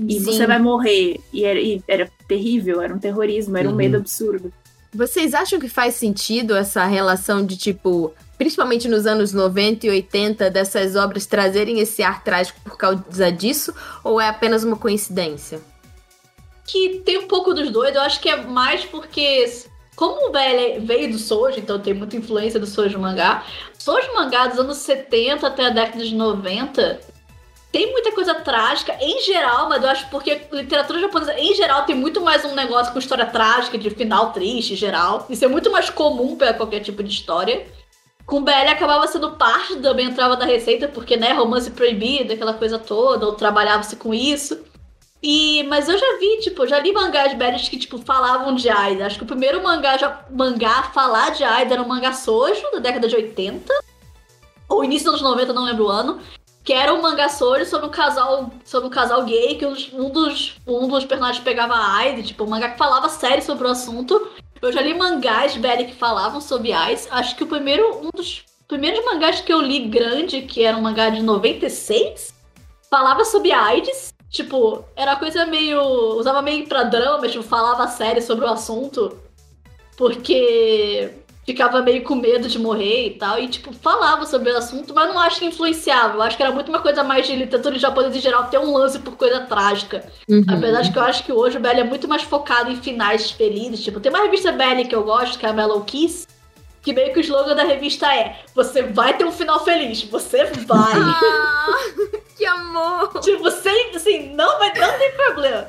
[0.00, 0.24] E Sim.
[0.24, 1.20] você vai morrer.
[1.34, 3.76] E era, e era, terrível, era um terrorismo, era um uhum.
[3.76, 4.50] medo absurdo.
[4.96, 10.50] Vocês acham que faz sentido essa relação de tipo, principalmente nos anos 90 e 80,
[10.50, 13.74] dessas obras trazerem esse ar trágico por causa disso?
[14.02, 15.60] Ou é apenas uma coincidência?
[16.66, 19.44] Que tem um pouco dos dois, eu acho que é mais porque
[19.94, 23.44] como veio do Sojo, então tem muita influência do Sojo mangá.
[23.78, 27.15] Sojo mangá dos anos 70 até a década de 90
[27.76, 31.94] tem muita coisa trágica em geral, mas eu acho porque literatura japonesa em geral tem
[31.94, 35.26] muito mais um negócio com história trágica, de final triste geral.
[35.28, 37.66] Isso é muito mais comum para qualquer tipo de história.
[38.24, 42.78] Com BL acabava sendo parte, também entrava da receita, porque, né, romance proibido, aquela coisa
[42.78, 44.58] toda, ou trabalhava-se com isso.
[45.22, 49.04] E, mas eu já vi, tipo, já li mangás BLs que, tipo, falavam de Aida.
[49.04, 52.70] Acho que o primeiro mangá, já, mangá a falar de Aida era o mangá Sojo,
[52.72, 53.70] da década de 80.
[54.66, 56.18] Ou início dos anos 90, não lembro o ano
[56.66, 60.88] que era um mangá sobre um casal, sobre um casal gay, que um dos, um
[60.88, 64.32] dos personagens pegava AIDS, tipo, um mangá que falava sério sobre o assunto.
[64.60, 67.06] Eu já li mangás velho que falavam sobre AIDS.
[67.12, 70.80] Acho que o primeiro, um dos primeiros mangás que eu li grande, que era um
[70.80, 72.34] mangá de 96,
[72.90, 74.12] falava sobre AIDS.
[74.28, 75.80] Tipo, era coisa meio.
[76.18, 79.16] usava meio pra drama, tipo, falava sério sobre o assunto.
[79.96, 81.12] Porque
[81.46, 85.08] ficava meio com medo de morrer e tal, e, tipo, falava sobre o assunto, mas
[85.08, 86.16] não acho que influenciava.
[86.16, 88.76] Eu acho que era muito uma coisa mais de literatura japonesa em geral ter um
[88.76, 90.04] lance por coisa trágica.
[90.28, 90.44] Uhum.
[90.48, 93.30] Apesar de que eu acho que hoje o Belly é muito mais focado em finais
[93.30, 93.84] felizes.
[93.84, 96.26] Tipo, tem uma revista Belly que eu gosto, que é a Mellow Kiss,
[96.82, 100.44] que meio que o slogan da revista é: Você vai ter um final feliz, você
[100.44, 100.94] vai.
[100.94, 101.74] Ah,
[102.36, 103.20] que amor!
[103.20, 105.68] Tipo, sem, assim, não, vai, não tem problema.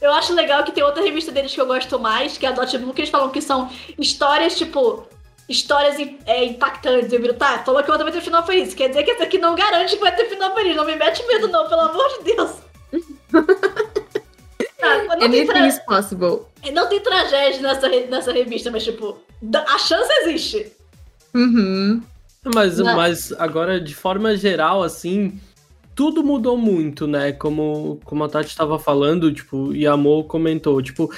[0.00, 2.52] Eu acho legal que tem outra revista deles que eu gosto mais, que é a
[2.52, 3.68] Dot Book, que eles falam que são
[3.98, 5.06] histórias, tipo,
[5.48, 5.96] histórias
[6.26, 7.12] é, impactantes.
[7.12, 8.74] Eu viro, tá, falou que eu também ter final feliz.
[8.74, 10.76] Quer dizer que essa aqui não garante que vai ter final feliz.
[10.76, 12.50] Não me mete medo, não, pelo amor de Deus.
[14.78, 15.66] tá, não Anything tra...
[15.66, 16.42] is possible.
[16.72, 19.18] Não tem tragédia nessa, nessa revista, mas, tipo,
[19.54, 20.72] a chance existe.
[21.34, 22.02] Uhum.
[22.54, 25.38] Mas, mas agora, de forma geral, assim,
[25.94, 27.32] tudo mudou muito, né?
[27.32, 31.12] Como, como a Tati estava falando, tipo, e a Mo comentou, tipo,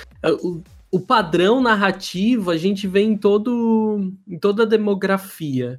[0.91, 5.79] o padrão narrativo a gente vê em todo em toda a demografia.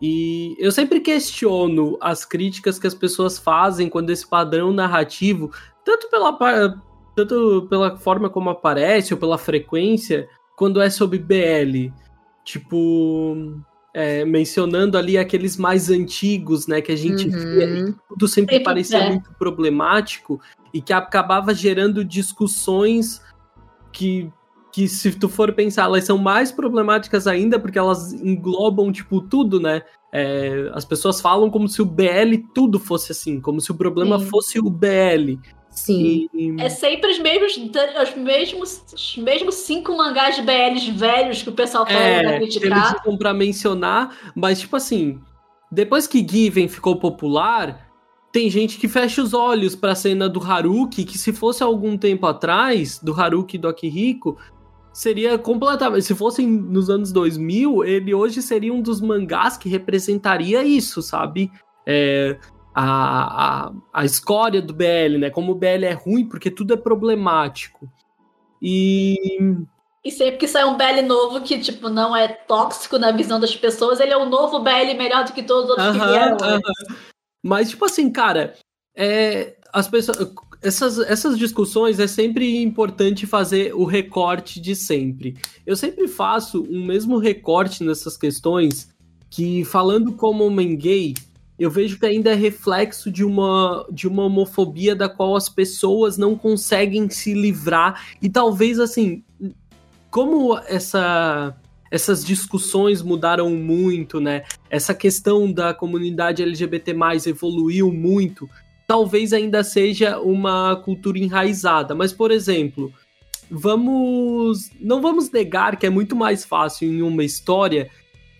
[0.00, 5.50] E eu sempre questiono as críticas que as pessoas fazem quando esse padrão narrativo,
[5.84, 6.36] tanto pela,
[7.16, 11.92] tanto pela forma como aparece ou pela frequência, quando é sobre BL.
[12.44, 13.56] Tipo,
[13.94, 17.30] é, mencionando ali aqueles mais antigos, né, que a gente uhum.
[17.30, 19.08] via, tudo sempre parecia é.
[19.08, 20.38] muito problemático
[20.72, 23.22] e que acabava gerando discussões
[23.90, 24.30] que
[24.74, 29.60] que se tu for pensar, elas são mais problemáticas ainda porque elas englobam, tipo, tudo,
[29.60, 29.82] né?
[30.12, 34.18] É, as pessoas falam como se o BL tudo fosse assim, como se o problema
[34.18, 34.26] Sim.
[34.26, 35.38] fosse o BL.
[35.70, 36.28] Sim.
[36.34, 36.56] E...
[36.58, 41.52] É sempre os mesmos, os mesmos, os mesmos cinco mangás de BLs velhos que o
[41.52, 43.00] pessoal fala é, pra criticar.
[43.06, 45.20] Eles pra mencionar, mas tipo assim,
[45.70, 47.92] depois que Given ficou popular,
[48.34, 52.26] tem gente que fecha os olhos pra cena do Haruki, que se fosse algum tempo
[52.26, 54.36] atrás, do Haruki e do Akihiko,
[54.94, 56.04] seria completamente.
[56.04, 61.50] Se fossem nos anos 2000, ele hoje seria um dos mangás que representaria isso, sabe?
[61.86, 62.38] É,
[62.74, 65.30] a, a, a escória do BL, né?
[65.30, 67.90] Como o BL é ruim porque tudo é problemático.
[68.62, 69.16] E.
[70.04, 73.56] E sempre que sai um BL novo que, tipo, não é tóxico na visão das
[73.56, 76.06] pessoas, ele é o novo BL melhor do que todos os outros uh -huh, que
[76.06, 76.36] vieram.
[76.36, 76.96] Uh -huh.
[77.42, 78.54] Mas, tipo assim, cara,
[78.94, 80.18] é, as pessoas
[80.64, 85.36] essas, essas discussões é sempre importante fazer o recorte de sempre.
[85.66, 88.88] Eu sempre faço um mesmo recorte nessas questões
[89.28, 91.14] que, falando como homem gay,
[91.58, 96.16] eu vejo que ainda é reflexo de uma, de uma homofobia da qual as pessoas
[96.16, 98.02] não conseguem se livrar.
[98.22, 99.22] E talvez, assim,
[100.10, 101.54] como essa,
[101.90, 104.44] essas discussões mudaram muito, né?
[104.70, 106.96] Essa questão da comunidade LGBT
[107.26, 108.48] evoluiu muito
[108.86, 111.94] talvez ainda seja uma cultura enraizada.
[111.94, 112.92] Mas, por exemplo,
[113.50, 114.70] vamos.
[114.80, 117.90] Não vamos negar que é muito mais fácil em uma história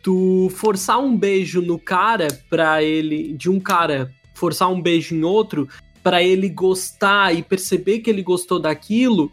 [0.02, 3.32] tu forçar um beijo no cara para ele.
[3.32, 5.68] De um cara forçar um beijo em outro
[6.02, 9.32] para ele gostar e perceber que ele gostou daquilo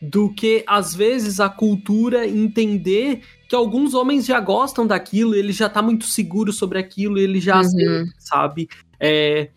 [0.00, 5.68] do que às vezes a cultura entender que alguns homens já gostam daquilo, ele já
[5.68, 8.04] tá muito seguro sobre aquilo, ele já uhum.
[8.18, 8.68] sabe?
[9.00, 9.50] É,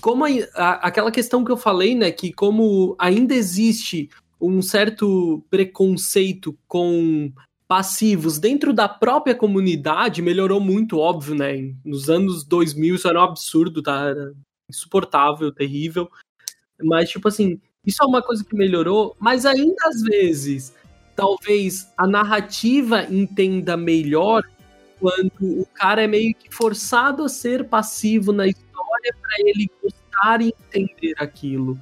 [0.00, 4.08] como a, a, aquela questão que eu falei, né, que como ainda existe
[4.40, 7.32] um certo preconceito com
[7.66, 11.74] passivos dentro da própria comunidade, melhorou muito, óbvio, né?
[11.84, 14.08] Nos anos 2000 isso era um absurdo, tá?
[14.08, 14.34] Era
[14.68, 16.10] insuportável, terrível.
[16.82, 20.74] Mas, tipo assim, isso é uma coisa que melhorou, mas ainda às vezes,
[21.16, 24.42] talvez a narrativa entenda melhor
[25.00, 28.63] quando o cara é meio que forçado a ser passivo na história
[29.12, 31.78] para ele gostar e entender aquilo,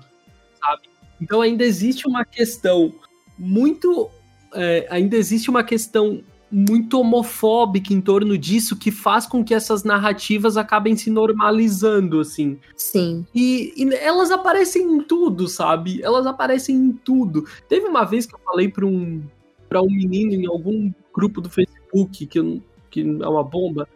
[0.61, 0.89] sabe?
[1.21, 2.95] Então ainda existe uma questão
[3.39, 4.11] muito
[4.55, 9.85] é, ainda existe uma questão muito homofóbica em torno disso que faz com que essas
[9.85, 12.59] narrativas acabem se normalizando, assim.
[12.77, 13.27] Sim.
[13.35, 16.03] E, e elas aparecem em tudo, sabe?
[16.03, 17.47] Elas aparecem em tudo.
[17.71, 19.23] Teve uma vez que eu falei para um
[19.67, 23.89] para um menino em algum grupo do Facebook que, que é uma bomba,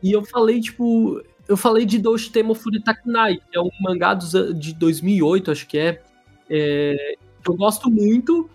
[0.00, 4.74] e eu falei, tipo, eu falei de Doshitemo Furitakunai, que é um mangá dos, de
[4.74, 6.02] 2008, acho que é,
[6.48, 8.48] é, que eu gosto muito,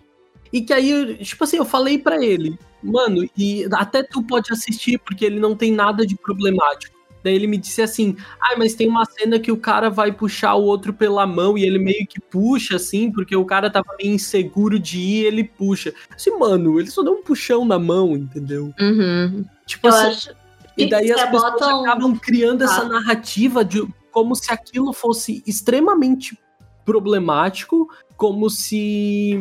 [0.52, 4.98] e que aí, tipo assim, eu falei para ele, mano, e até tu pode assistir,
[4.98, 7.00] porque ele não tem nada de problemático.
[7.22, 10.54] Daí ele me disse assim: ah, mas tem uma cena que o cara vai puxar
[10.54, 14.14] o outro pela mão e ele meio que puxa, assim, porque o cara tava meio
[14.14, 15.92] inseguro de ir, ele puxa.
[16.14, 18.72] Assim, mano, ele só deu um puxão na mão, entendeu?
[18.80, 19.44] Uhum.
[19.66, 20.08] Tipo Eu assim.
[20.08, 20.39] acho.
[20.76, 26.38] E daí as pessoas botam- acabam criando essa narrativa de como se aquilo fosse extremamente
[26.84, 29.40] problemático, como se.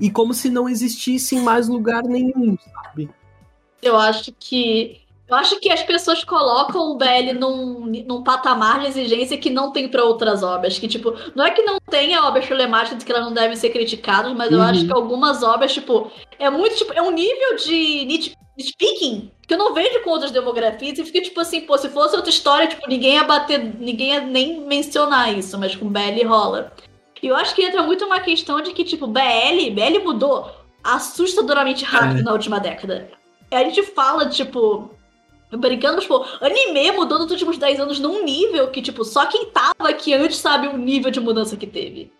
[0.00, 3.08] E como se não existisse em mais lugar nenhum, sabe?
[3.82, 5.00] Eu acho que.
[5.28, 9.72] Eu acho que as pessoas colocam o BL num, num patamar de exigência que não
[9.72, 10.78] tem para outras obras.
[10.78, 14.32] Que, tipo, não é que não tenha obras problemáticas que elas não devem ser criticadas,
[14.36, 14.64] mas eu Uhum.
[14.64, 18.04] acho que algumas obras, tipo, é muito, tipo, é um nível de
[18.56, 22.16] nitpicking que eu não vejo com outras demografias e fica, tipo assim, pô, se fosse
[22.16, 26.72] outra história, tipo, ninguém ia bater, ninguém ia nem mencionar isso, mas com BL rola.
[27.22, 30.50] E eu acho que entra muito uma questão de que, tipo, BL, BL mudou
[30.82, 32.22] assustadoramente rápido É.
[32.22, 33.08] na última década.
[33.50, 34.90] A gente fala, tipo,
[35.52, 39.46] brincando, mas, pô, anime mudou nos últimos 10 anos num nível que, tipo, só quem
[39.50, 42.12] tava aqui antes sabe o nível de mudança que teve.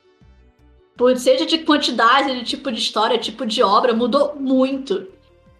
[0.96, 5.08] Por seja de quantidade, de tipo de história, tipo de obra, mudou muito.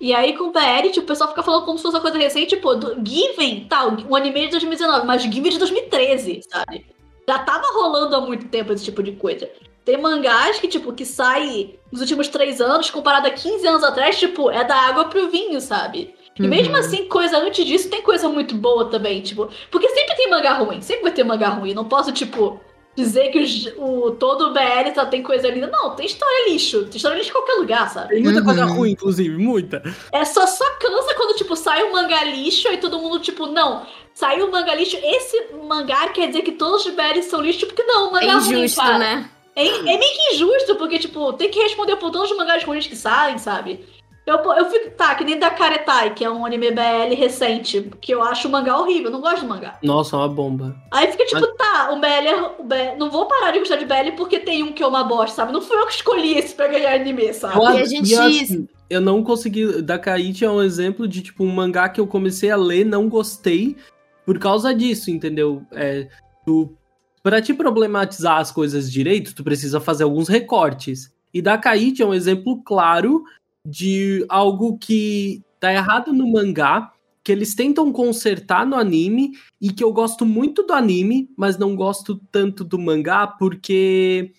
[0.00, 2.18] E aí com o BL, tipo, o pessoal fica falando como se fosse uma coisa
[2.18, 6.86] recente, pô, do Given, tal, um anime de 2019, mas Given é de 2013, sabe?
[7.28, 9.50] Já tava rolando há muito tempo esse tipo de coisa.
[9.84, 14.18] Tem mangás que, tipo, que sai nos últimos três anos, comparado a 15 anos atrás,
[14.18, 16.14] tipo, é da água pro vinho, sabe?
[16.38, 16.80] E mesmo Uhum.
[16.80, 19.48] assim, coisa antes disso, tem coisa muito boa também, tipo.
[19.70, 21.72] Porque sempre tem mangá ruim, sempre vai ter mangá ruim.
[21.72, 22.60] Não posso, tipo,
[22.96, 25.66] dizer que os- o, todo o BL só tem coisa linda.
[25.68, 26.84] Não, tem história lixo.
[26.86, 28.14] Tem história lixo em qualquer lugar, sabe?
[28.14, 28.44] Tem muita Uhum.
[28.46, 29.82] coisa ruim, inclusive, muita.
[30.10, 33.86] É só, só cansa quando, tipo, sai um mangá lixo e todo mundo, tipo, não,
[34.14, 34.96] saiu um mangá lixo.
[35.02, 38.38] Esse mangá quer dizer que todos os BLs são lixo, porque não, o É mangá
[38.38, 38.98] ruim, injusto, cara.
[38.98, 39.30] né?
[39.54, 42.86] É, é meio que injusto, porque, tipo, tem que responder por todos os mangás ruins
[42.86, 43.84] que saem, sabe?
[44.26, 48.12] Eu, eu fico, tá, que nem da Karetai, que é um anime BL recente, que
[48.12, 49.78] eu acho o mangá horrível, eu não gosto do mangá.
[49.84, 50.76] Nossa, é uma bomba.
[50.90, 53.84] Aí fica tipo, tá, o BL, é- o BL, não vou parar de gostar de
[53.84, 55.52] BL porque tem um que é uma bosta, sabe?
[55.52, 57.54] Não fui eu que escolhi esse pra ganhar anime, sabe?
[57.56, 59.80] E a Eu- gente- e assim, eu não consegui.
[59.80, 63.08] Da Kaichi é um exemplo de, tipo, um mangá que eu comecei a ler, não
[63.08, 63.76] gostei
[64.24, 65.62] por causa disso, entendeu?
[65.70, 66.08] É,
[66.44, 66.76] tu,
[67.22, 71.14] pra te problematizar as coisas direito, tu precisa fazer alguns recortes.
[71.32, 73.22] E da Kaichi é um exemplo claro
[73.66, 76.92] de algo que tá errado no mangá,
[77.24, 81.74] que eles tentam consertar no anime, e que eu gosto muito do anime, mas não
[81.74, 84.32] gosto tanto do mangá, porque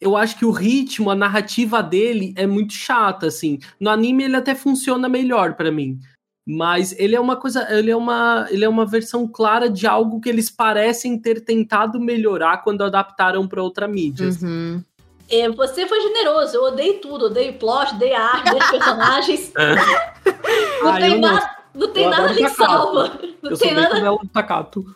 [0.00, 3.58] eu acho que o ritmo, a narrativa dele é muito chata, assim.
[3.78, 5.98] No anime ele até funciona melhor pra mim.
[6.46, 10.20] Mas ele é uma coisa, ele é uma, ele é uma versão clara de algo
[10.20, 14.28] que eles parecem ter tentado melhorar quando adaptaram pra outra mídia.
[14.42, 14.82] Uhum.
[15.30, 19.52] É, você foi generoso, eu odeio tudo, odeio plot, odeio a arte, odeio os personagens.
[20.82, 21.32] não Ah, tem eu não.
[21.32, 22.56] nada, não tem Eu nada que Takato.
[22.56, 23.18] salva.
[23.42, 23.88] Não Eu tem nada.
[23.90, 24.94] cadela do Takato.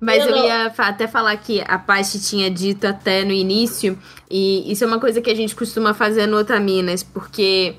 [0.00, 3.96] Mas Eu eu ia até falar que a Paty tinha dito até no início,
[4.28, 7.76] e isso é uma coisa que a gente costuma fazer no Otaminas, porque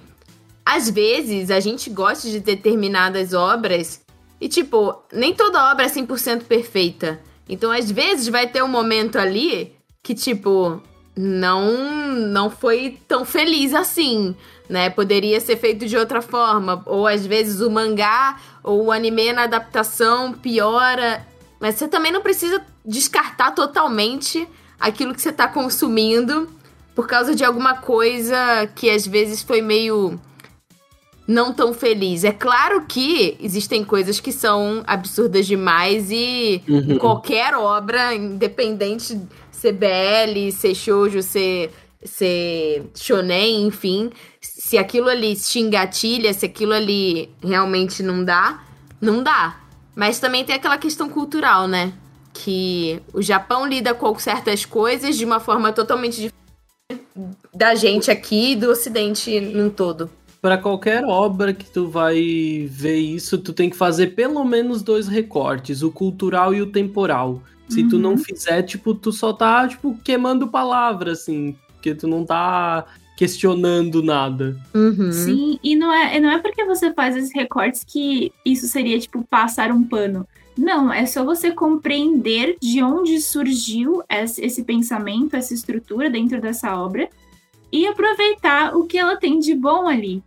[0.66, 4.02] às vezes a gente gosta de determinadas obras
[4.40, 7.20] e, tipo, nem toda obra é 100% perfeita.
[7.50, 10.82] Então, às vezes, vai ter um momento ali que, tipo,
[11.16, 11.72] não,
[12.16, 14.36] não foi tão feliz assim,
[14.68, 14.90] né?
[14.90, 16.82] Poderia ser feito de outra forma.
[16.86, 21.26] Ou, às vezes, o mangá ou o anime na adaptação piora.
[21.60, 24.48] Mas você também não precisa descartar totalmente
[24.80, 26.50] aquilo que você tá consumindo
[26.96, 30.20] por causa de alguma coisa que às vezes foi meio
[31.28, 32.24] não tão feliz.
[32.24, 36.98] É claro que existem coisas que são absurdas demais e Uhum.
[36.98, 39.18] qualquer obra, independente
[39.64, 41.72] ser BL, ser shoujo, ser,
[42.04, 44.10] ser shonen, enfim,
[44.42, 48.62] se aquilo ali te engatilha, se aquilo ali realmente não dá,
[49.00, 49.62] não dá.
[49.96, 51.94] Mas também tem aquela questão cultural, né?
[52.34, 56.34] Que o Japão lida com certas coisas de uma forma totalmente diferente
[57.54, 60.10] da gente aqui e do ocidente num todo.
[60.42, 65.08] Pra qualquer obra que tu vai ver isso, tu tem que fazer pelo menos dois
[65.08, 67.42] recortes, o cultural e o temporal.
[67.70, 72.26] Se tu não fizer, tipo, tu só tá, tipo, queimando palavra, assim, porque tu não
[72.26, 72.86] tá
[73.18, 74.58] questionando nada.
[74.74, 75.12] Uhum.
[75.12, 79.24] Sim, e não é, não é porque você faz esses recortes que isso seria, tipo,
[79.24, 80.28] passar um pano.
[80.58, 87.10] Não, é só você compreender de onde surgiu esse pensamento, essa estrutura dentro dessa obra
[87.72, 90.22] e aproveitar o que ela tem de bom ali,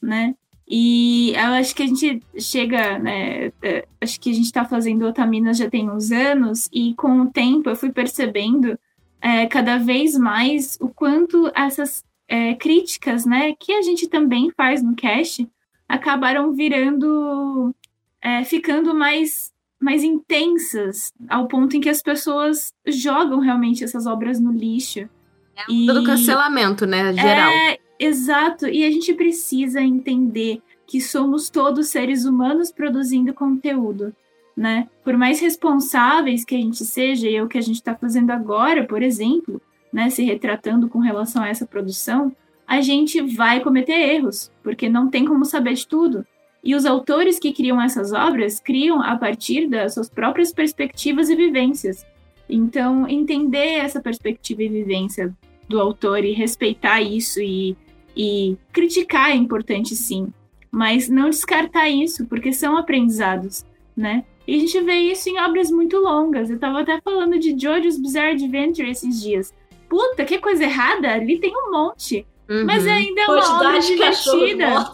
[0.00, 0.34] né?
[0.74, 3.52] E eu acho que a gente chega, né?
[3.60, 7.30] É, acho que a gente está fazendo Otaminas já tem uns anos, e com o
[7.30, 8.78] tempo eu fui percebendo
[9.20, 14.82] é, cada vez mais o quanto essas é, críticas, né, que a gente também faz
[14.82, 15.46] no cast,
[15.86, 17.74] acabaram virando,
[18.22, 24.40] é, ficando mais, mais intensas, ao ponto em que as pessoas jogam realmente essas obras
[24.40, 25.00] no lixo.
[25.00, 25.84] É e...
[25.84, 27.50] todo cancelamento, né, geral.
[27.50, 34.14] É, exato, e a gente precisa entender que somos todos seres humanos produzindo conteúdo
[34.56, 34.88] né?
[35.02, 38.30] Por mais responsáveis que a gente seja, e é o que a gente está fazendo
[38.30, 39.60] agora, por exemplo,
[39.92, 42.34] né, se retratando com relação a essa produção,
[42.66, 46.26] a gente vai cometer erros, porque não tem como saber de tudo.
[46.64, 51.34] E os autores que criam essas obras criam a partir das suas próprias perspectivas e
[51.34, 52.06] vivências.
[52.48, 55.34] Então, entender essa perspectiva e vivência
[55.68, 57.76] do autor e respeitar isso e,
[58.16, 60.32] e criticar é importante sim,
[60.70, 63.64] mas não descartar isso, porque são aprendizados,
[63.96, 64.24] né?
[64.46, 66.50] E a gente vê isso em obras muito longas.
[66.50, 69.54] Eu tava até falando de Jojo's Bizarre Adventure esses dias.
[69.88, 71.12] Puta, que coisa errada!
[71.12, 72.26] Ali tem um monte.
[72.48, 72.64] Uhum.
[72.64, 74.92] Mas ainda é uma obra divertida.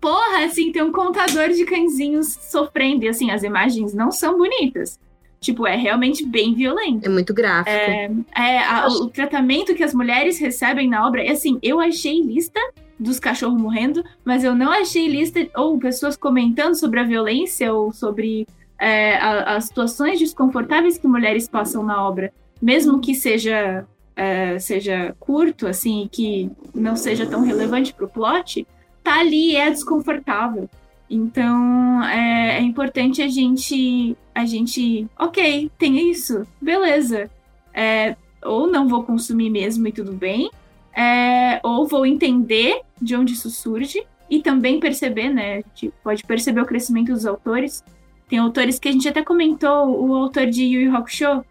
[0.00, 3.04] Porra, assim, tem um contador de cãezinhos sofrendo.
[3.04, 4.98] E assim, as imagens não são bonitas.
[5.40, 7.06] Tipo, é realmente bem violento.
[7.06, 7.70] É muito gráfico.
[7.70, 11.22] É, é a, o tratamento que as mulheres recebem na obra.
[11.22, 12.60] É assim, eu achei lista
[12.98, 17.90] dos cachorros morrendo, mas eu não achei lista ou pessoas comentando sobre a violência ou
[17.90, 18.46] sobre
[18.78, 22.30] é, a, as situações desconfortáveis que mulheres passam na obra,
[22.60, 28.66] mesmo que seja é, seja curto, assim, que não seja tão relevante para o plot,
[29.02, 30.68] tá ali e é desconfortável.
[31.10, 37.28] Então é, é, importante a gente a gente, ok, tem isso, beleza.
[37.74, 40.50] É, ou não vou consumir mesmo e tudo bem,
[40.96, 45.54] é, ou vou entender de onde isso surge e também perceber, né?
[45.54, 47.84] A gente pode perceber o crescimento dos autores
[48.30, 51.44] tem autores que a gente até comentou, o autor de Yu Yu Hakusho,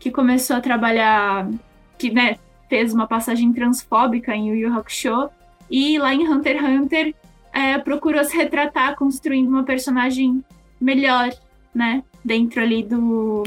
[0.00, 1.46] que começou a trabalhar,
[1.98, 5.28] que né, fez uma passagem transfóbica em Yu Yu Hakusho,
[5.70, 7.14] e lá em Hunter x Hunter
[7.54, 10.44] é, procurou se retratar construindo uma personagem
[10.80, 11.30] melhor,
[11.74, 13.44] né, dentro ali do...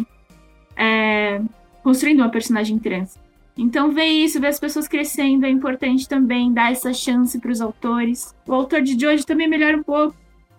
[0.75, 1.41] É,
[1.83, 3.19] construindo uma personagem trans.
[3.57, 7.59] Então, ver isso, ver as pessoas crescendo é importante também, dar essa chance para os
[7.59, 8.35] autores.
[8.47, 10.15] O autor de Jojo também melhora um pouco.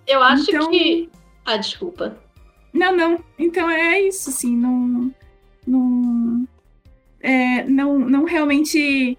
[0.07, 1.09] Eu acho então, que
[1.49, 2.15] ah, desculpa.
[2.75, 3.25] Não, não.
[3.39, 5.11] Então é isso, assim, não.
[5.67, 6.47] Não.
[7.21, 9.17] É, não, não realmente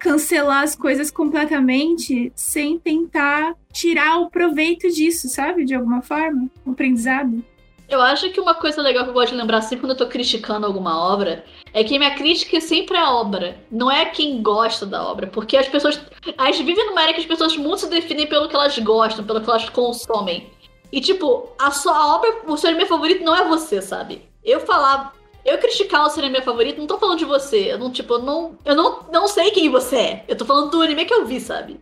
[0.00, 5.64] cancelar as coisas completamente sem tentar tirar o proveito disso, sabe?
[5.64, 6.50] De alguma forma.
[6.66, 7.44] Um aprendizado.
[7.88, 10.06] Eu acho que uma coisa legal que eu gosto de lembrar sempre quando eu tô
[10.06, 14.86] criticando alguma obra é que minha crítica é sempre a obra, não é quem gosta
[14.86, 15.26] da obra.
[15.26, 16.00] Porque as pessoas.
[16.38, 19.24] A gente vive numa era que as pessoas muito se definem pelo que elas gostam,
[19.24, 20.50] pelo que elas consomem.
[20.92, 24.22] E, tipo, a sua obra, o seu anime favorito não é você, sabe?
[24.42, 25.12] Eu falar.
[25.44, 27.72] Eu criticar o seu anime favorito, não tô falando de você.
[27.72, 28.58] Eu não, tipo, eu não.
[28.64, 30.24] Eu não, não sei quem você é.
[30.28, 31.80] Eu tô falando do anime que eu vi, sabe?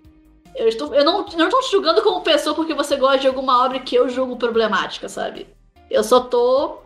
[0.54, 3.64] Eu, estou, eu não, não tô te julgando como pessoa porque você gosta de alguma
[3.64, 5.46] obra que eu julgo problemática, sabe?
[5.90, 6.78] Eu só tô.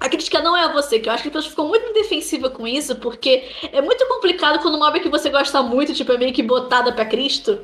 [0.00, 2.52] A crítica não é a você, que eu acho que as pessoas ficam muito defensivas
[2.52, 6.18] com isso, porque é muito complicado quando uma obra que você gosta muito, tipo, é
[6.18, 7.60] meio que botada pra Cristo.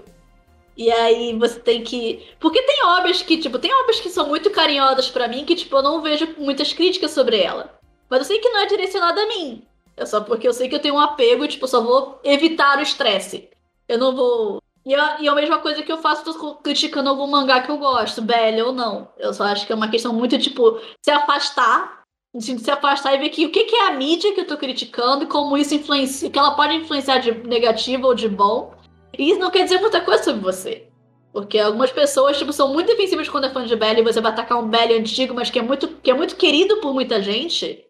[0.77, 2.27] E aí você tem que.
[2.39, 5.77] Porque tem obras que, tipo, tem obras que são muito carinhosas para mim que, tipo,
[5.77, 7.80] eu não vejo muitas críticas sobre ela.
[8.11, 9.65] Mas eu sei que não é direcionada a mim.
[9.97, 12.83] É só porque eu sei que eu tenho um apego tipo, só vou evitar o
[12.83, 13.49] estresse.
[13.89, 14.61] Eu não vou.
[14.85, 17.71] E, eu, e é a mesma coisa que eu faço tô criticando algum mangá que
[17.71, 19.09] eu gosto, belo ou não.
[19.19, 22.01] Eu só acho que é uma questão muito, tipo, se afastar.
[22.35, 24.57] De se afastar e ver que o que, que é a mídia que eu tô
[24.57, 26.31] criticando e como isso influencia.
[26.31, 28.73] que ela pode influenciar de negativo ou de bom
[29.19, 30.87] e isso não quer dizer muita coisa sobre você.
[31.33, 34.33] Porque algumas pessoas, tipo, são muito defensivas quando é fã de Belly e você vai
[34.33, 37.85] atacar um Belly antigo, mas que é muito, que é muito querido por muita gente.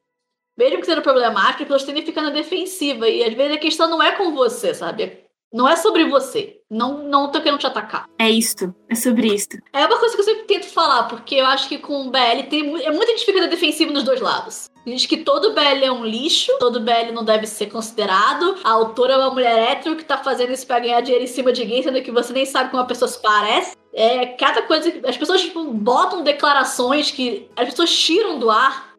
[0.61, 3.09] Mesmo que seja problemático, as pessoas tendem a ficar na defensiva.
[3.09, 5.24] E às vezes a questão não é com você, sabe?
[5.51, 6.59] Não é sobre você.
[6.70, 8.05] Não, não tô querendo te atacar.
[8.19, 8.74] É isto.
[8.87, 9.57] É sobre isto.
[9.73, 12.43] É uma coisa que eu sempre tento falar, porque eu acho que com o BL
[12.51, 14.69] tem, é muita gente fica na defensiva nos dois lados.
[14.87, 18.57] Diz que todo BL é um lixo, todo BL não deve ser considerado.
[18.62, 21.55] A autora é uma mulher hétero que tá fazendo isso pra ganhar dinheiro em cima
[21.55, 23.74] de alguém, sendo que você nem sabe como a pessoa se parece.
[23.95, 24.93] É cada coisa.
[25.07, 28.89] As pessoas tipo, botam declarações que as pessoas tiram do ar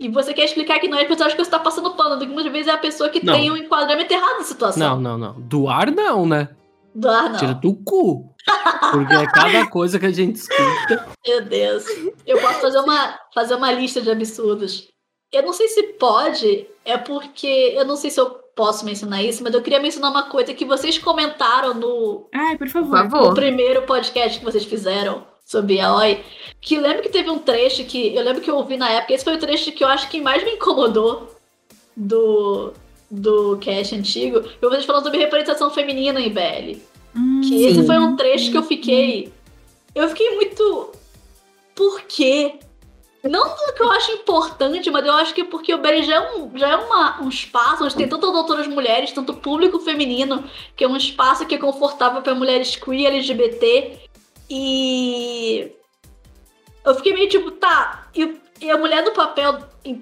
[0.00, 2.26] E você quer explicar que não é a pessoa que você tá passando pano, que
[2.26, 3.34] muitas vezes é a pessoa que Não.
[3.34, 4.96] tem um enquadramento errado da situação.
[4.96, 5.40] Não, não, não.
[5.40, 6.48] Do ar não, né?
[6.94, 7.38] Do ar, não.
[7.38, 8.34] Tira do cu.
[8.90, 11.08] Porque é cada coisa que a gente escuta.
[11.26, 11.84] Meu Deus.
[12.26, 14.88] Eu posso fazer uma, fazer uma lista de absurdos.
[15.32, 19.42] Eu não sei se pode, é porque eu não sei se eu posso mencionar isso,
[19.42, 23.28] mas eu queria mencionar uma coisa que vocês comentaram no, Ai, por Por favor.
[23.28, 26.24] no primeiro podcast que vocês fizeram sobre Oi.
[26.60, 29.12] Que lembro que teve um trecho que eu lembro que eu ouvi na época.
[29.12, 31.36] Esse foi o trecho que eu acho que mais me incomodou
[31.94, 32.72] do,
[33.10, 34.42] do cast antigo.
[34.60, 36.80] Eu vocês falando sobre representação feminina em BL.
[37.14, 37.86] Hum, Que esse Sim.
[37.86, 39.32] foi um trecho que eu fiquei.
[39.94, 40.92] Eu fiquei muito.
[41.74, 42.54] Por quê?
[43.24, 46.34] Não do que eu acho importante, mas eu acho que porque o BL já é,
[46.34, 50.42] um, já é uma, um espaço onde tem tantas doutoras mulheres, tanto público feminino,
[50.76, 54.10] que é um espaço que é confortável para mulheres queer, LGBT.
[54.50, 55.72] E.
[56.84, 58.08] Eu fiquei meio tipo, tá.
[58.14, 60.00] E, e a mulher do papel em-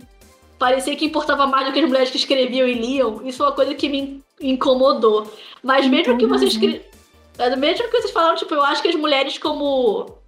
[0.58, 3.26] parecia que importava mais do que as mulheres que escreviam e liam.
[3.26, 5.30] Isso é uma coisa que me incomodou.
[5.62, 6.66] Mas mesmo que vocês né?
[6.66, 6.90] escre-
[7.38, 10.18] mas mesmo que vocês falaram, tipo, eu acho que as mulheres como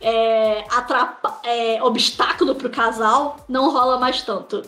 [0.00, 4.62] é, atrapa é, obstáculo pro casal não rola mais tanto.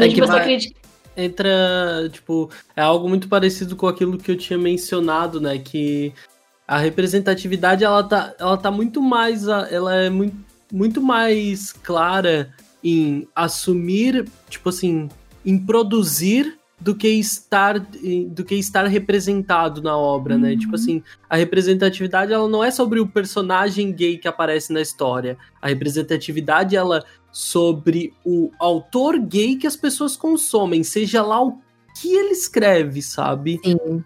[0.00, 0.80] É Tipo, que vai- acredita-
[1.16, 6.12] entra, tipo, é algo muito parecido com aquilo que eu tinha mencionado, né, que
[6.66, 10.36] a representatividade ela tá, ela tá muito mais, ela é muito,
[10.72, 15.08] muito mais clara em assumir, tipo assim,
[15.44, 20.52] em produzir do que estar do que estar representado na obra, né?
[20.52, 20.58] Uhum.
[20.58, 25.38] Tipo assim, a representatividade ela não é sobre o personagem gay que aparece na história.
[25.62, 31.58] A representatividade ela sobre o autor gay que as pessoas consomem, seja lá o
[32.00, 33.60] que ele escreve, sabe?
[33.64, 34.04] Sim.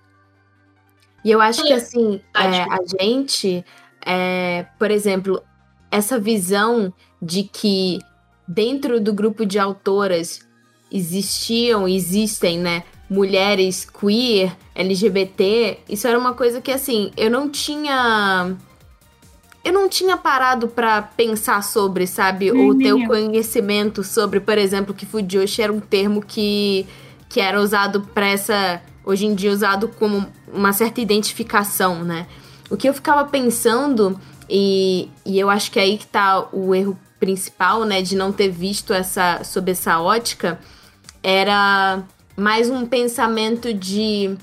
[1.25, 3.65] E eu acho que, assim, Ah, é, a gente,
[4.05, 5.43] é, por exemplo,
[5.91, 7.99] essa visão de que
[8.47, 10.41] dentro do grupo de autoras
[10.91, 18.57] existiam, existem, né, mulheres queer, LGBT, isso era uma coisa que, assim, eu não tinha.
[19.65, 22.51] Eu não tinha parado pra pensar sobre, sabe?
[22.51, 26.87] Ou ter o conhecimento sobre, por exemplo, que Fujoshi era um termo que,
[27.29, 28.81] que era usado pra essa.
[29.09, 32.27] Hoje em dia, usado como uma certa identificação, né?
[32.69, 34.21] O que eu ficava pensando,
[34.51, 38.31] e, e eu acho que é aí que tá o erro principal, né, de não
[38.31, 40.61] ter visto essa sob essa ótica,
[41.23, 42.03] era
[42.37, 44.37] mais um pensamento de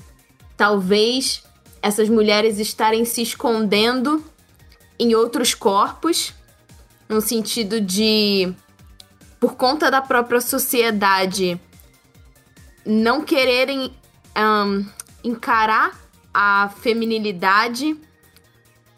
[0.56, 1.44] talvez
[1.80, 4.24] essas mulheres estarem se escondendo
[4.98, 6.34] em outros corpos,
[7.08, 8.52] no sentido de
[9.38, 11.60] por conta da própria sociedade
[12.84, 13.92] não quererem
[14.36, 14.84] ahn,
[15.24, 15.98] encarar
[16.32, 17.96] a feminilidade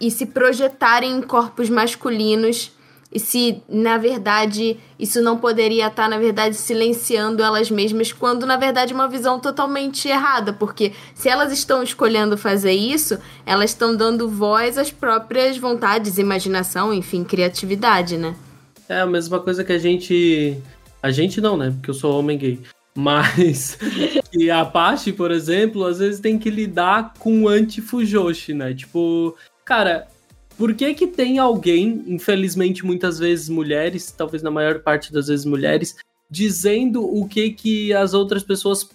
[0.00, 2.72] e se projetarem em corpos masculinos
[3.10, 8.58] e se na verdade isso não poderia estar na verdade silenciando elas mesmas quando na
[8.58, 13.96] verdade é uma visão totalmente errada porque se elas estão escolhendo fazer isso elas estão
[13.96, 18.36] dando voz às próprias vontades imaginação enfim criatividade né
[18.88, 20.56] É a mesma coisa que a gente.
[21.02, 21.70] A gente não, né?
[21.70, 22.58] Porque eu sou homem gay.
[22.98, 23.78] Mas
[24.32, 28.74] que a Apache, por exemplo, às vezes tem que lidar com o anti-Fujoshi, né?
[28.74, 30.08] Tipo, cara,
[30.56, 35.46] por que que tem alguém, infelizmente muitas vezes mulheres, talvez na maior parte das vezes
[35.46, 35.94] mulheres,
[36.28, 38.90] dizendo o que que as outras pessoas,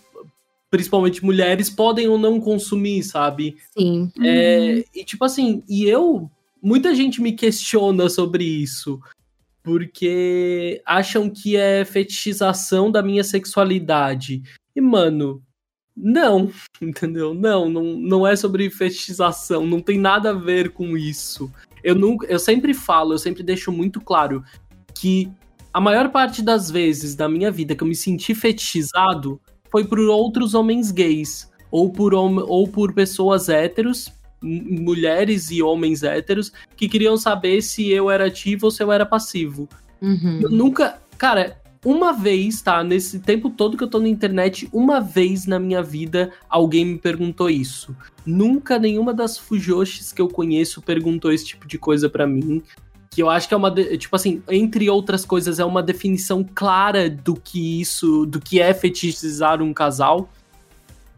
[0.69, 3.55] principalmente mulheres, podem ou não consumir, sabe?
[3.71, 6.29] sim É, e tipo assim, e eu.
[6.61, 9.01] Muita gente me questiona sobre isso.
[9.63, 14.43] Porque acham que é fetichização da minha sexualidade.
[14.75, 15.41] E, mano,
[15.95, 17.33] não, entendeu?
[17.33, 21.51] Não, não, não é sobre fetichização, não tem nada a ver com isso.
[21.83, 24.43] Eu, nunca, eu sempre falo, eu sempre deixo muito claro
[24.93, 25.31] que
[25.73, 29.41] a maior parte das vezes da minha vida que eu me senti fetichizado
[29.71, 34.11] foi por outros homens gays ou por, ou por pessoas héteros,
[34.43, 39.05] mulheres e homens héteros, que queriam saber se eu era ativo ou se eu era
[39.05, 39.67] passivo.
[40.01, 40.39] Uhum.
[40.43, 40.99] Eu nunca.
[41.17, 42.83] Cara, uma vez, tá?
[42.83, 46.97] Nesse tempo todo que eu tô na internet, uma vez na minha vida alguém me
[46.97, 47.95] perguntou isso.
[48.25, 52.61] Nunca nenhuma das Fujoshis que eu conheço perguntou esse tipo de coisa pra mim.
[53.11, 53.69] Que eu acho que é uma.
[53.69, 58.25] de- Tipo assim, entre outras coisas, é uma definição clara do que isso.
[58.25, 60.29] do que é fetichizar um casal.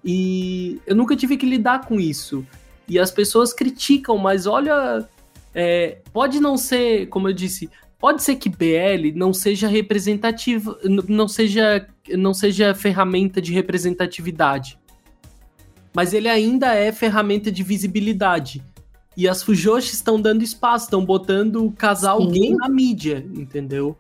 [0.04, 2.46] E eu nunca tive que lidar com isso.
[2.88, 5.08] E as pessoas criticam, mas olha.
[5.54, 11.04] é, pode não ser, como eu disse, pode ser que BL não seja representativa, n-
[11.08, 14.78] não seja, não seja ferramenta de representatividade.
[15.94, 18.62] Mas ele ainda é ferramenta de visibilidade.
[19.16, 22.32] E as Fujoshi estão dando espaço, estão botando o casal Sim.
[22.32, 23.98] gay na mídia, entendeu?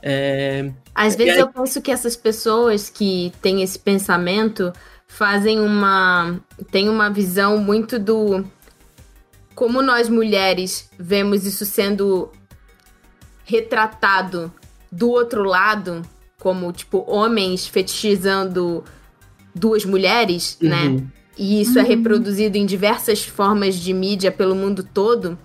[0.00, 0.70] É...
[0.94, 1.40] Às vezes aí...
[1.40, 4.72] eu penso que essas pessoas que têm esse pensamento
[5.14, 6.40] fazem uma.
[6.72, 8.44] tem uma visão muito do.
[9.54, 12.32] Como nós mulheres vemos isso sendo
[13.44, 14.52] retratado
[14.90, 16.02] do outro lado,
[16.40, 18.82] como, tipo, homens fetichizando
[19.54, 20.84] duas mulheres, né?
[20.86, 20.94] uhum.
[20.96, 21.06] né?
[21.38, 21.86] E isso é uhum.
[21.86, 25.38] é reproduzido em diversas formas de mídia pelo mundo todo.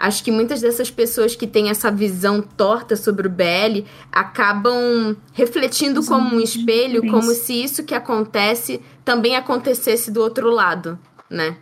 [0.00, 6.02] Acho que muitas dessas pessoas que têm essa visão torta sobre o BL acabam refletindo
[6.06, 10.98] como um espelho, como se isso que acontece também acontecesse do outro lado,
[11.28, 11.58] né?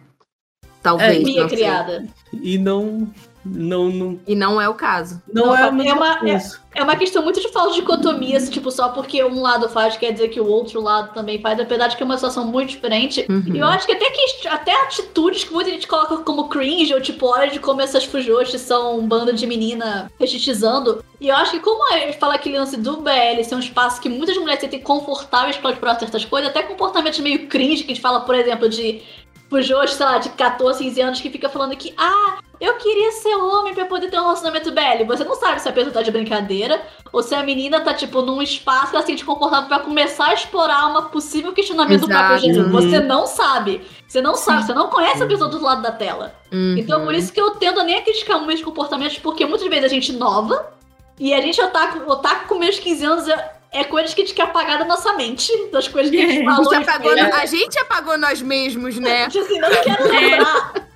[0.80, 1.18] Talvez.
[1.18, 2.06] É, minha criada.
[2.32, 3.12] E não
[3.48, 4.20] não, não...
[4.26, 5.22] E não é o caso.
[5.32, 6.38] Não, não é, é, uma, é,
[6.74, 9.96] é, uma questão muito de falta de dicotomia, assim, tipo, só porque um lado faz
[9.96, 12.70] quer dizer que o outro lado também faz, apesar de que é uma situação muito
[12.70, 13.26] diferente.
[13.28, 13.54] Uhum.
[13.54, 17.00] E eu acho que até que até atitudes que muita gente coloca como cringe, ou
[17.00, 21.02] tipo, olha de como essas fujoshi são um bando de menina fetichizando.
[21.20, 24.00] E eu acho que como a gente fala aquele lance do BL ser um espaço
[24.00, 27.92] que muitas mulheres se sentem confortáveis para explorar certas coisas, até comportamentos meio cringe, que
[27.92, 29.02] a gente fala, por exemplo, de
[29.48, 33.34] fujoshi, sei lá, de 14, 15 anos que fica falando que, ah, eu queria ser
[33.36, 35.04] homem pra poder ter um relacionamento BL.
[35.06, 38.20] Você não sabe se a pessoa tá de brincadeira ou se a menina tá, tipo,
[38.20, 42.12] num espaço que ela se sente confortável pra começar a explorar uma possível questionamento Exato.
[42.12, 42.70] do próprio gênero.
[42.70, 43.82] Você não sabe.
[44.06, 46.34] Você não sabe, você não conhece a pessoa do outro lado da tela.
[46.52, 46.76] Uhum.
[46.76, 49.84] Então, por isso que eu tendo a nem a criticar meus comportamentos, porque muitas vezes
[49.84, 50.72] a gente nova
[51.18, 54.34] e a gente otaku, otaku com meus 15 anos é, é coisas que a gente
[54.34, 56.72] quer apagar da nossa mente, das coisas que a gente falou.
[56.72, 59.28] A gente apagou, a gente apagou nós mesmos, né?
[59.28, 60.88] Tipo assim, não quero lembrar.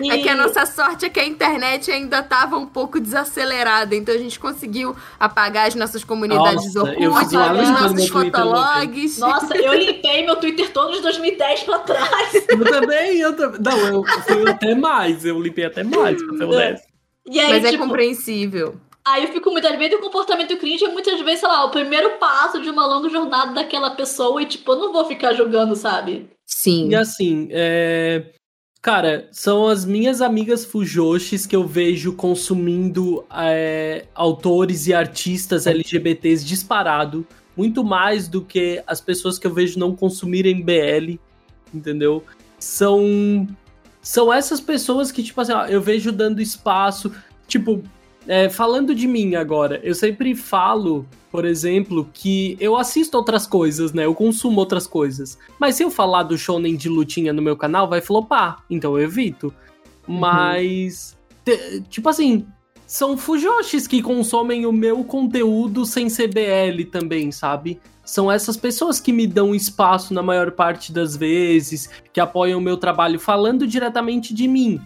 [0.00, 0.10] E...
[0.10, 4.14] É que a nossa sorte é que a internet ainda estava um pouco desacelerada, então
[4.14, 9.18] a gente conseguiu apagar as nossas comunidades nossa, Orkut, os nossos fotologs.
[9.18, 12.32] Nossa, eu limpei meu Twitter todo de 2010 pra trás.
[12.48, 13.60] Eu também, eu também.
[13.60, 16.88] Não, eu fui até mais, eu limpei até mais, pra ser honesto.
[17.28, 18.76] Aí, Mas é tipo, compreensível.
[19.12, 21.70] Aí eu fico muito às vezes o comportamento cringe é muitas vezes, sei lá, o
[21.70, 25.74] primeiro passo de uma longa jornada daquela pessoa e, tipo, eu não vou ficar jogando,
[25.74, 26.28] sabe?
[26.46, 26.88] Sim.
[26.88, 28.24] E assim, é
[28.80, 36.44] Cara, são as minhas amigas fujoshis que eu vejo consumindo é, autores e artistas LGBTs
[36.44, 37.26] disparado,
[37.56, 41.18] muito mais do que as pessoas que eu vejo não consumirem BL,
[41.74, 42.22] entendeu?
[42.58, 43.48] São
[44.00, 47.12] são essas pessoas que, tipo assim, ó, eu vejo dando espaço,
[47.48, 47.82] tipo,
[48.28, 53.92] é, falando de mim agora, eu sempre falo por exemplo, que eu assisto outras coisas,
[53.92, 54.06] né?
[54.06, 55.38] Eu consumo outras coisas.
[55.58, 58.64] Mas se eu falar do shonen de lutinha no meu canal, vai flopar.
[58.70, 59.52] Então eu evito.
[60.06, 60.18] Uhum.
[60.18, 61.16] Mas.
[61.44, 62.46] Te, tipo assim,
[62.86, 67.78] são fujoshis que consomem o meu conteúdo sem CBL também, sabe?
[68.04, 72.62] São essas pessoas que me dão espaço na maior parte das vezes, que apoiam o
[72.62, 74.80] meu trabalho falando diretamente de mim.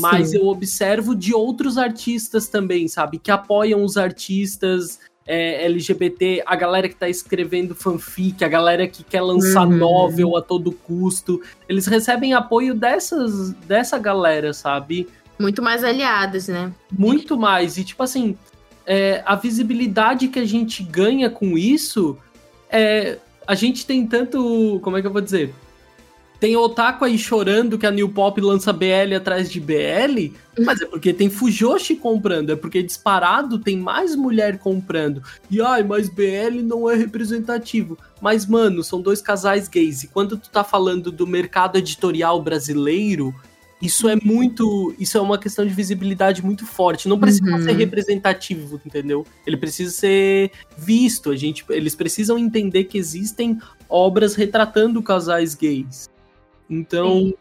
[0.00, 0.38] Mas Sim.
[0.38, 3.18] eu observo de outros artistas também, sabe?
[3.18, 9.02] Que apoiam os artistas é, LGBT, a galera que tá escrevendo fanfic, a galera que
[9.02, 9.76] quer lançar uhum.
[9.76, 15.08] novel a todo custo, eles recebem apoio dessas, dessa galera, sabe?
[15.38, 16.72] Muito mais aliados, né?
[16.90, 17.76] Muito mais.
[17.76, 18.38] E, tipo assim,
[18.86, 22.16] é, a visibilidade que a gente ganha com isso
[22.70, 23.18] é.
[23.46, 24.80] A gente tem tanto.
[24.82, 25.54] Como é que eu vou dizer?
[26.38, 30.34] Tem otaku aí chorando que a New Pop lança BL atrás de BL,
[30.64, 35.22] mas é porque tem Fujoshi comprando, é porque disparado tem mais mulher comprando.
[35.50, 37.96] E ai, mas BL não é representativo.
[38.20, 40.02] Mas, mano, são dois casais gays.
[40.02, 43.34] E quando tu tá falando do mercado editorial brasileiro,
[43.80, 44.94] isso é muito.
[44.98, 47.08] Isso é uma questão de visibilidade muito forte.
[47.08, 47.62] Não precisa uhum.
[47.62, 49.26] ser representativo, entendeu?
[49.46, 51.30] Ele precisa ser visto.
[51.30, 53.58] A gente, eles precisam entender que existem
[53.88, 56.08] obras retratando casais gays.
[56.68, 57.34] Então, Sim.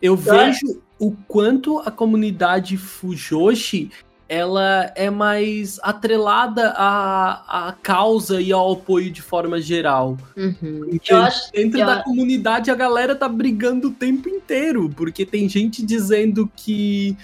[0.00, 3.90] eu vejo o quanto a comunidade Fujoshi
[4.28, 10.18] ela é mais atrelada à, à causa e ao apoio de forma geral.
[10.36, 10.98] Uhum.
[11.10, 16.50] Acho, dentro da comunidade a galera tá brigando o tempo inteiro, porque tem gente dizendo
[16.54, 17.16] que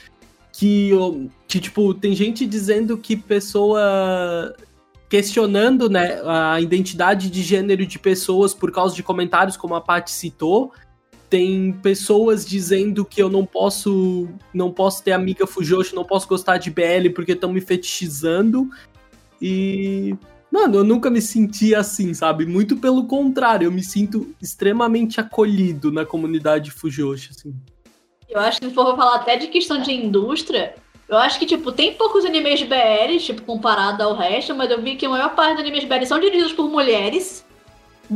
[0.51, 0.93] que,
[1.49, 4.55] que tipo, tem gente dizendo que pessoa
[5.11, 10.11] questionando, né, a identidade de gênero de pessoas por causa de comentários como a Paty
[10.11, 10.73] citou,
[11.35, 16.59] tem pessoas dizendo que eu não posso não posso ter amiga Fujoshi, não posso gostar
[16.59, 18.71] de BL porque estão me fetichizando.
[19.43, 20.15] E
[20.49, 22.47] mano, eu nunca me senti assim, sabe?
[22.47, 27.53] Muito pelo contrário, eu me sinto extremamente acolhido na comunidade Fujoshi, assim.
[28.29, 30.77] Eu acho que se for falar até de questão de indústria,
[31.09, 34.95] eu acho que, tipo, tem poucos animes BL, tipo, comparado ao resto, mas eu vi
[34.95, 37.45] que a maior parte dos animes BL são dirigidos por mulheres.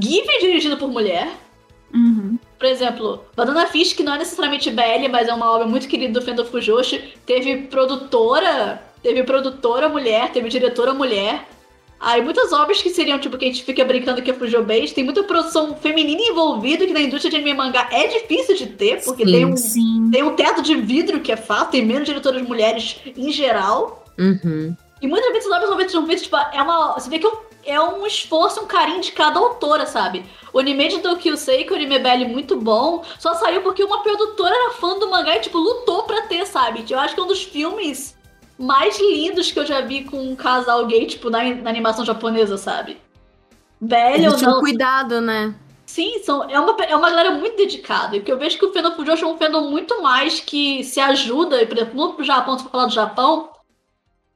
[0.00, 1.28] Give é dirigido por mulher.
[1.92, 2.37] Uhum.
[2.58, 6.18] Por exemplo, Banana Fish, que não é necessariamente BL, mas é uma obra muito querida
[6.18, 11.46] do Fendo Fujoshi, teve produtora teve produtora mulher, teve diretora mulher.
[12.00, 14.94] Aí muitas obras que seriam, tipo, que a gente fica brincando que é Fujo Base,
[14.94, 18.66] tem muita produção feminina envolvida, que na indústria de anime e mangá é difícil de
[18.66, 20.08] ter, porque Sim, tem, um, Sim.
[20.12, 24.04] tem um teto de vidro que é fato, tem menos diretoras mulheres em geral.
[24.16, 24.76] Uhum.
[25.02, 26.94] E muitas vezes as obras são feitas tipo, é uma.
[26.94, 27.36] Você vê que é um,
[27.68, 30.24] é um esforço, um carinho de cada autora, sabe?
[30.52, 34.54] O anime de Tokyo Seiko, o anime Belly muito bom, só saiu porque uma produtora
[34.54, 36.84] era fã do mangá e, tipo, lutou pra ter, sabe?
[36.88, 38.16] Eu acho que é um dos filmes
[38.58, 42.56] mais lindos que eu já vi com um casal gay, tipo, na, na animação japonesa,
[42.56, 42.96] sabe?
[43.80, 44.60] Velho ou não.
[44.60, 45.54] cuidado, né?
[45.84, 48.16] Sim, são, é, uma, é uma galera muito dedicada.
[48.16, 51.00] E porque eu vejo que o fandom Fujoshi é um fandom muito mais que se
[51.00, 51.62] ajuda.
[51.62, 53.50] E, por exemplo, no Japão, se for falar do Japão,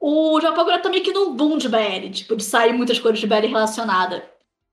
[0.05, 3.21] o Japão agora tá meio que num boom de BL, tipo, de sair muitas coisas
[3.21, 4.25] de BL relacionada.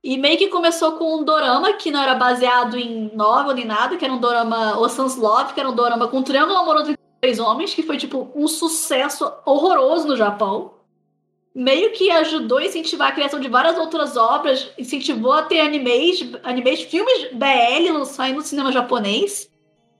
[0.03, 3.95] E meio que começou com um dorama que não era baseado em novel nem nada,
[3.95, 7.03] que era um dorama Ocean's Love, que era um dorama com um triângulo amoroso entre
[7.21, 10.73] três homens, que foi, tipo, um sucesso horroroso no Japão
[11.53, 16.31] meio que ajudou a incentivar a criação de várias outras obras, incentivou a ter animes,
[16.43, 19.51] animes filmes BL saindo no cinema japonês.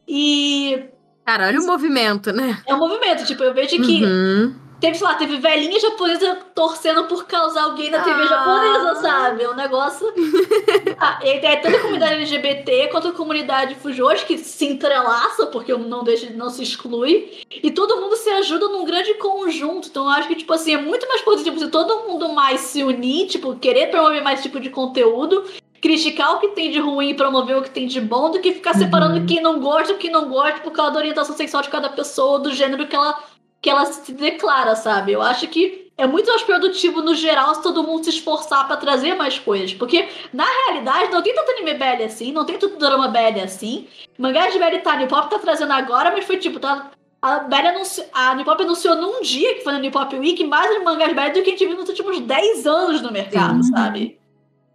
[0.07, 0.85] E
[1.25, 2.63] Cara, olha o movimento, né?
[2.65, 4.68] é um movimento, tipo, eu vejo que Uhum.
[4.79, 8.25] Teve, sei lá, teve velhinha japonesa torcendo por causar alguém na TV Ah.
[8.25, 9.43] japonesa, sabe?
[9.43, 10.11] É um negócio.
[10.99, 15.73] ah, e tem tanto a comunidade LGBT quanto a comunidade Fujoshi que se entrelaça, porque
[15.75, 17.43] não deixa, não se exclui.
[17.51, 19.87] E todo mundo se ajuda num grande conjunto.
[19.89, 22.83] Então eu acho que, tipo assim, é muito mais positivo se todo mundo mais se
[22.83, 25.43] unir, tipo, querer promover mais tipo de conteúdo.
[25.81, 28.51] Criticar o que tem de ruim e promover o que tem de bom, do que
[28.51, 31.69] ficar separando quem não gosta, o que não gosta, por causa da orientação sexual de
[31.69, 33.17] cada pessoa, do gênero que ela
[33.61, 35.11] que ela se declara, sabe?
[35.11, 38.77] Eu acho que é muito mais produtivo no geral se todo mundo se esforçar pra
[38.77, 39.73] trazer mais coisas.
[39.73, 43.87] Porque, na realidade, não tem tanto anime BL assim, não tem tanto drama BL assim.
[44.17, 46.89] Mangá de BL tá, a Nipop tá trazendo agora, mas foi tipo, tá.
[47.21, 51.13] A BL anunciou, a Nipop anunciou num dia que foi na Nipop Week mais mangás
[51.13, 53.71] BL do que a gente viu nos últimos 10 anos no mercado, Sim.
[53.71, 54.19] sabe?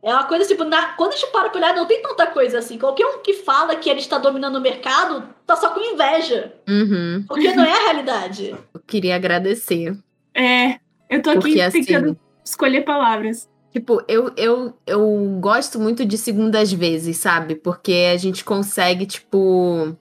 [0.03, 2.59] É uma coisa tipo, na, quando a gente para pra olhar, não tem tanta coisa
[2.59, 2.79] assim.
[2.79, 6.53] Qualquer um que fala que ele está dominando o mercado tá só com inveja.
[6.69, 7.25] Uhum.
[7.27, 8.55] Porque não é a realidade.
[8.73, 9.97] Eu queria agradecer.
[10.35, 11.85] É, eu tô aqui Porque assim.
[11.85, 13.49] tentando escolher palavras.
[13.73, 17.57] Tipo, eu, eu, eu gosto muito de segundas vezes, sabe?
[17.57, 19.97] Porque a gente consegue, tipo.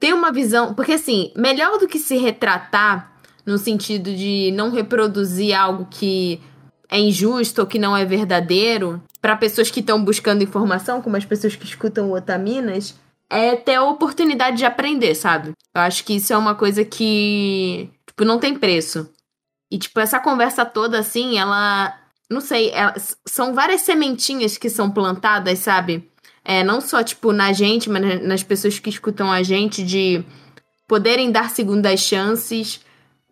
[0.00, 0.74] Ter uma visão.
[0.74, 3.12] Porque, assim, melhor do que se retratar
[3.44, 6.40] no sentido de não reproduzir algo que
[6.90, 11.24] é injusto ou que não é verdadeiro, para pessoas que estão buscando informação, como as
[11.24, 12.94] pessoas que escutam o Otaminas,
[13.34, 15.52] é ter a oportunidade de aprender, sabe?
[15.74, 19.10] Eu acho que isso é uma coisa que, tipo, não tem preço.
[19.70, 21.98] E, tipo, essa conversa toda, assim, ela
[22.30, 22.94] não sei, é-
[23.26, 26.10] são várias sementinhas que são plantadas, sabe?
[26.44, 30.24] É, não só, tipo, na gente, mas na- nas pessoas que escutam a gente, de
[30.88, 32.80] poderem dar segundas chances,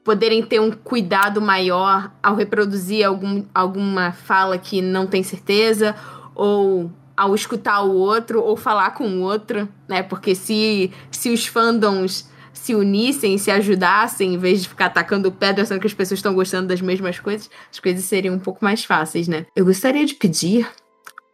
[0.04, 5.94] poderem ter um cuidado maior ao reproduzir algum, alguma fala que não tem certeza,
[6.34, 6.90] ou
[7.22, 10.02] ao escutar o outro, ou falar com o outro, né?
[10.02, 15.64] Porque se, se os fandoms se unissem, se ajudassem, em vez de ficar atacando pedra,
[15.64, 18.84] sendo que as pessoas estão gostando das mesmas coisas, as coisas seriam um pouco mais
[18.84, 19.46] fáceis, né?
[19.54, 20.68] Eu gostaria de pedir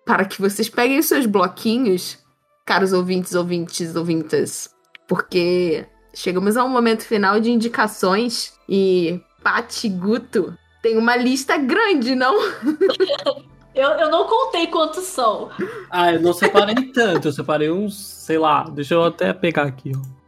[0.04, 2.18] para que vocês peguem os seus bloquinhos,
[2.66, 4.70] caros ouvintes, ouvintes, ouvintas,
[5.08, 12.14] porque chegamos a um momento final de indicações e Pati Guto tem uma lista grande,
[12.14, 12.36] não?
[13.78, 15.50] Eu, eu não contei quantos são.
[15.88, 19.92] Ah, eu não separei tanto, eu separei uns, sei lá, deixa eu até pegar aqui,
[19.96, 20.18] ó.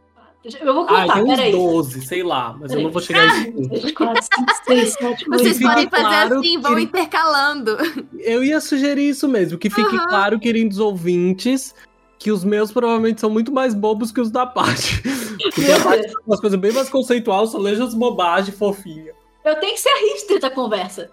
[0.59, 1.51] Eu vou Ah, contar, tem uns peraí.
[1.51, 3.51] 12, sei lá, mas eu não vou chegar a isso.
[3.51, 3.69] tudo.
[3.69, 7.77] 3, 4, 5, 6, 7, 8, Vocês podem fazer claro assim, vão que- intercalando.
[8.19, 10.07] Eu ia sugerir isso mesmo, que fique Aham.
[10.07, 11.75] claro, queridos ouvintes,
[12.17, 15.03] que os meus provavelmente são muito mais bobos que os da Paty.
[16.25, 19.13] Umas coisas bem mais conceituais, só leio as bobagens fofinhas.
[19.45, 21.11] Eu tenho que ser a hipster da conversa.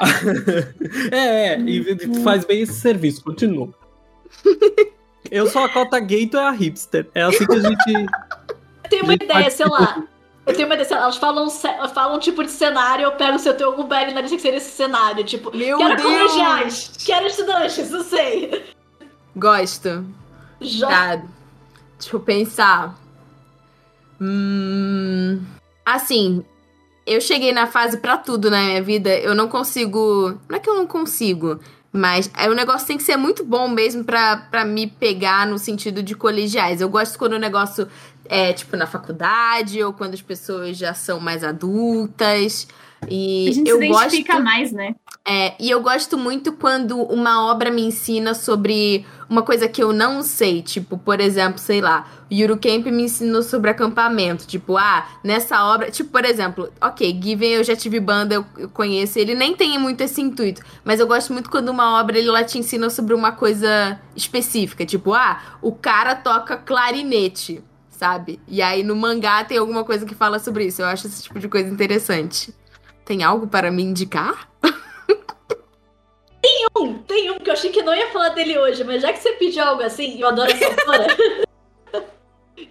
[1.12, 3.68] É, é, e tu faz bem esse serviço, continua.
[5.30, 7.06] Eu sou a cota gay, tu é a hipster.
[7.14, 7.92] É assim que a gente.
[7.92, 10.02] Eu tenho uma ideia, pode- sei lá.
[10.46, 13.38] Eu tenho uma ideia, sei lá, elas falam, falam um tipo de cenário, eu pego
[13.38, 15.22] se eu tenho algum BL na lista que seria esse cenário.
[15.24, 16.08] Tipo, Meu quero Deus!
[16.32, 18.64] colegiais, quero estudantes, não sei.
[19.36, 20.06] Gosto.
[20.60, 20.88] Já.
[20.88, 21.22] Tá.
[21.98, 22.98] Deixa eu pensar.
[24.20, 25.40] Hum,
[25.84, 26.44] assim,
[27.14, 29.10] eu cheguei na fase pra tudo na minha vida.
[29.18, 30.38] Eu não consigo.
[30.48, 31.58] Não é que eu não consigo.
[31.92, 35.58] Mas é, o negócio tem que ser muito bom mesmo pra, pra me pegar no
[35.58, 36.80] sentido de colegiais.
[36.80, 37.88] Eu gosto quando o negócio
[38.26, 42.68] é, tipo, na faculdade, ou quando as pessoas já são mais adultas.
[43.08, 44.44] E A gente eu se identifica gosto.
[44.44, 44.94] mais, né?
[45.26, 49.92] É, e eu gosto muito quando uma obra me ensina sobre uma coisa que eu
[49.92, 54.76] não sei, tipo, por exemplo, sei lá, o Yuru Camp me ensinou sobre acampamento, tipo,
[54.76, 59.18] ah, nessa obra, tipo, por exemplo, ok, Given eu já tive banda, eu, eu conheço,
[59.18, 62.42] ele nem tem muito esse intuito, mas eu gosto muito quando uma obra ele lá
[62.42, 67.62] te ensina sobre uma coisa específica, tipo, ah, o cara toca clarinete,
[67.98, 68.40] sabe?
[68.46, 70.80] E aí no mangá tem alguma coisa que fala sobre isso.
[70.80, 72.54] Eu acho esse tipo de coisa interessante.
[73.04, 74.48] Tem algo para me indicar?
[76.40, 79.12] Tem um, tem um que eu achei que não ia falar dele hoje, mas já
[79.12, 81.16] que você pediu algo assim, eu adoro essa autora.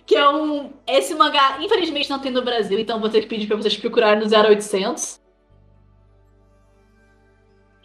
[0.06, 0.73] que é um.
[0.88, 4.23] Esse mangá, infelizmente, não tem no Brasil, então vou ter que pedir pra vocês procurarem
[4.23, 5.19] no 0800.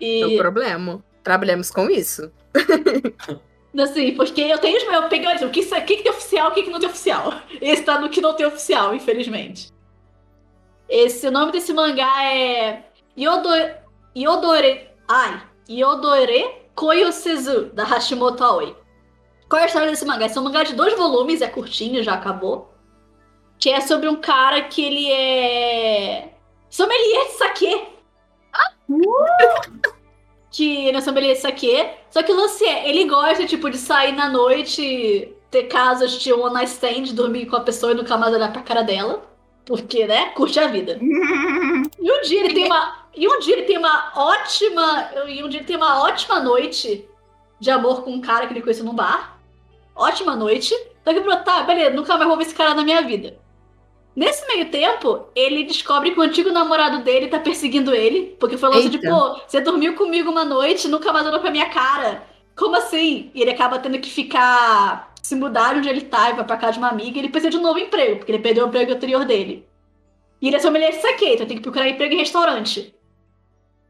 [0.01, 0.21] E...
[0.21, 1.05] Não problema.
[1.23, 2.33] Trabalhamos com isso.
[3.81, 5.03] Assim, porque eu tenho os meus.
[5.05, 7.33] Eu peguei, o que, o que, que tem oficial o que, que não tem oficial.
[7.61, 9.73] Esse tá no que não tem oficial, infelizmente.
[10.89, 12.85] Esse, o nome desse mangá é.
[13.17, 13.75] Yodore.
[14.15, 14.89] Yodore.
[15.09, 15.43] Ai.
[15.69, 18.77] Yodore Koyosezu, da Hashimoto Aoi.
[19.49, 20.27] Qual é a história desse mangá?
[20.27, 22.73] Esse é um mangá de dois volumes, é curtinho, já acabou.
[23.59, 26.33] Que é sobre um cara que ele é.
[26.71, 27.87] Sommelier de saque.
[28.53, 28.73] Ah!
[28.89, 29.93] Uh!
[30.53, 31.89] que ele é sommelier de saque.
[32.11, 36.33] Só que o lance é, ele gosta, tipo, de sair na noite, ter casas de
[36.33, 39.23] one night stand, dormir com a pessoa e nunca mais olhar pra cara dela.
[39.65, 40.31] Porque, né?
[40.31, 40.99] Curte a vida.
[41.01, 43.02] e um dia ele tem uma.
[43.15, 45.11] E um dia ele tem uma ótima.
[45.29, 47.07] E um dia ele tem uma ótima noite
[47.61, 49.39] de amor com um cara que ele conheceu num bar.
[49.95, 50.75] Ótima noite.
[51.05, 53.39] Daqui pra tá, beleza, nunca mais vou ver esse cara na minha vida.
[54.15, 58.37] Nesse meio tempo, ele descobre que o antigo namorado dele tá perseguindo ele.
[58.39, 61.69] Porque foi lance de, pô, você dormiu comigo uma noite, nunca mais olhou pra minha
[61.71, 62.23] cara.
[62.57, 63.31] Como assim?
[63.35, 65.13] E ele acaba tendo que ficar.
[65.23, 67.17] se mudar onde ele tá e vai pra casa de uma amiga.
[67.17, 69.67] E ele precisa de um novo emprego, porque ele perdeu o emprego anterior dele.
[70.41, 72.95] E ele é sommelier de saque, então tem que procurar emprego em restaurante.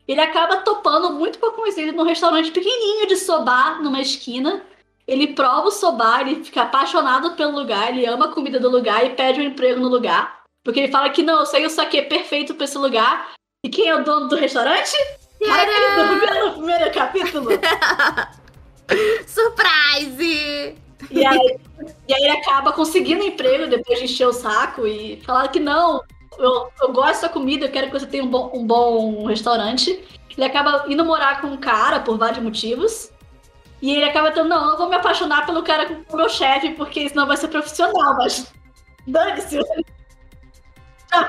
[0.06, 4.62] Ele acaba topando muito pouco conhecido num restaurante pequenininho de soba numa esquina.
[5.06, 9.04] Ele prova o soba, ele fica apaixonado pelo lugar, ele ama a comida do lugar
[9.04, 10.42] e pede um emprego no lugar.
[10.64, 13.32] Porque ele fala que não, eu sei o saque perfeito pra esse lugar.
[13.64, 14.96] E quem é o dono do restaurante?
[15.44, 17.50] Cara, que no primeiro capítulo.
[19.26, 20.76] Surprise!
[21.10, 21.58] E aí,
[22.08, 26.00] e aí ele acaba conseguindo emprego depois de encher o saco e falar que não,
[26.38, 30.02] eu, eu gosto da comida, eu quero que você tenha um bom, um bom restaurante.
[30.36, 33.10] Ele acaba indo morar com um cara por vários motivos.
[33.80, 36.70] E ele acaba tendo, não, eu vou me apaixonar pelo cara com o meu chefe,
[36.70, 38.52] porque senão vai ser profissional, mas.
[39.06, 39.58] Dane-se.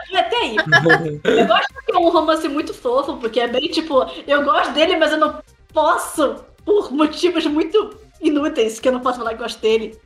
[0.07, 0.55] Fui até aí.
[1.23, 4.95] eu gosto que é um romance muito fofo, porque é bem tipo, eu gosto dele,
[4.95, 5.41] mas eu não
[5.73, 9.99] posso, por motivos muito inúteis, que eu não posso falar que gosto dele.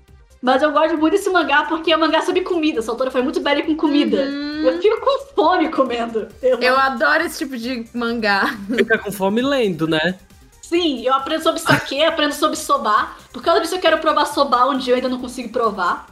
[0.47, 2.79] Mas eu gosto muito desse mangá porque é um mangá sobre comida.
[2.79, 4.23] Essa autora foi muito bela com comida.
[4.23, 4.61] Uhum.
[4.65, 6.29] Eu fico com fome comendo.
[6.41, 8.57] Eu, eu adoro esse tipo de mangá.
[8.73, 10.17] Fica com fome lendo, né?
[10.61, 13.11] Sim, eu aprendo sobre saque, aprendo sobre soba.
[13.33, 16.07] Por causa disso eu quero provar soba um dia eu ainda não consigo provar.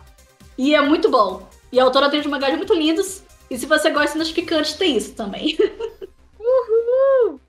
[0.57, 1.47] E é muito bom.
[1.71, 3.23] E a autora tem uns mangás muito lindos.
[3.49, 5.57] E se você gosta dos picantes, tem isso também.
[6.37, 7.39] Uhul!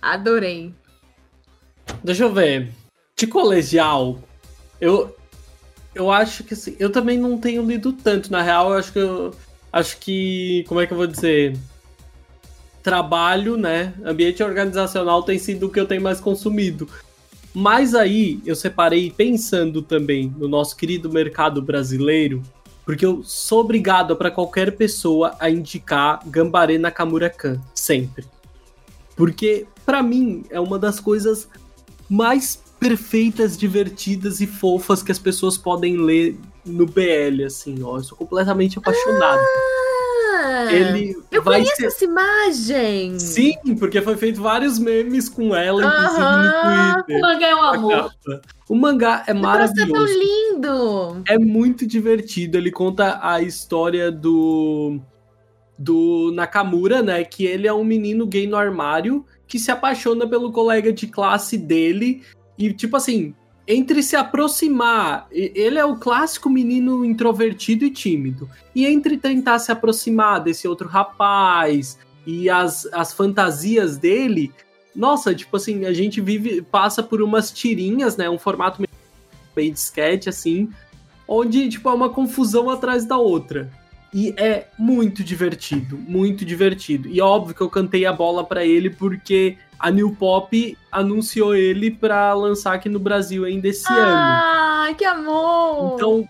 [0.00, 0.72] Adorei.
[2.04, 2.72] Deixa eu ver.
[3.16, 4.20] De colegial,
[4.80, 5.17] eu,
[5.98, 8.98] eu acho que assim, eu também não tenho lido tanto, na real, eu acho que
[9.00, 9.34] eu
[9.72, 11.58] acho que, como é que eu vou dizer?
[12.82, 13.92] Trabalho, né?
[14.04, 16.88] Ambiente organizacional tem sido o que eu tenho mais consumido.
[17.52, 22.42] Mas aí eu separei pensando também no nosso querido mercado brasileiro,
[22.86, 28.24] porque eu sou obrigado para qualquer pessoa a indicar Gambare Nakamura-kan, sempre.
[29.16, 31.48] Porque para mim é uma das coisas
[32.08, 37.96] mais perfeitas, divertidas e fofas que as pessoas podem ler no BL, assim, ó.
[37.96, 39.40] Eu sou completamente apaixonado.
[40.40, 41.86] Ah, Ele eu vai conheço ser...
[41.86, 43.18] essa imagem!
[43.18, 46.96] Sim, porque foi feito vários memes com ela, uh -huh.
[46.96, 47.16] no Twitter.
[47.16, 48.14] O mangá é um amor.
[48.68, 49.92] O mangá é maravilhoso.
[49.92, 51.22] É tão lindo!
[51.26, 52.56] É muito divertido.
[52.56, 55.00] Ele conta a história do
[55.78, 57.22] do Nakamura, né?
[57.22, 61.56] Que ele é um menino gay no armário que se apaixona pelo colega de classe
[61.56, 62.22] dele
[62.58, 63.34] e, tipo assim,
[63.66, 68.48] entre se aproximar, ele é o clássico menino introvertido e tímido.
[68.74, 74.52] E entre tentar se aproximar desse outro rapaz e as, as fantasias dele,
[74.96, 78.28] nossa, tipo assim, a gente vive, passa por umas tirinhas, né?
[78.28, 78.82] Um formato
[79.54, 80.70] meio de sketch, assim,
[81.26, 83.70] onde, tipo, é uma confusão atrás da outra.
[84.12, 87.08] E é muito divertido, muito divertido.
[87.08, 91.90] E óbvio que eu cantei a bola para ele porque a New Pop anunciou ele
[91.90, 94.90] para lançar aqui no Brasil ainda esse ah, ano.
[94.90, 95.94] Ah, que amor!
[95.94, 96.28] Então,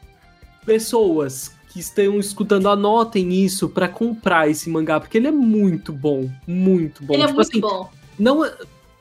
[0.66, 6.30] pessoas que estão escutando, anotem isso para comprar esse mangá, porque ele é muito bom,
[6.46, 7.14] muito bom.
[7.14, 7.90] Ele é tipo é muito assim, bom.
[8.18, 8.50] Não,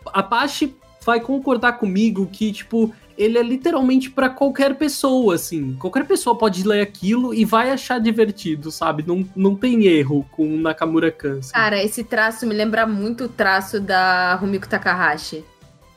[0.06, 0.76] a Pachi
[1.06, 5.76] vai concordar comigo que, tipo, ele é literalmente para qualquer pessoa, assim.
[5.80, 9.04] Qualquer pessoa pode ler aquilo e vai achar divertido, sabe?
[9.06, 11.40] Não, não tem erro com o Nakamura Kan.
[11.40, 11.52] Assim.
[11.52, 15.44] Cara, esse traço me lembra muito o traço da Rumiko Takahashi.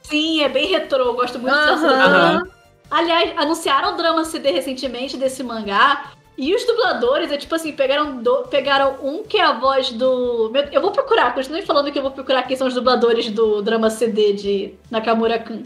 [0.02, 1.64] Sim, é bem retrô, gosto muito uhum.
[1.64, 2.50] traço uhum.
[2.90, 6.12] Aliás, anunciaram o drama CD recentemente desse mangá.
[6.36, 10.50] E os dubladores, é tipo assim, pegaram, do, pegaram um que é a voz do.
[10.72, 13.90] Eu vou procurar, continue falando que eu vou procurar quem são os dubladores do drama
[13.90, 15.62] CD de Nakamura Kun.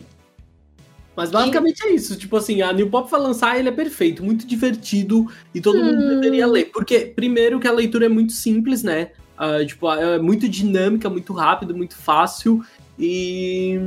[1.17, 2.17] Mas basicamente é isso.
[2.17, 5.85] Tipo assim, a New Pop vai lançar, ele é perfeito, muito divertido e todo hum.
[5.85, 6.67] mundo deveria ler.
[6.67, 9.11] Porque, primeiro, que a leitura é muito simples, né?
[9.39, 12.65] Uh, tipo, é muito dinâmica, muito rápido, muito fácil.
[12.99, 13.81] E.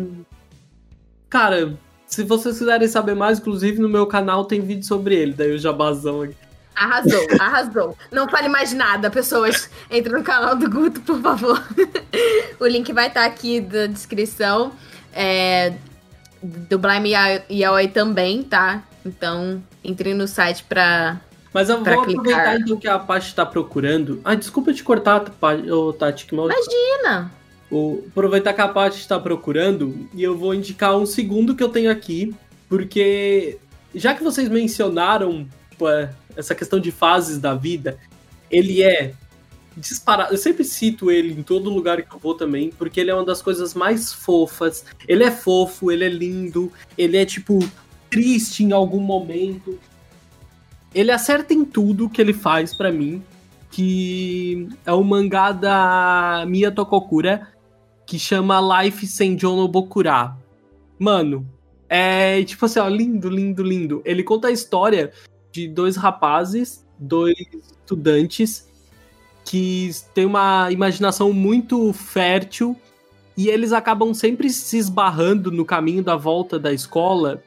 [1.30, 5.54] Cara, se vocês quiserem saber mais, inclusive no meu canal tem vídeo sobre ele, daí
[5.54, 6.36] o jabazão aqui.
[6.76, 7.98] Arrasou, arrasou.
[8.12, 9.70] Não fale mais nada, pessoas.
[9.90, 11.62] Entrem no canal do Guto, por favor.
[12.60, 14.72] o link vai estar aqui na descrição.
[15.12, 15.74] É,
[16.42, 17.12] do Blime
[17.50, 18.84] Yaoi também, tá?
[19.06, 21.20] Então, entre no site pra.
[21.54, 22.20] Mas eu vou clicar.
[22.20, 24.22] aproveitar então que a Paty tá procurando.
[24.24, 25.26] Ah, desculpa te cortar,
[25.98, 26.50] Tati, que mal.
[26.50, 27.32] Imagina!
[27.70, 31.70] Vou aproveitar que a Paty está procurando e eu vou indicar um segundo que eu
[31.70, 32.36] tenho aqui,
[32.70, 33.58] porque
[33.96, 37.98] já que vocês mencionaram tipo, é, essa questão de fases da vida,
[38.50, 39.14] ele é
[39.78, 40.34] disparado.
[40.34, 43.26] Eu sempre cito ele em todo lugar que eu vou também, porque ele é uma
[43.26, 44.84] das coisas mais fofas.
[45.08, 47.60] Ele é fofo, ele é lindo, ele é tipo
[48.10, 49.78] triste em algum momento.
[50.94, 53.22] Ele acerta em tudo que ele faz para mim,
[53.72, 57.48] que é o mangá da Mia Tokokura,
[58.06, 60.36] que chama Life Senjon no Bokura.
[60.98, 61.48] Mano,
[61.88, 64.02] é tipo assim, ó, lindo, lindo, lindo.
[64.04, 65.12] Ele conta a história
[65.52, 67.36] de dois rapazes, dois
[67.84, 68.68] estudantes
[69.48, 72.76] que têm uma imaginação muito fértil
[73.36, 77.42] e eles acabam sempre se esbarrando no caminho da volta da escola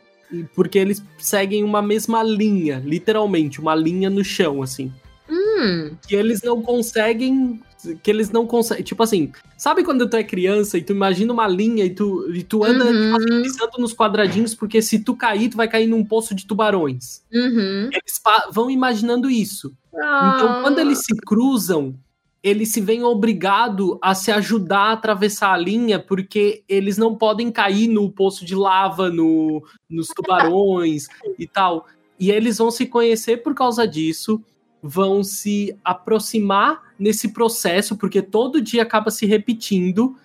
[0.54, 4.92] porque eles seguem uma mesma linha, literalmente, uma linha no chão, assim.
[5.28, 5.96] Hum.
[6.06, 7.60] Que eles não conseguem
[8.02, 8.84] que eles não conseguem.
[8.84, 12.42] Tipo assim, sabe quando tu é criança e tu imagina uma linha e tu, e
[12.42, 12.92] tu anda uhum.
[12.92, 16.46] tipo assim, pisando nos quadradinhos, porque se tu cair, tu vai cair num poço de
[16.46, 17.22] tubarões.
[17.32, 17.90] Uhum.
[17.92, 18.20] Eles
[18.52, 19.72] vão imaginando isso.
[19.94, 20.34] Ah.
[20.34, 21.94] Então, quando eles se cruzam,
[22.42, 27.50] eles se veem obrigados a se ajudar a atravessar a linha, porque eles não podem
[27.50, 31.06] cair no poço de lava, no, nos tubarões
[31.38, 31.86] e tal.
[32.18, 34.42] E eles vão se conhecer por causa disso
[34.82, 40.16] vão se aproximar nesse processo, porque todo dia acaba se repetindo.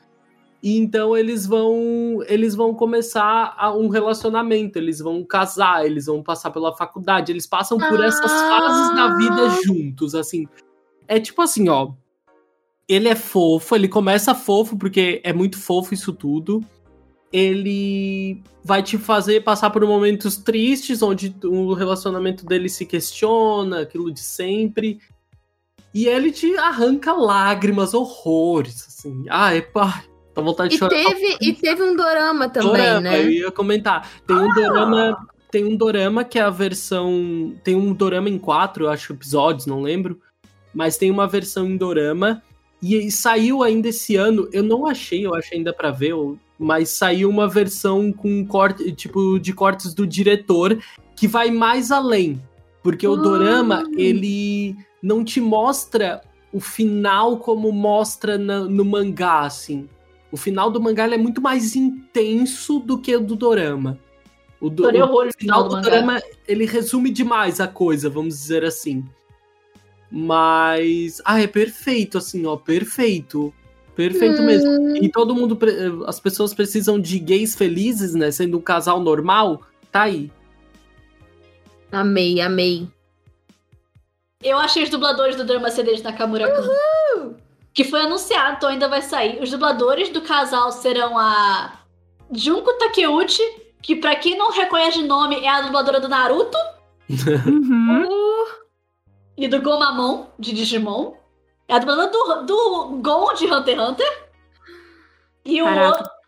[0.63, 6.49] E então eles vão eles vão começar um relacionamento, eles vão casar, eles vão passar
[6.51, 9.59] pela faculdade, eles passam por essas fases da vida ah.
[9.63, 10.47] juntos, assim.
[11.07, 11.91] É tipo assim, ó,
[12.87, 16.65] ele é fofo, ele começa fofo porque é muito fofo isso tudo
[17.35, 24.09] ele vai te fazer passar por momentos tristes, onde o relacionamento dele se questiona, aquilo
[24.09, 24.99] de sempre.
[25.93, 29.25] E ele te arranca lágrimas, horrores, assim.
[29.29, 30.95] Ai, pá, tá vontade de e chorar.
[30.95, 33.21] Teve, e teve um dorama também, dorama, né?
[33.21, 34.09] Eu ia comentar.
[34.25, 34.55] Tem um ah!
[34.55, 35.27] dorama.
[35.51, 37.53] Tem um dorama que é a versão.
[37.65, 40.21] Tem um dorama em quatro, eu acho, episódios, não lembro.
[40.73, 42.41] Mas tem uma versão em dorama.
[42.81, 44.47] E saiu ainda esse ano.
[44.53, 46.11] Eu não achei, eu acho ainda para ver.
[46.11, 50.77] Eu mas saiu uma versão com corte, tipo, de cortes do diretor
[51.15, 52.41] que vai mais além.
[52.81, 53.91] Porque o dorama, ah.
[53.97, 56.21] ele não te mostra
[56.53, 59.89] o final como mostra na, no mangá, assim.
[60.31, 63.99] O final do mangá é muito mais intenso do que o do dorama.
[64.59, 69.03] O, do, o final do, do dorama, ele resume demais a coisa, vamos dizer assim.
[70.09, 73.53] Mas, ah, é perfeito, assim, ó, perfeito.
[73.95, 74.45] Perfeito hum.
[74.45, 74.97] mesmo.
[74.97, 75.57] E todo mundo,
[76.05, 78.29] as pessoas precisam de gays felizes, né?
[78.29, 79.61] Sendo um casal normal,
[79.91, 80.31] tá aí.
[81.91, 82.87] Amei, amei.
[84.43, 87.35] Eu achei os dubladores do drama CD de Nakamura Kun.
[87.73, 89.41] Que foi anunciado, então ainda vai sair.
[89.41, 91.79] Os dubladores do casal serão a
[92.31, 93.43] Junko Takeuchi,
[93.81, 96.57] que para quem não reconhece de nome é a dubladora do Naruto.
[97.09, 98.05] uhum.
[99.37, 101.13] E do Gomamon, de Digimon.
[101.67, 104.25] É a dubladora do, do Gon de Hunter x Hunter.
[105.43, 105.67] E o,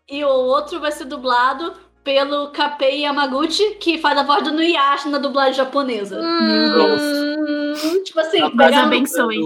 [0.08, 5.08] e o outro vai ser dublado pelo Kapei Yamaguchi, que faz a voz do Nuyashi
[5.08, 6.18] na dublagem japonesa.
[6.20, 9.38] Hum, tipo assim, Deus pegar abençoe.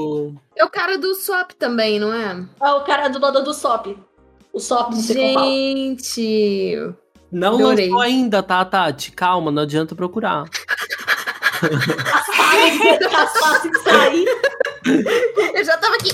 [0.54, 2.44] É o cara do Sop também, não é?
[2.62, 3.96] É o cara dublador do Sop.
[4.52, 6.94] O Sop, sei Gente...
[7.32, 7.86] Não Adorei.
[7.86, 9.10] lançou ainda, tá, Tati?
[9.10, 10.44] Calma, não adianta procurar.
[13.14, 14.26] As fases sair.
[15.62, 16.10] Eu já tava aqui.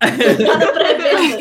[0.00, 1.38] Cada pré-venda.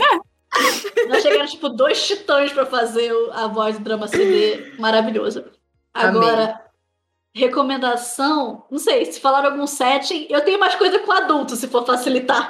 [1.10, 5.52] Nós chegaram, tipo, dois titãs pra fazer a voz do drama CD maravilhosa.
[5.92, 6.64] Agora,
[7.34, 11.84] recomendação, não sei, se falaram algum setting, eu tenho mais coisa com adulto, se for
[11.88, 12.48] facilitar.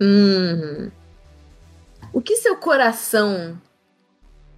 [0.00, 0.92] Hum.
[2.12, 3.60] O que seu coração.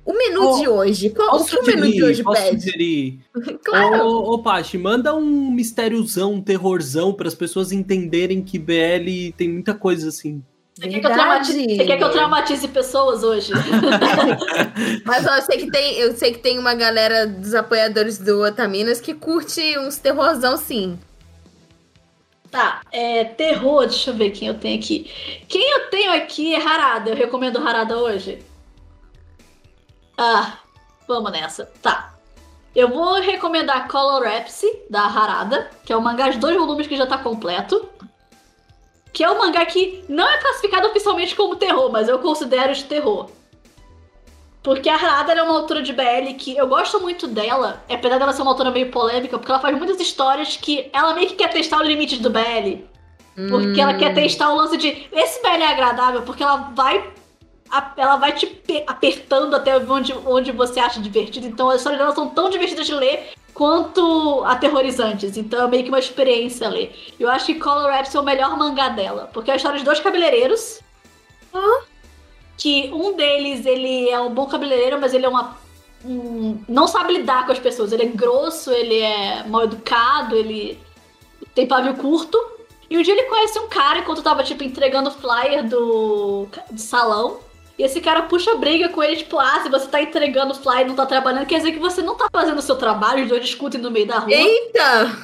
[0.07, 1.11] O menu Oh, de hoje.
[1.11, 2.05] Qual, o que o menu de sugerir?
[2.05, 2.61] hoje Posso pede?
[2.63, 3.19] sugerir?
[3.65, 4.07] Claro.
[4.07, 9.49] Ô, ô, Paty, manda um mistériozão, um terrorzão para as pessoas entenderem que BL tem
[9.49, 10.43] muita coisa assim.
[10.79, 11.77] Você quer, que eu traumatize, Verdade.
[11.77, 13.51] você quer que eu traumatize pessoas hoje?
[15.05, 18.43] Mas ó, eu sei que tem, eu sei que tem uma galera dos apoiadores do
[18.43, 20.99] Otaminas que curte uns terrorzão sim.
[22.51, 25.11] Tá, é terror, deixa eu ver quem eu tenho aqui.
[25.49, 27.11] Quem eu tenho aqui é Harada.
[27.11, 28.39] Eu recomendo Harada hoje.
[30.17, 30.55] Ah,
[31.07, 31.67] vamos nessa.
[31.83, 32.15] Tá.
[32.75, 36.97] Eu vou recomendar Color Rhapsody, da Harada, que é um mangá de dois volumes que
[36.97, 37.89] já tá completo.
[39.13, 42.85] Que é um mangá que não é classificado oficialmente como terror, mas eu considero de
[42.85, 43.31] terror.
[44.63, 48.19] Porque a Harada ela é uma autora de BL que eu gosto muito dela, apesar
[48.19, 51.37] dela ser uma autora meio polêmica, porque ela faz muitas histórias que ela meio que
[51.37, 52.85] quer testar o limite do BL.
[53.49, 53.99] Porque ela Hum.
[53.99, 55.09] quer testar o lance de.
[55.13, 57.11] Esse BL é agradável, porque ela vai.
[57.97, 61.47] Ela vai te pe- apertando até onde, onde você acha divertido.
[61.47, 65.37] Então as histórias dela são tão divertidas de ler quanto aterrorizantes.
[65.37, 66.95] Então é meio que uma experiência ler.
[67.19, 69.31] Eu acho que Color Rhapsody é o melhor mangá dela.
[69.33, 70.81] Porque é a história de dois cabeleireiros.
[72.59, 75.57] Que um deles, ele é um bom cabeleireiro, mas ele é uma.
[76.05, 77.93] um- não sabe lidar com as pessoas.
[77.93, 80.79] Ele é grosso, ele é mal educado, ele
[81.55, 82.39] tem pavio curto.
[82.89, 86.81] E um dia ele conhece um cara enquanto tava, tipo, entregando o flyer do, do
[86.81, 87.39] salão.
[87.79, 90.87] E esse cara puxa briga com ele, tipo, ah, se você tá entregando o flyer
[90.87, 93.29] e não tá trabalhando, quer dizer que você não tá fazendo o seu trabalho, os
[93.29, 94.33] dois discutem no meio da rua.
[94.33, 95.17] Eita!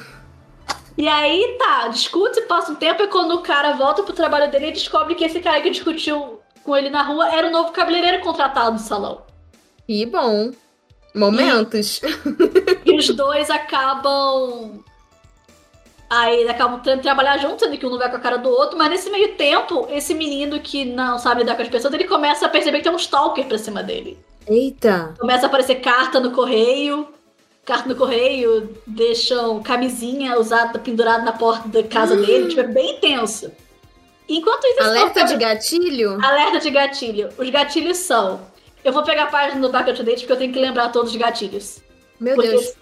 [0.95, 4.65] E aí, tá, discute, passa um tempo, e quando o cara volta pro trabalho dele,
[4.65, 8.21] ele descobre que esse cara que discutiu com ele na rua era o novo cabeleireiro
[8.21, 9.23] contratado do salão.
[9.87, 10.51] Que bom.
[11.13, 12.01] Momentos.
[12.85, 14.83] E os dois acabam.
[16.09, 18.49] Aí acabam tendo que trabalhar juntos, sendo que um não vai com a cara do
[18.49, 22.03] outro, mas nesse meio tempo, esse menino que não sabe lidar com as pessoas, ele
[22.03, 24.17] começa a perceber que tem um stalker pra cima dele.
[24.47, 25.13] Eita.
[25.19, 27.07] Começa a aparecer carta no correio.
[27.65, 32.49] Carta no correio, deixam camisinha usada, pendurada na porta da casa dele.
[32.49, 33.49] Tipo, é bem tenso.
[34.27, 36.17] Enquanto isso, Alerta de gatilho?
[36.21, 37.29] Alerta de gatilho.
[37.37, 38.41] Os gatilhos são.
[38.83, 41.11] Eu vou pegar a página do Back to Date porque eu tenho que lembrar todos
[41.11, 41.81] os gatilhos.
[42.19, 42.73] Meu porque Deus.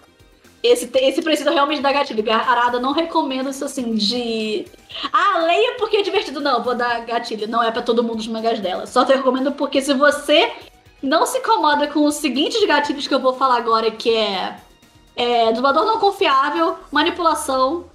[0.62, 2.24] Esse, esse precisa realmente dar gatilho.
[2.32, 4.64] Arada não recomendo isso assim de.
[5.12, 6.40] Ah, leia porque é divertido.
[6.40, 7.48] Não, vou dar gatilho.
[7.48, 8.86] Não é pra todo mundo os mangás dela.
[8.86, 10.52] Só te recomendo porque se você
[11.02, 14.56] não se incomoda com os seguintes gatilhos que eu vou falar agora, que é.
[15.16, 17.86] é dublador não confiável, manipulação,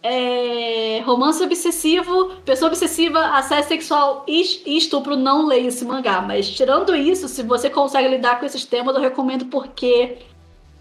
[0.00, 6.20] é, romance obsessivo, pessoa obsessiva, assédio sexual e e estupro, não leia esse mangá.
[6.20, 10.18] Mas tirando isso, se você consegue lidar com esses temas, eu recomendo porque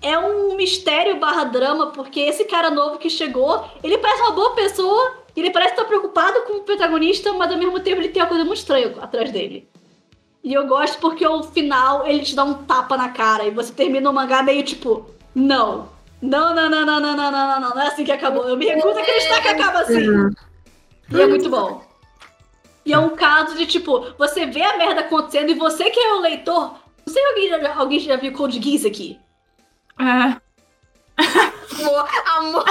[0.02, 4.52] é um mistério barra drama, porque esse cara novo que chegou, ele parece uma boa
[4.52, 8.30] pessoa, ele parece estar preocupado com o protagonista, mas ao mesmo tempo ele tem uma
[8.30, 9.68] coisa muito estranha atrás dele.
[10.44, 13.74] E eu gosto porque o final ele te dá um tapa na cara e você
[13.74, 15.90] termina o mangá meio tipo, não.
[16.22, 18.48] Não, não, não, não, não, não, não, não, não, não é assim que acabou.
[18.48, 20.30] Eu me recuso a acreditar que acaba assim.
[21.12, 21.84] E é muito bom.
[22.86, 26.14] E é um caso de tipo, você vê a merda acontecendo e você que é
[26.14, 26.76] o leitor.
[27.06, 29.20] Não sei se alguém já, alguém já viu Code Geass aqui.
[29.98, 30.42] Ah,
[31.80, 32.08] Amor,
[32.38, 32.66] amor.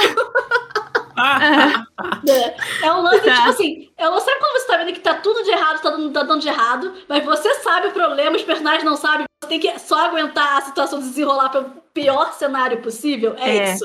[2.29, 3.37] É, é um lance, Tá.
[3.37, 5.81] tipo assim, é um lance, sabe quando você tá vendo que tá tudo de errado,
[5.81, 9.25] tá dando, tá dando de errado, mas você sabe o problema, os personagens não sabem,
[9.43, 13.35] você tem que só aguentar a situação desenrolar pelo pior cenário possível?
[13.39, 13.75] É, É.
[13.75, 13.85] isso.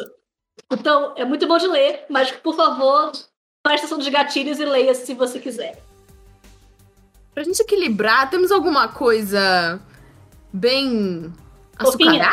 [0.72, 3.12] Então, é muito bom de ler, mas por favor,
[3.64, 5.82] preste atenção dos gatilhos e leia se você quiser.
[7.34, 9.80] Pra gente equilibrar, temos alguma coisa
[10.52, 11.32] bem
[11.80, 12.30] Fofinha.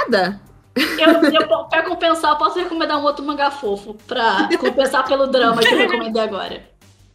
[0.76, 5.62] Eu, eu, pra compensar, eu posso recomendar um outro mangá fofo, pra compensar pelo drama
[5.62, 6.62] que eu recomendei agora.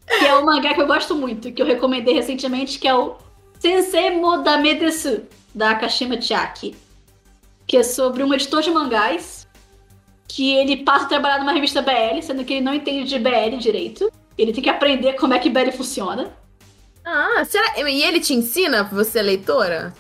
[0.08, 3.16] Que é um mangá que eu gosto muito, que eu recomendei recentemente, que é o
[3.60, 5.24] Sensei Modame Desu,
[5.54, 6.76] da Kashima Chiaki.
[7.68, 9.48] Que é sobre um editor de mangás,
[10.28, 13.58] que ele passa a trabalhar numa revista BL, sendo que ele não entende de BL
[13.60, 14.12] direito.
[14.38, 16.32] Ele tem que aprender como é que BL funciona.
[17.06, 17.80] Ah, será?
[17.88, 19.94] E ele te ensina, você leitora?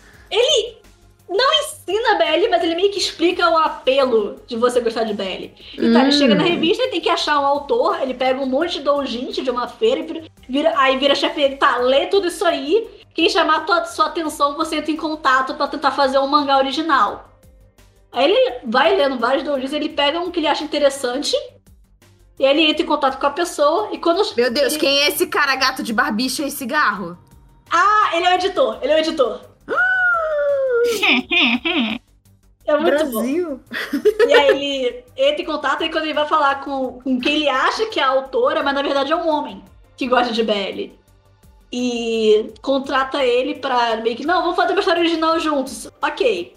[1.38, 5.52] Ensina BL, mas ele meio que explica o apelo de você gostar de BL.
[5.74, 6.12] Então ele Hum.
[6.12, 9.42] chega na revista, ele tem que achar um autor, ele pega um monte de doujinshi
[9.42, 13.30] de uma feira e vira- aí vira chefe dele, tá, lê tudo isso aí, quem
[13.30, 17.30] chamar a tua, sua atenção, você entra em contato pra tentar fazer um mangá original.
[18.12, 21.34] Aí ele vai lendo vários doujins, ele pega um que ele acha interessante,
[22.38, 24.22] e aí ele entra em contato com a pessoa, e quando...
[24.36, 24.80] Meu Deus, ele...
[24.82, 27.18] quem é esse cara gato de barbicha e cigarro?
[27.70, 29.51] Ah, ele é o editor, ele é o editor.
[32.66, 33.60] É muito Brasil.
[33.60, 34.28] bom.
[34.28, 37.50] E aí ele entra em contato e quando ele vai falar com, com quem ele
[37.50, 39.64] acha que é a autora, mas na verdade é um homem
[39.98, 40.92] que gosta de BL.
[41.74, 45.90] E contrata ele pra meio que, não, vamos fazer uma história original juntos.
[46.02, 46.56] Ok.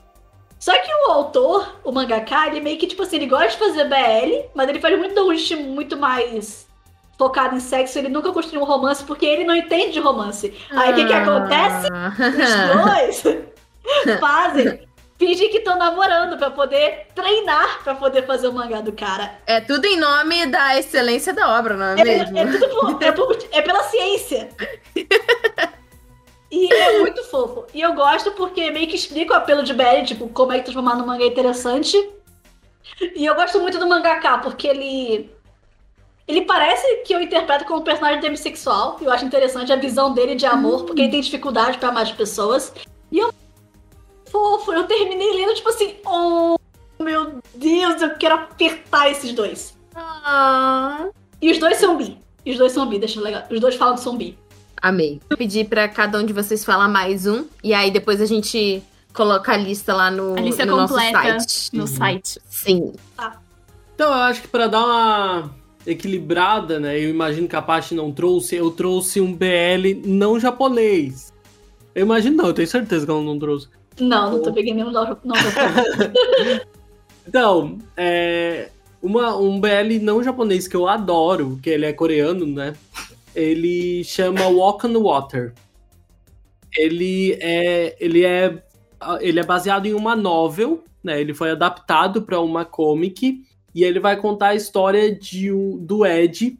[0.58, 3.84] Só que o autor, o mangaka, ele meio que, tipo assim, ele gosta de fazer
[3.84, 6.66] BL, mas ele faz muito um muito mais
[7.18, 10.52] focado em sexo, ele nunca construiu um romance porque ele não entende de romance.
[10.70, 11.88] Aí o que que acontece?
[11.92, 13.44] Os dois
[14.20, 14.86] fazem,
[15.18, 19.38] fingem que estão namorando pra poder treinar pra poder fazer o mangá do cara.
[19.46, 22.38] É tudo em nome da excelência da obra, não é, É, mesmo?
[22.38, 24.48] é tudo é, por- é pela ciência.
[26.50, 27.64] E é muito fofo.
[27.74, 30.64] E eu gosto porque meio que explica o apelo de BL, tipo, como é que
[30.64, 31.96] transformar num mangá interessante.
[33.16, 35.34] E eu gosto muito do mangaka, porque ele.
[36.28, 38.96] Ele parece que eu interpreto como um personagem demissexual.
[39.00, 42.12] Eu acho interessante a visão dele de amor, porque ele tem dificuldade pra amar as
[42.12, 42.72] pessoas.
[43.10, 43.34] E eu.
[44.34, 46.56] Fofo, eu terminei lendo, tipo assim, oh
[47.00, 49.76] meu Deus, eu quero apertar esses dois.
[49.94, 51.06] Ah,
[51.40, 52.18] E os dois são bi.
[52.44, 53.44] E os dois são bi, deixa eu legal.
[53.48, 54.36] Os dois falam que são bi.
[54.82, 55.20] amei.
[55.28, 57.44] Vou pedir pra cada um de vocês falar mais um.
[57.62, 58.82] E aí depois a gente
[59.12, 61.70] coloca a lista lá no, A lista no nosso completa site.
[61.72, 62.40] no site.
[62.50, 62.92] Sim.
[63.94, 65.50] Então, eu acho que pra dar uma
[65.86, 66.98] equilibrada, né?
[66.98, 71.32] Eu imagino que a Paty não trouxe, eu trouxe um BL não japonês.
[71.94, 73.68] Eu imagino não, eu tenho certeza que ela não trouxe.
[74.00, 75.06] Não, não tô pegando nenhum não,
[77.26, 82.74] Então, é, uma, um BL não japonês que eu adoro, que ele é coreano, né?
[83.34, 85.52] Ele chama Walk on the Water.
[86.76, 88.62] Ele é, ele é,
[89.20, 91.20] ele é baseado em uma novel, né?
[91.20, 93.44] Ele foi adaptado para uma comic
[93.74, 96.58] e ele vai contar a história de um, do Ed,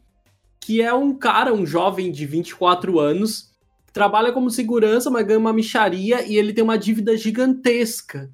[0.61, 3.54] que é um cara, um jovem de 24 anos,
[3.95, 8.31] trabalha como segurança, mas ganha uma micharia e ele tem uma dívida gigantesca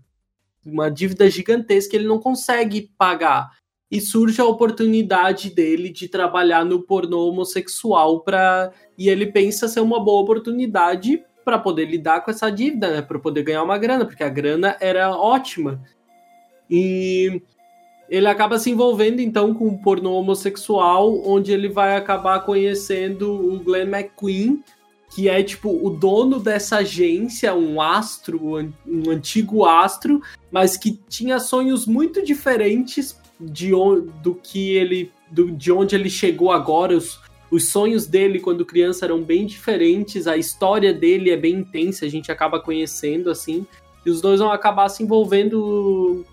[0.65, 3.51] uma dívida gigantesca que ele não consegue pagar.
[3.91, 9.81] E surge a oportunidade dele de trabalhar no pornô homossexual para e ele pensa ser
[9.81, 14.05] uma boa oportunidade para poder lidar com essa dívida, né, para poder ganhar uma grana,
[14.05, 15.83] porque a grana era ótima.
[16.71, 17.43] E
[18.09, 23.59] ele acaba se envolvendo então com o pornô homossexual, onde ele vai acabar conhecendo o
[23.59, 24.63] Glenn McQueen,
[25.11, 28.41] que é tipo o dono dessa agência, um astro,
[28.87, 33.71] um antigo astro, mas que tinha sonhos muito diferentes de
[34.23, 36.97] do que ele do- de onde ele chegou agora.
[36.97, 37.19] Os,
[37.51, 42.09] os sonhos dele quando criança eram bem diferentes a história dele é bem intensa a
[42.09, 43.67] gente acaba conhecendo assim
[44.07, 46.25] e os dois vão acabar se envolvendo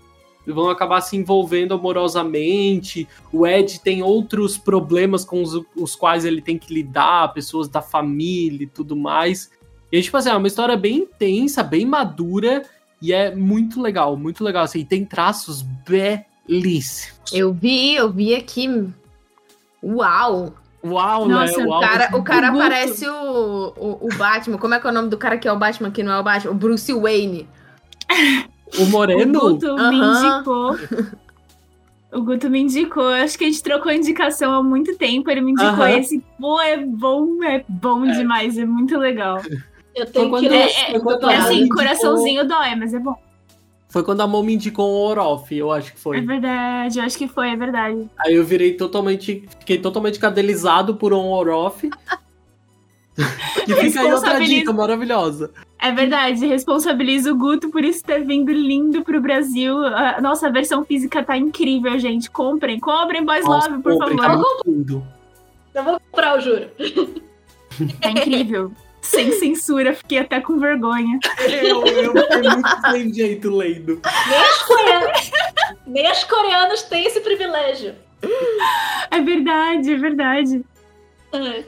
[0.52, 6.42] vão acabar se envolvendo amorosamente o Ed tem outros problemas com os, os quais ele
[6.42, 9.50] tem que lidar pessoas da família e tudo mais
[9.90, 12.62] e tipo assim é uma história bem intensa bem madura
[13.00, 14.64] e é muito legal, muito legal.
[14.64, 17.32] Assim, tem traços belíssimos.
[17.32, 18.88] Eu vi, eu vi aqui.
[19.82, 20.54] Uau!
[20.84, 21.64] Uau, Nossa, né?
[21.64, 22.62] O Uau, cara, o cara Guto.
[22.62, 24.58] parece o, o, o Batman.
[24.58, 26.18] Como é que é o nome do cara que é o Batman que não é
[26.18, 26.52] o Batman?
[26.52, 27.48] O Bruce Wayne.
[28.78, 29.38] o Moreno?
[29.38, 30.36] O Guto me Aham.
[30.36, 30.76] indicou.
[32.12, 33.04] O Guto me indicou.
[33.04, 35.30] Eu Acho que a gente trocou indicação há muito tempo.
[35.30, 35.90] Ele me indicou Aham.
[35.98, 36.22] esse.
[36.40, 38.56] Pô, é bom, é bom demais.
[38.58, 39.38] É muito legal.
[39.94, 40.56] Eu tenho que quando- ler.
[40.68, 43.14] É, É assim, indicou- coraçãozinho dói, mas é bom.
[43.90, 46.20] Foi quando a mão me indicou um Orof, eu acho que É foi.
[46.20, 48.06] verdade, eu acho que foi, é verdade.
[48.18, 49.44] Aí eu virei totalmente.
[49.60, 51.84] Fiquei totalmente cadelizado por um Orof.
[53.18, 55.50] E fica aí outra Responsabiliza- dica maravilhosa.
[55.80, 59.78] É verdade, responsabilizo o Guto por isso ter vindo lindo pro Brasil.
[59.86, 62.28] A nossa versão física tá incrível, gente.
[62.30, 64.44] Comprem, comprem Boys Nossa, Love, por comprem, favor.
[64.44, 65.06] tá tudo.
[65.74, 66.68] Eu vou comprar, eu juro.
[68.02, 68.72] Tá incrível.
[69.00, 71.20] Sem censura, fiquei até com vergonha.
[71.48, 74.00] Eu, eu fiquei muito sem jeito lendo.
[74.28, 75.30] Nem as coreanas,
[75.86, 77.94] nem as coreanas têm esse privilégio.
[79.12, 80.64] É verdade, é verdade.
[81.32, 81.64] É,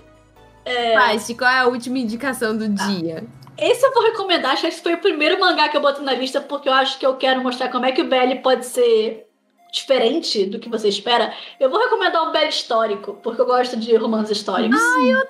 [0.95, 3.25] Paty, qual é a última indicação do dia?
[3.61, 6.15] esse eu vou recomendar, acho que esse foi o primeiro mangá que eu botei na
[6.15, 9.27] lista, porque eu acho que eu quero mostrar como é que o BL pode ser
[9.71, 11.33] diferente do que você espera.
[11.59, 14.81] Eu vou recomendar um BL histórico, porque eu gosto de romances históricos.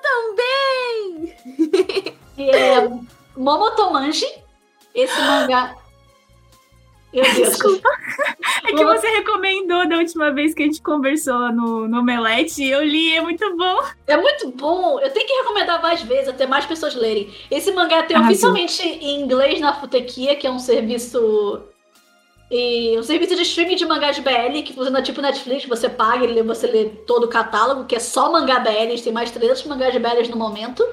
[0.01, 1.35] Também!
[2.35, 2.89] que é
[3.35, 4.25] Momotomanji.
[4.93, 5.75] Esse mangá.
[7.13, 7.49] Meu Deus.
[7.49, 7.89] Desculpa.
[8.71, 12.63] É que você recomendou da última vez que a gente conversou no, no Omelete.
[12.65, 13.79] Eu li, é muito bom.
[14.07, 14.99] É muito bom.
[14.99, 17.29] Eu tenho que recomendar mais vezes, até mais pessoas lerem.
[17.49, 18.31] Esse mangá tem Arrasou.
[18.31, 21.61] oficialmente em inglês na Futequia, que é um serviço.
[22.49, 26.43] E um serviço de streaming de mangás BL, que funciona tipo Netflix, você paga e
[26.43, 30.29] você lê todo o catálogo, que é só mangá BL, tem mais 300 mangás BL
[30.29, 30.85] no momento.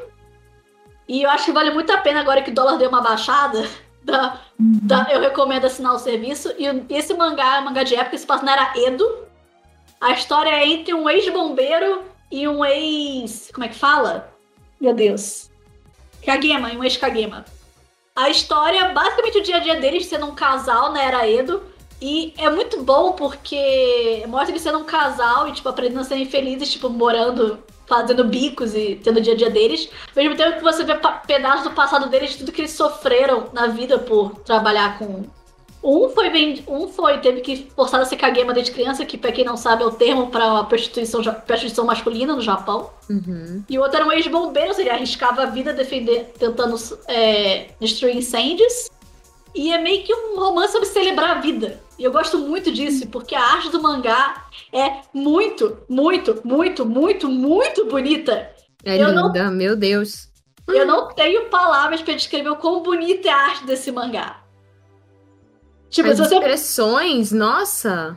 [1.09, 3.67] E eu acho que vale muito a pena agora que o dólar deu uma baixada,
[4.09, 6.53] da, da, eu recomendo assinar o serviço.
[6.59, 6.65] E
[6.95, 9.27] esse mangá é mangá de época se passa na era Edo.
[10.01, 13.51] A história é entre um ex-bombeiro e um ex.
[13.53, 14.33] Como é que fala?
[14.81, 15.51] Meu Deus.
[16.25, 17.45] Kagema, um ex-Kagema.
[18.17, 21.63] A história, basicamente o dia a dia deles sendo um casal na era Edo.
[22.01, 26.27] E é muito bom porque mostra eles sendo um casal e, tipo, aprendendo a serem
[26.27, 27.59] felizes, tipo, morando,
[27.89, 29.89] fazendo bicos e tendo o dia a dia deles.
[30.09, 30.95] Ao mesmo tempo que você vê
[31.27, 35.25] pedaços do passado deles, de tudo que eles sofreram na vida por trabalhar com
[35.83, 39.31] um foi bem, um foi teve que forçar a ser kagema desde criança, que para
[39.31, 42.91] quem não sabe é o termo para prostituição, prostituição masculina no Japão.
[43.09, 43.63] Uhum.
[43.69, 48.91] E o outro era um ex-bombeiro, ele arriscava a vida defender, tentando é, destruir incêndios.
[49.59, 51.81] E é meio que um romance sobre celebrar a vida.
[51.99, 57.29] E eu gosto muito disso, porque a arte do mangá é muito, muito, muito, muito,
[57.29, 58.55] muito bonita.
[58.85, 60.29] É eu linda, não, meu Deus.
[60.69, 64.45] Eu não tenho palavras para descrever o quão bonita é a arte desse mangá.
[65.91, 68.17] Tipo, As expressões, nossa!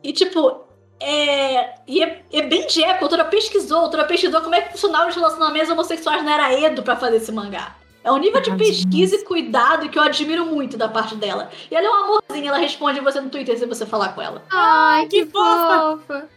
[0.00, 0.64] E tipo,
[1.00, 4.70] é, e é, é bem Jekyll, a autora pesquisou, a autora pesquisou como é que
[4.70, 7.74] funcionava os relacionamentos homossexuais na era Edo pra fazer esse mangá.
[8.06, 11.50] É um nível de pesquisa e cuidado que eu admiro muito da parte dela.
[11.68, 14.44] E ela é um amorzinho, ela responde você no Twitter se você falar com ela.
[14.48, 16.28] Ai, que, que fofa!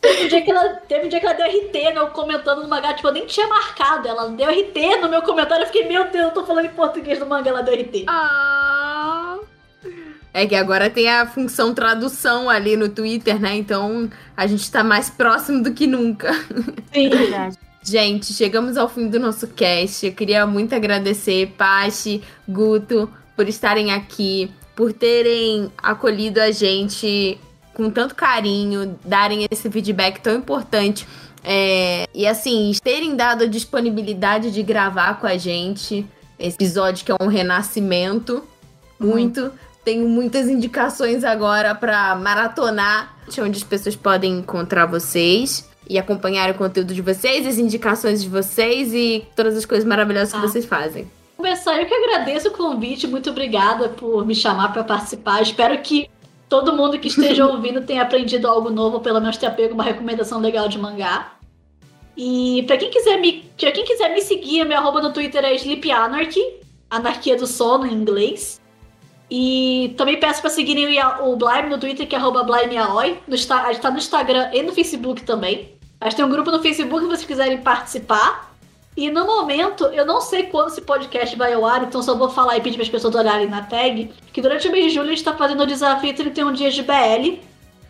[0.00, 2.68] Teve um, dia que ela, teve um dia que ela deu RT no, comentando no
[2.68, 4.06] mangá, tipo, eu nem tinha marcado.
[4.06, 7.18] Ela deu RT no meu comentário, eu fiquei, meu Deus, eu tô falando em português
[7.18, 8.04] no mangá, ela deu RT.
[8.06, 9.38] Ah.
[10.32, 13.56] É que agora tem a função tradução ali no Twitter, né?
[13.56, 16.32] Então a gente tá mais próximo do que nunca.
[16.94, 17.58] Sim, verdade.
[17.88, 20.04] Gente, chegamos ao fim do nosso cast.
[20.04, 27.40] Eu queria muito agradecer Pachi, Guto, por estarem aqui, por terem acolhido a gente
[27.72, 31.08] com tanto carinho, darem esse feedback tão importante.
[31.42, 36.04] É, e assim, terem dado a disponibilidade de gravar com a gente
[36.38, 38.44] esse episódio que é um renascimento.
[39.00, 39.44] Muito.
[39.44, 39.50] Uhum.
[39.82, 46.54] Tenho muitas indicações agora para maratonar, onde as pessoas podem encontrar vocês e acompanhar o
[46.54, 50.40] conteúdo de vocês, as indicações de vocês e todas as coisas maravilhosas ah.
[50.40, 51.10] que vocês fazem.
[51.36, 55.40] Começar, eu que agradeço o convite, muito obrigada por me chamar para participar.
[55.40, 56.10] Espero que
[56.48, 60.40] todo mundo que esteja ouvindo tenha aprendido algo novo, pelo menos tenha pego uma recomendação
[60.40, 61.34] legal de mangá.
[62.16, 65.54] E para quem quiser me, pra quem quiser me seguir, meu arroba no Twitter é
[65.54, 66.42] Sleep Anarchy,
[66.90, 68.60] anarquia do sono em inglês.
[69.30, 73.18] E também peço para seguirem o Blime no Twitter, que é arroba BlimeAoi.
[73.28, 73.36] No, a
[73.72, 75.77] gente tá no Instagram e no Facebook também.
[76.04, 78.54] Gente tem um grupo no Facebook se vocês quiserem participar.
[78.96, 82.28] E no momento, eu não sei quando esse podcast vai ao ar, então só vou
[82.28, 85.06] falar e pedir para as pessoas olharem na tag, que durante o mês de julho
[85.06, 87.38] a gente está fazendo o desafio 31 dias de BL,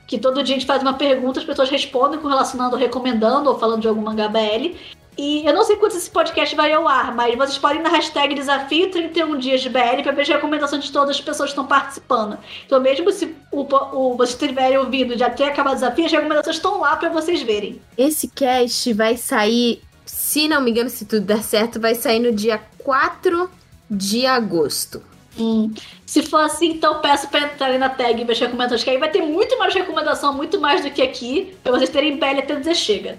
[0.06, 3.58] que todo dia a gente faz uma pergunta, as pessoas respondem com relacionando, recomendando ou
[3.58, 4.76] falando de algum mangá BL.
[5.18, 7.90] E eu não sei quando esse podcast vai ao ar, mas vocês podem ir na
[7.90, 11.54] hashtag desafio 31 dias de BL para ver as recomendações de todas as pessoas que
[11.54, 12.38] estão participando.
[12.64, 16.56] Então, mesmo se o, o, vocês tiverem ouvido já ter acabado o desafio, as recomendações
[16.56, 17.82] estão lá para vocês verem.
[17.96, 22.32] Esse cast vai sair se não me engano, se tudo der certo, vai sair no
[22.32, 23.50] dia 4
[23.90, 25.02] de agosto.
[25.38, 25.72] Hum.
[26.04, 28.98] Se for assim, então peço para entrarem na tag e ver as recomendações, que aí
[28.98, 32.56] vai ter muito mais recomendação, muito mais do que aqui, pra vocês terem pele até
[32.56, 33.18] dizer chega.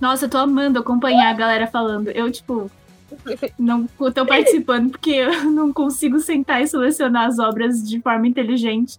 [0.00, 2.08] Nossa, eu tô amando acompanhar a galera falando.
[2.08, 2.70] Eu, tipo,
[3.58, 8.98] não tô participando porque eu não consigo sentar e selecionar as obras de forma inteligente.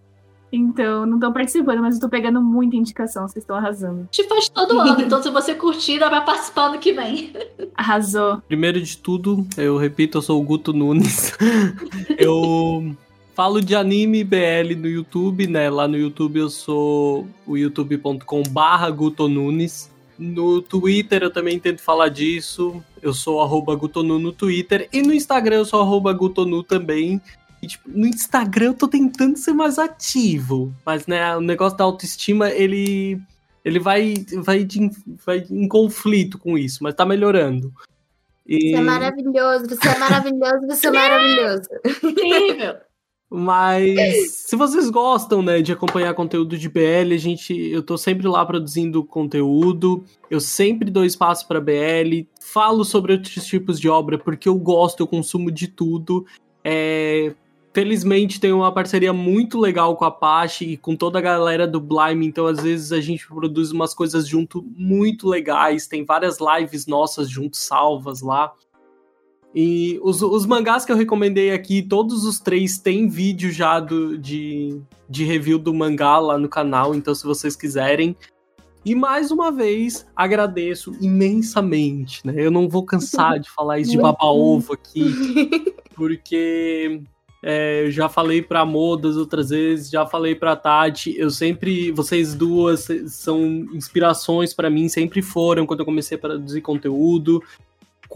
[0.52, 4.08] Então, não estão participando, mas eu tô pegando muita indicação, vocês estão arrasando.
[4.10, 7.34] Te faz todo ano, então se você curtir, dá pra participar ano que vem.
[7.76, 8.42] Arrasou.
[8.48, 11.34] Primeiro de tudo, eu repito, eu sou o Guto Nunes.
[12.18, 12.96] eu
[13.34, 15.70] falo de anime BL no YouTube, né?
[15.70, 19.92] Lá no YouTube eu sou o youtube.com barra Guto Nunes.
[20.18, 22.84] No Twitter eu também tento falar disso.
[23.02, 24.88] Eu sou arroba Gutonu no Twitter.
[24.92, 27.22] E no Instagram eu sou arroba Gutonu também.
[27.62, 30.74] E, tipo, no Instagram eu tô tentando ser mais ativo.
[30.86, 33.20] Mas, né, o negócio da autoestima, ele.
[33.64, 34.14] Ele vai,
[34.44, 34.92] vai, de,
[35.26, 37.74] vai em conflito com isso, mas tá melhorando.
[38.46, 38.70] E...
[38.70, 41.70] Você é maravilhoso, você é maravilhoso, você é maravilhoso.
[42.04, 42.76] Incrível!
[43.30, 48.28] Mas se vocês gostam, né, de acompanhar conteúdo de BL, a gente, eu tô sempre
[48.28, 50.04] lá produzindo conteúdo.
[50.30, 55.02] Eu sempre dou espaço para BL, falo sobre outros tipos de obra porque eu gosto,
[55.02, 56.26] eu consumo de tudo.
[56.64, 57.34] É,
[57.76, 61.82] felizmente tem uma parceria muito legal com a Apache e com toda a galera do
[61.82, 66.88] Blime, então às vezes a gente produz umas coisas junto muito legais, tem várias lives
[66.88, 68.54] nossas juntos salvas lá.
[69.56, 74.18] E os, os mangás que eu recomendei aqui, todos os três têm vídeo já do,
[74.18, 78.18] de, de review do mangá lá no canal, então se vocês quiserem.
[78.84, 82.34] E mais uma vez, agradeço imensamente, né?
[82.36, 85.74] Eu não vou cansar de falar isso de baba-ovo aqui.
[85.96, 87.02] porque
[87.42, 92.36] é, eu já falei pra Modas outras vezes, já falei pra Tati, eu sempre, vocês
[92.36, 93.40] duas são
[93.74, 97.42] inspirações para mim, sempre foram quando eu comecei a produzir conteúdo.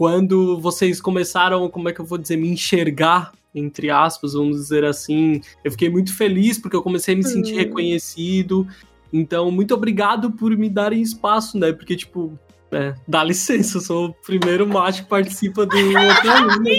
[0.00, 4.82] Quando vocês começaram, como é que eu vou dizer, me enxergar, entre aspas, vamos dizer
[4.82, 8.66] assim, eu fiquei muito feliz porque eu comecei a me sentir reconhecido.
[9.12, 11.70] Então, muito obrigado por me darem espaço, né?
[11.70, 12.32] Porque, tipo,
[12.72, 15.92] é, dá licença, eu sou o primeiro macho que participa do Outro
[16.64, 16.78] né?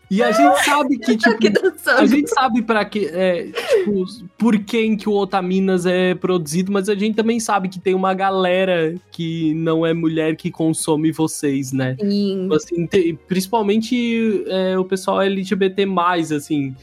[0.09, 4.05] E a gente sabe que, tipo, a gente sabe para que, é, tipo,
[4.37, 8.13] por quem que o Otaminas é produzido, mas a gente também sabe que tem uma
[8.13, 11.97] galera que não é mulher que consome vocês, né?
[11.99, 12.49] Sim.
[12.53, 15.85] Assim, tem, principalmente é, o pessoal LGBT+,
[16.35, 16.73] assim.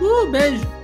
[0.00, 0.22] Uhul.
[0.22, 0.83] Uh, beijo.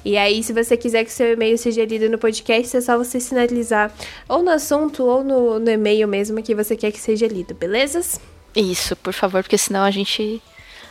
[0.05, 3.19] E aí, se você quiser que seu e-mail seja lido no podcast, é só você
[3.19, 3.91] sinalizar
[4.27, 8.21] ou no assunto ou no, no e-mail mesmo que você quer que seja lido, belezas?
[8.55, 10.41] Isso, por favor, porque senão a gente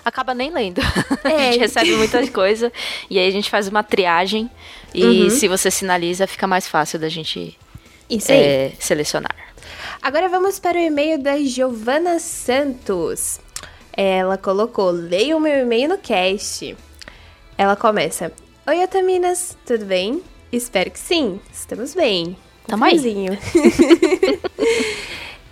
[0.05, 0.81] acaba nem lendo.
[1.25, 1.35] É.
[1.35, 2.73] a gente recebe muita coisa
[3.09, 4.51] e aí a gente faz uma triagem
[4.95, 5.31] e uhum.
[5.31, 7.57] se você sinaliza fica mais fácil da gente
[8.29, 9.35] é, selecionar.
[10.01, 13.41] Agora vamos para o e-mail da Giovana Santos.
[13.93, 16.77] Ela colocou: leia o meu e-mail no cast.
[17.59, 18.33] Ela começa:
[18.69, 20.23] Oi, Otaminas, tudo bem?
[20.53, 22.37] Espero que sim, estamos bem.
[22.67, 23.01] Tamo aí.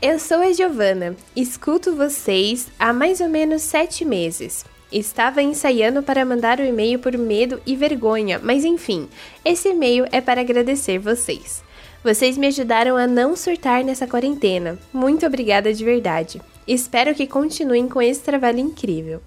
[0.02, 4.66] Eu sou a Giovana, escuto vocês há mais ou menos sete meses.
[4.92, 9.08] Estava ensaiando para mandar o e-mail por medo e vergonha, mas enfim,
[9.42, 11.64] esse e-mail é para agradecer vocês.
[12.04, 14.78] Vocês me ajudaram a não surtar nessa quarentena.
[14.92, 16.38] Muito obrigada de verdade.
[16.68, 19.22] Espero que continuem com esse trabalho incrível.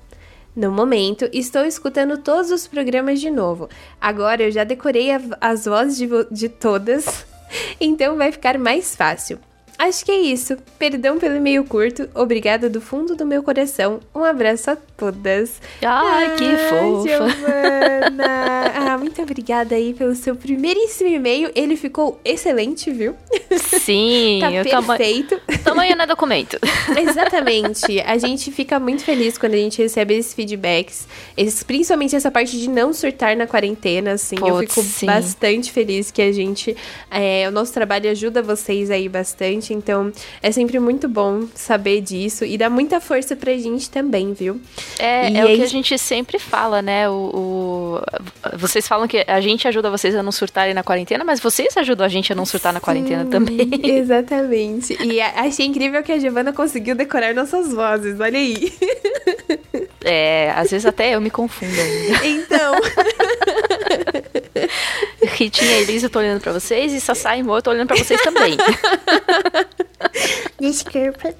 [0.60, 3.70] No momento, estou escutando todos os programas de novo.
[4.02, 7.26] Agora eu já decorei a, as vozes de, de todas,
[7.80, 9.40] então vai ficar mais fácil.
[9.80, 10.58] Acho que é isso.
[10.78, 12.10] Perdão pelo e-mail curto.
[12.14, 14.02] Obrigada do fundo do meu coração.
[14.14, 15.62] Um abraço a todas.
[15.82, 17.08] Ai, ah, que fofa.
[17.08, 18.72] Giovana.
[18.76, 21.50] ah, muito obrigada aí pelo seu primeiríssimo e-mail.
[21.56, 23.16] Ele ficou excelente, viu?
[23.80, 24.40] Sim.
[24.70, 25.40] tá perfeito.
[25.48, 25.60] Tama...
[25.64, 26.60] Tamanho não é documento.
[27.00, 28.02] Exatamente.
[28.02, 31.08] A gente fica muito feliz quando a gente recebe esses feedbacks.
[31.38, 34.36] Esses, principalmente essa parte de não surtar na quarentena, assim.
[34.36, 35.06] Putz, eu fico sim.
[35.06, 36.76] bastante feliz que a gente...
[37.10, 42.02] É, o nosso trabalho ajuda vocês aí bastante gente, então é sempre muito bom saber
[42.02, 44.60] disso e dá muita força pra gente também, viu?
[44.98, 47.10] É, é o que a gente sempre fala, né?
[47.10, 48.02] O, o,
[48.58, 52.06] vocês falam que a gente ajuda vocês a não surtarem na quarentena, mas vocês ajudam
[52.06, 53.70] a gente a não surtar na quarentena Sim, também.
[53.84, 54.98] Exatamente.
[55.04, 58.74] E achei incrível que a Giovana conseguiu decorar nossas vozes, olha aí.
[60.04, 62.26] É, às vezes até eu me confundo ainda.
[62.26, 62.76] Então.
[65.36, 67.88] Ritinha e Elisa, eu tô olhando pra vocês, e Sassá e Mo, eu tô olhando
[67.88, 68.58] pra vocês também.
[70.60, 71.34] Desculpa.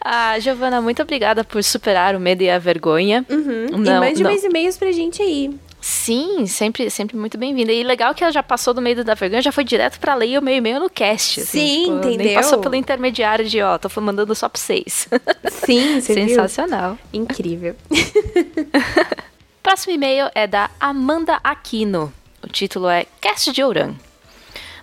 [0.00, 3.24] ah, Giovana, muito obrigada por superar o medo e a vergonha.
[3.28, 3.66] Uhum.
[3.78, 4.30] Não, e mande não.
[4.30, 5.50] mais e-mails pra gente aí.
[5.86, 7.70] Sim, sempre, sempre muito bem-vinda.
[7.70, 10.38] E legal que ela já passou do meio da vergonha, já foi direto pra ler
[10.38, 11.42] o meu e-mail no cast.
[11.42, 12.24] Assim, Sim, tipo, entendeu?
[12.24, 15.06] Nem passou pelo intermediário de, ó, tô mandando só pra vocês.
[15.66, 16.28] Sim, você viu?
[16.28, 16.98] Sensacional.
[17.12, 17.76] Incrível.
[19.62, 22.10] Próximo e-mail é da Amanda Aquino.
[22.42, 23.94] O título é Cast de Ouran.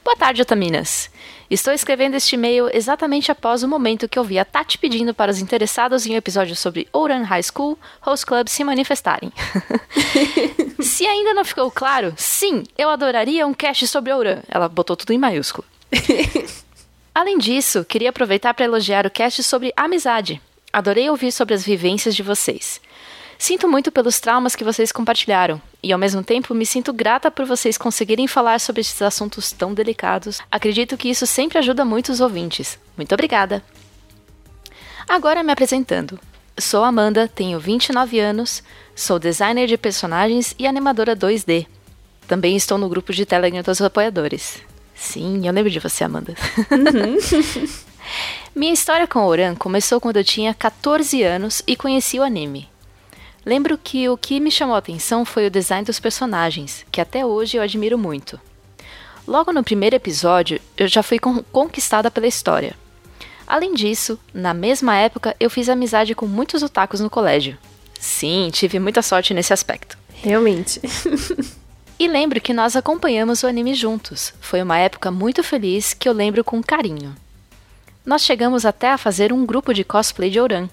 [0.04, 1.10] Boa tarde, Otaminas.
[1.52, 5.30] Estou escrevendo este e-mail exatamente após o momento que eu vi a Tati pedindo para
[5.30, 9.34] os interessados em um episódio sobre Ouran High School Host Club se manifestarem.
[10.80, 14.42] se ainda não ficou claro, sim, eu adoraria um cast sobre Ouran.
[14.48, 15.68] Ela botou tudo em maiúsculo.
[17.14, 20.42] Além disso, queria aproveitar para elogiar o cast sobre amizade.
[20.72, 22.80] Adorei ouvir sobre as vivências de vocês.
[23.42, 27.44] Sinto muito pelos traumas que vocês compartilharam, e ao mesmo tempo me sinto grata por
[27.44, 30.40] vocês conseguirem falar sobre esses assuntos tão delicados.
[30.52, 32.78] Acredito que isso sempre ajuda muito os ouvintes.
[32.96, 33.64] Muito obrigada!
[35.10, 36.20] Agora me apresentando.
[36.56, 38.62] Sou Amanda, tenho 29 anos,
[38.96, 41.66] sou designer de personagens e animadora 2D.
[42.28, 44.62] Também estou no grupo de Telegram dos apoiadores.
[44.94, 46.36] Sim, eu lembro de você, Amanda.
[48.54, 52.71] Minha história com Oran começou quando eu tinha 14 anos e conheci o anime.
[53.46, 57.26] Lembro que o que me chamou a atenção foi o design dos personagens, que até
[57.26, 58.40] hoje eu admiro muito.
[59.28, 62.76] Logo no primeiro episódio, eu já fui con conquistada pela história.
[63.48, 67.58] Além disso, na mesma época eu fiz amizade com muitos otakus no colégio.
[68.00, 69.98] Sim, tive muita sorte nesse aspecto.
[70.14, 70.82] Realmente.
[72.02, 74.34] E lembro que nós acompanhamos o anime juntos.
[74.42, 77.16] Foi uma época muito feliz que eu lembro com carinho.
[78.04, 80.68] Nós chegamos até a fazer um grupo de cosplay de Ouran,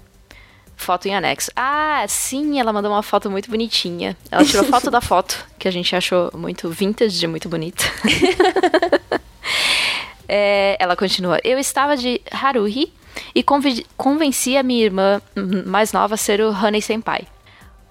[0.78, 1.50] foto em anexo.
[1.54, 4.16] Ah, sim, ela mandou uma foto muito bonitinha.
[4.30, 7.84] Ela tirou foto da foto, que a gente achou muito vintage, muito bonita.
[10.26, 11.38] é, ela continua.
[11.44, 12.92] Eu estava de Haruhi
[13.34, 15.20] e convenci a minha irmã
[15.66, 17.26] mais nova a ser o Honey Senpai.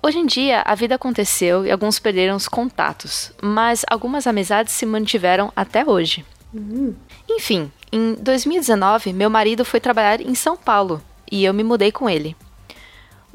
[0.02, 4.86] Hoje em dia, a vida aconteceu e alguns perderam os contatos, mas algumas amizades se
[4.86, 6.24] mantiveram até hoje.
[6.54, 6.96] Uhum.
[7.30, 12.10] Enfim, em 2019, meu marido foi trabalhar em São Paulo e eu me mudei com
[12.10, 12.36] ele.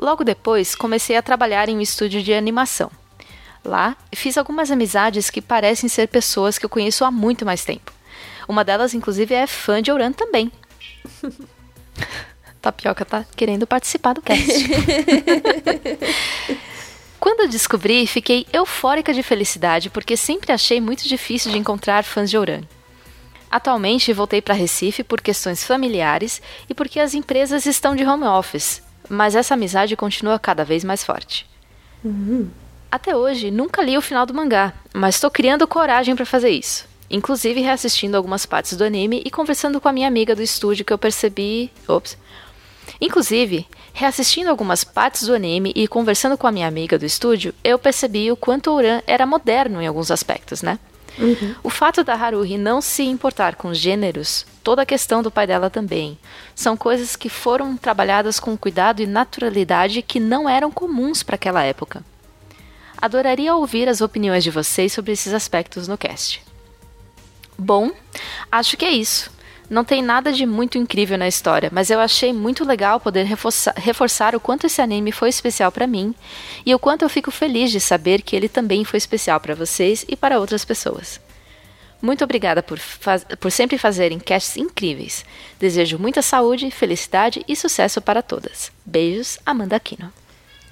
[0.02, 2.90] Logo depois, comecei a trabalhar em um estúdio de animação.
[3.64, 7.92] Lá, fiz algumas amizades que parecem ser pessoas que eu conheço há muito mais tempo.
[8.48, 10.50] Uma delas, inclusive, é fã de Ouran também.
[12.60, 14.42] Tapioca tá querendo participar do cast.
[17.20, 22.28] Quando eu descobri, fiquei eufórica de felicidade porque sempre achei muito difícil de encontrar fãs
[22.28, 22.62] de Ouran.
[23.48, 28.82] Atualmente voltei para Recife por questões familiares e porque as empresas estão de home office,
[29.12, 31.47] mas essa amizade continua cada vez mais forte.
[32.02, 32.49] Uhum.
[32.91, 36.86] Até hoje, nunca li o final do mangá, mas estou criando coragem para fazer isso.
[37.10, 40.92] Inclusive reassistindo algumas partes do anime e conversando com a minha amiga do estúdio que
[40.94, 41.70] eu percebi.
[41.86, 42.16] Ops.
[42.99, 47.78] Inclusive, reassistindo algumas partes do anime e conversando com a minha amiga do estúdio, eu
[47.78, 50.78] percebi o quanto Ouran era moderno em alguns aspectos, né?
[51.18, 51.55] Uhum.
[51.62, 55.68] O fato da Haruhi não se importar com gêneros, toda a questão do pai dela
[55.68, 56.18] também,
[56.55, 61.62] são coisas que foram trabalhadas com cuidado e naturalidade que não eram comuns para aquela
[61.62, 62.05] época.
[62.97, 66.42] Adoraria ouvir as opiniões de vocês sobre esses aspectos no cast.
[67.58, 67.91] Bom,
[68.50, 69.31] acho que é isso.
[69.73, 73.73] Não tem nada de muito incrível na história, mas eu achei muito legal poder reforçar,
[73.76, 76.15] reforçar o quanto esse anime foi especial para mim
[76.66, 80.05] e o quanto eu fico feliz de saber que ele também foi especial para vocês
[80.07, 81.18] e para outras pessoas.
[82.02, 82.81] Muito obrigada por,
[83.39, 85.24] por sempre fazerem casts incríveis.
[85.60, 88.72] Desejo muita saúde, felicidade e sucesso para todas.
[88.84, 90.12] Beijos, Amanda Aquino.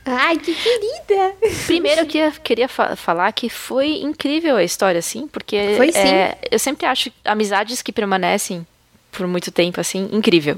[0.05, 1.37] Ai, que querida!
[1.67, 5.99] Primeiro eu queria, fa falar que foi incrível a história, assim, porque foi, sim.
[5.99, 8.67] É, eu sempre acho amizades que permanecem
[9.13, 10.57] por muito tempo, assim, incrível.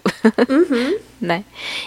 [0.49, 0.99] Uhum.
[1.23, 1.45] Né?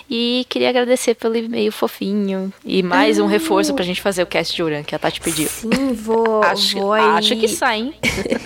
[0.10, 4.56] E queria agradecer pelo e-mail fofinho e mais um reforço pra gente fazer o cast
[4.56, 5.50] de Uran, que a Tati pediu.
[5.50, 6.42] Sim, vou.
[6.46, 7.94] acho, vou acho que sai, hein?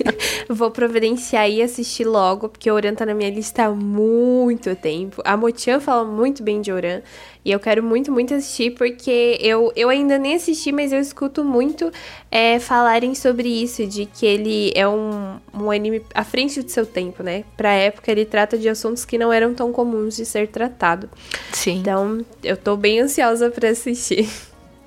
[0.50, 5.22] vou providenciar e assistir logo, porque Uran tá na minha lista há muito tempo.
[5.24, 7.02] A Mochan fala muito bem de Uran.
[7.44, 11.44] E eu quero muito, muito assistir, porque eu, eu ainda nem assisti, mas eu escuto
[11.44, 11.90] muito
[12.30, 16.86] é, falarem sobre isso, de que ele é um, um anime à frente do seu
[16.86, 17.46] tempo, né?
[17.56, 21.10] Pra época, ele trata de assuntos que não eram tão comuns de ser tratado.
[21.52, 21.80] Sim.
[21.80, 24.30] Então, eu tô bem ansiosa para assistir.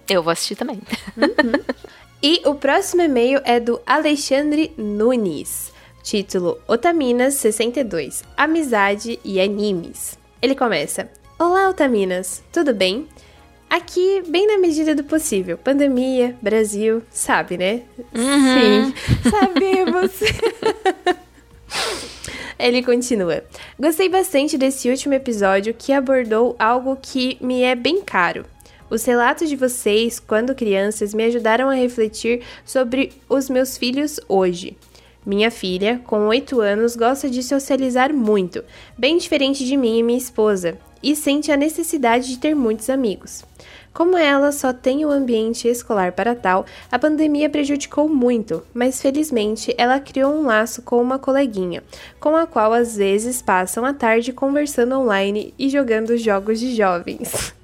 [0.08, 0.80] Eu vou assistir também.
[1.16, 1.62] Uhum.
[2.22, 5.70] e o próximo e-mail é do Alexandre Nunes.
[6.02, 10.18] Título: Otaminas 62 Amizade e Animes.
[10.40, 13.06] Ele começa: Olá, Otaminas, tudo bem?
[13.70, 15.56] Aqui, bem na medida do possível.
[15.56, 17.82] Pandemia, Brasil, sabe, né?
[18.14, 18.92] Uhum.
[18.92, 20.10] Sim, sabemos.
[22.59, 23.42] Ele continua.
[23.78, 28.44] Gostei bastante desse último episódio que abordou algo que me é bem caro:
[28.89, 34.76] Os relatos de vocês, quando crianças, me ajudaram a refletir sobre os meus filhos hoje.
[35.25, 38.65] Minha filha, com 8 anos, gosta de socializar muito,
[38.99, 43.44] bem diferente de mim e minha esposa, e sente a necessidade de ter muitos amigos.
[43.92, 49.74] Como ela só tem o ambiente escolar para tal, a pandemia prejudicou muito, mas felizmente
[49.76, 51.82] ela criou um laço com uma coleguinha,
[52.18, 57.54] com a qual às vezes passam a tarde conversando online e jogando jogos de jovens.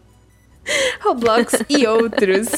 [1.00, 2.48] Roblox e outros.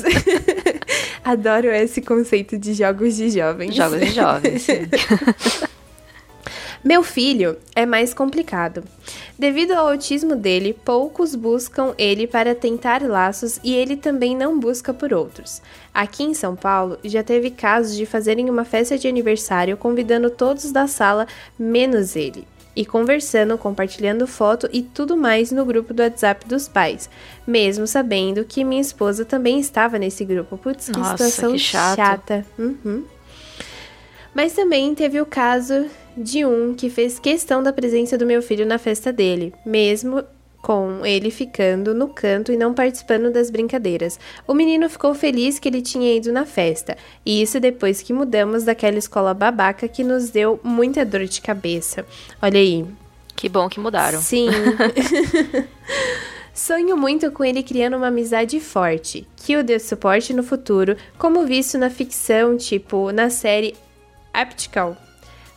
[1.24, 3.74] Adoro esse conceito de jogos de jovens.
[3.74, 4.66] Jogos de jovens.
[6.82, 8.82] Meu filho é mais complicado.
[9.38, 14.94] Devido ao autismo dele, poucos buscam ele para tentar laços e ele também não busca
[14.94, 15.60] por outros.
[15.92, 20.72] Aqui em São Paulo, já teve casos de fazerem uma festa de aniversário convidando todos
[20.72, 21.26] da sala,
[21.58, 22.46] menos ele.
[22.74, 27.10] E conversando, compartilhando foto e tudo mais no grupo do WhatsApp dos pais,
[27.46, 30.56] mesmo sabendo que minha esposa também estava nesse grupo.
[30.56, 32.46] Putz, que Nossa, situação que chata.
[32.58, 33.04] Uhum.
[34.34, 35.86] Mas também teve o caso
[36.16, 40.22] de um que fez questão da presença do meu filho na festa dele, mesmo
[40.62, 44.18] com ele ficando no canto e não participando das brincadeiras.
[44.46, 48.64] O menino ficou feliz que ele tinha ido na festa, e isso depois que mudamos
[48.64, 52.04] daquela escola babaca que nos deu muita dor de cabeça.
[52.42, 52.84] Olha aí.
[53.34, 54.20] Que bom que mudaram.
[54.20, 54.48] Sim.
[56.52, 61.46] Sonho muito com ele criando uma amizade forte, que o dê suporte no futuro, como
[61.46, 63.74] visto na ficção, tipo na série
[64.32, 64.96] Aptical.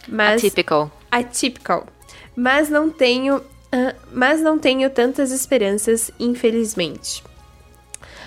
[0.07, 0.91] Mas Atypical.
[1.11, 1.87] atypical.
[2.35, 7.23] Mas não tenho, ah, mas não tenho tantas esperanças, infelizmente.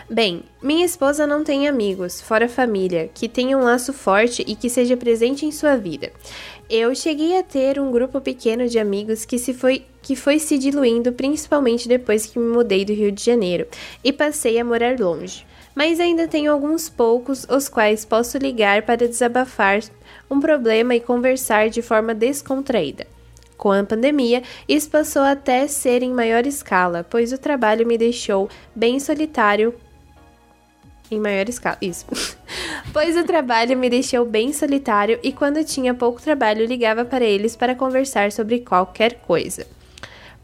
[0.08, 4.70] Bem, minha esposa não tem amigos, fora família, que tenha um laço forte e que
[4.70, 6.12] seja presente em sua vida.
[6.70, 10.56] Eu cheguei a ter um grupo pequeno de amigos que se foi que foi se
[10.56, 13.66] diluindo principalmente depois que me mudei do Rio de Janeiro
[14.04, 15.44] e passei a morar longe.
[15.76, 19.80] Mas ainda tenho alguns poucos os quais posso ligar para desabafar
[20.30, 23.06] um problema e conversar de forma descontraída.
[23.58, 28.48] Com a pandemia, isso passou até ser em maior escala, pois o trabalho me deixou
[28.74, 29.74] bem solitário.
[31.10, 32.06] Em maior escala, isso.
[32.90, 37.54] pois o trabalho me deixou bem solitário e quando tinha pouco trabalho ligava para eles
[37.54, 39.66] para conversar sobre qualquer coisa.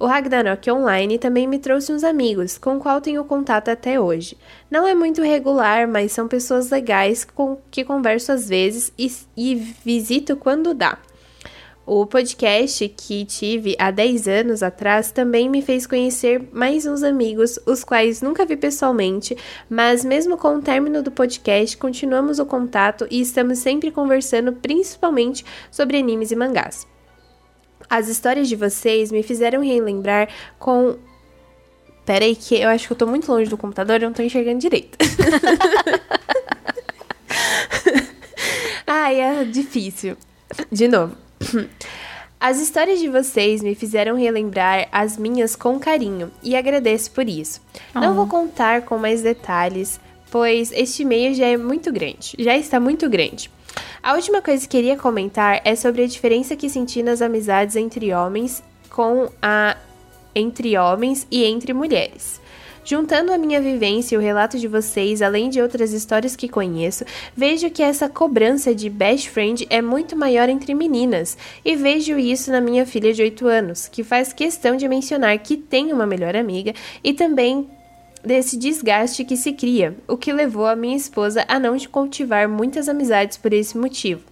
[0.02, 4.36] O Ragnarok Online também me trouxe uns amigos, com qual tenho contato até hoje.
[4.68, 9.54] Não é muito regular, mas são pessoas legais com que converso às vezes e, e
[9.54, 10.98] visito quando dá.
[11.86, 17.60] O podcast que tive há 10 anos atrás também me fez conhecer mais uns amigos,
[17.64, 19.36] os quais nunca vi pessoalmente,
[19.70, 25.44] mas mesmo com o término do podcast, continuamos o contato e estamos sempre conversando principalmente
[25.70, 26.91] sobre animes e mangás.
[27.88, 30.28] As histórias de vocês me fizeram relembrar
[30.58, 30.96] com.
[32.04, 34.22] Pera aí, que eu acho que eu tô muito longe do computador e não tô
[34.22, 34.98] enxergando direito.
[38.86, 40.16] Ai, é difícil.
[40.70, 41.16] De novo.
[42.40, 47.60] As histórias de vocês me fizeram relembrar as minhas com carinho e agradeço por isso.
[47.94, 52.80] Não vou contar com mais detalhes, pois este e-mail já é muito grande, já está
[52.80, 53.48] muito grande.
[54.02, 58.12] A última coisa que queria comentar é sobre a diferença que senti nas amizades entre
[58.12, 59.76] homens com a
[60.34, 62.40] entre homens e entre mulheres.
[62.84, 67.04] Juntando a minha vivência e o relato de vocês, além de outras histórias que conheço,
[67.36, 72.50] vejo que essa cobrança de best friend é muito maior entre meninas, e vejo isso
[72.50, 76.34] na minha filha de 8 anos, que faz questão de mencionar que tem uma melhor
[76.34, 76.74] amiga
[77.04, 77.68] e também
[78.24, 82.88] desse desgaste que se cria, o que levou a minha esposa a não cultivar muitas
[82.88, 84.22] amizades por esse motivo.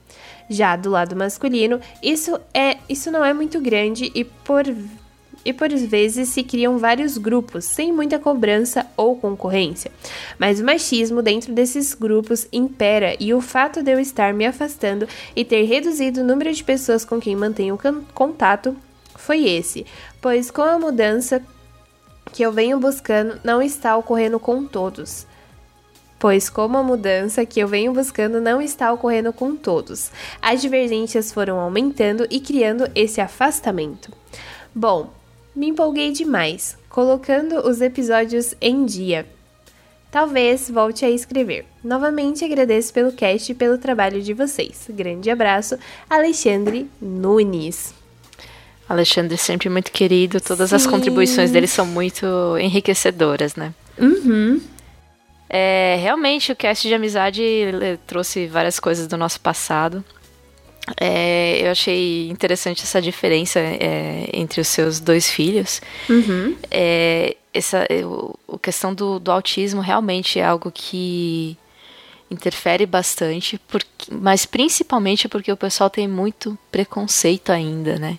[0.49, 4.65] Já do lado masculino, isso é isso não é muito grande e por
[5.44, 9.91] e por vezes se criam vários grupos sem muita cobrança ou concorrência.
[10.39, 15.09] Mas o machismo dentro desses grupos impera e o fato de eu estar me afastando
[15.35, 17.78] e ter reduzido o número de pessoas com quem mantenho
[18.12, 18.77] contato
[19.17, 19.86] foi esse,
[20.20, 21.43] pois com a mudança
[22.33, 25.26] que eu venho buscando não está ocorrendo com todos.
[26.18, 30.10] Pois, como a mudança que eu venho buscando não está ocorrendo com todos,
[30.42, 34.12] as divergências foram aumentando e criando esse afastamento.
[34.75, 35.10] Bom,
[35.57, 39.26] me empolguei demais, colocando os episódios em dia.
[40.10, 41.65] Talvez volte a escrever.
[41.83, 44.86] Novamente agradeço pelo cast e pelo trabalho de vocês.
[44.91, 45.78] Grande abraço,
[46.09, 47.99] Alexandre Nunes.
[48.91, 50.91] Alexandre sempre muito querido, todas as Sim.
[50.91, 52.27] contribuições dele são muito
[52.59, 53.73] enriquecedoras, né?
[53.97, 54.60] Uhum.
[55.49, 57.41] É, realmente, o cast de amizade
[58.05, 60.05] trouxe várias coisas do nosso passado.
[61.01, 65.81] É, eu achei interessante essa diferença é, entre os seus dois filhos.
[66.09, 66.57] Uhum.
[66.69, 67.86] É, essa
[68.52, 71.57] a questão do, do autismo realmente é algo que
[72.28, 78.19] interfere bastante, porque, mas principalmente porque o pessoal tem muito preconceito ainda, né?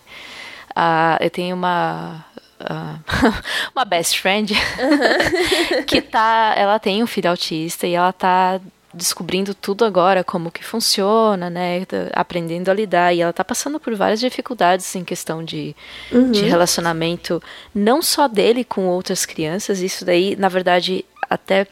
[0.72, 2.26] Uh, eu tenho uma
[2.62, 3.00] uh,
[3.76, 5.84] uma best friend uhum.
[5.84, 8.60] que tá, ela tem um filho autista e ela tá
[8.94, 11.86] descobrindo tudo agora, como que funciona, né?
[12.14, 13.14] Aprendendo a lidar.
[13.14, 15.76] E ela tá passando por várias dificuldades em questão de,
[16.12, 16.32] uhum.
[16.32, 17.42] de relacionamento,
[17.74, 19.80] não só dele com outras crianças.
[19.80, 21.68] Isso daí, na verdade, até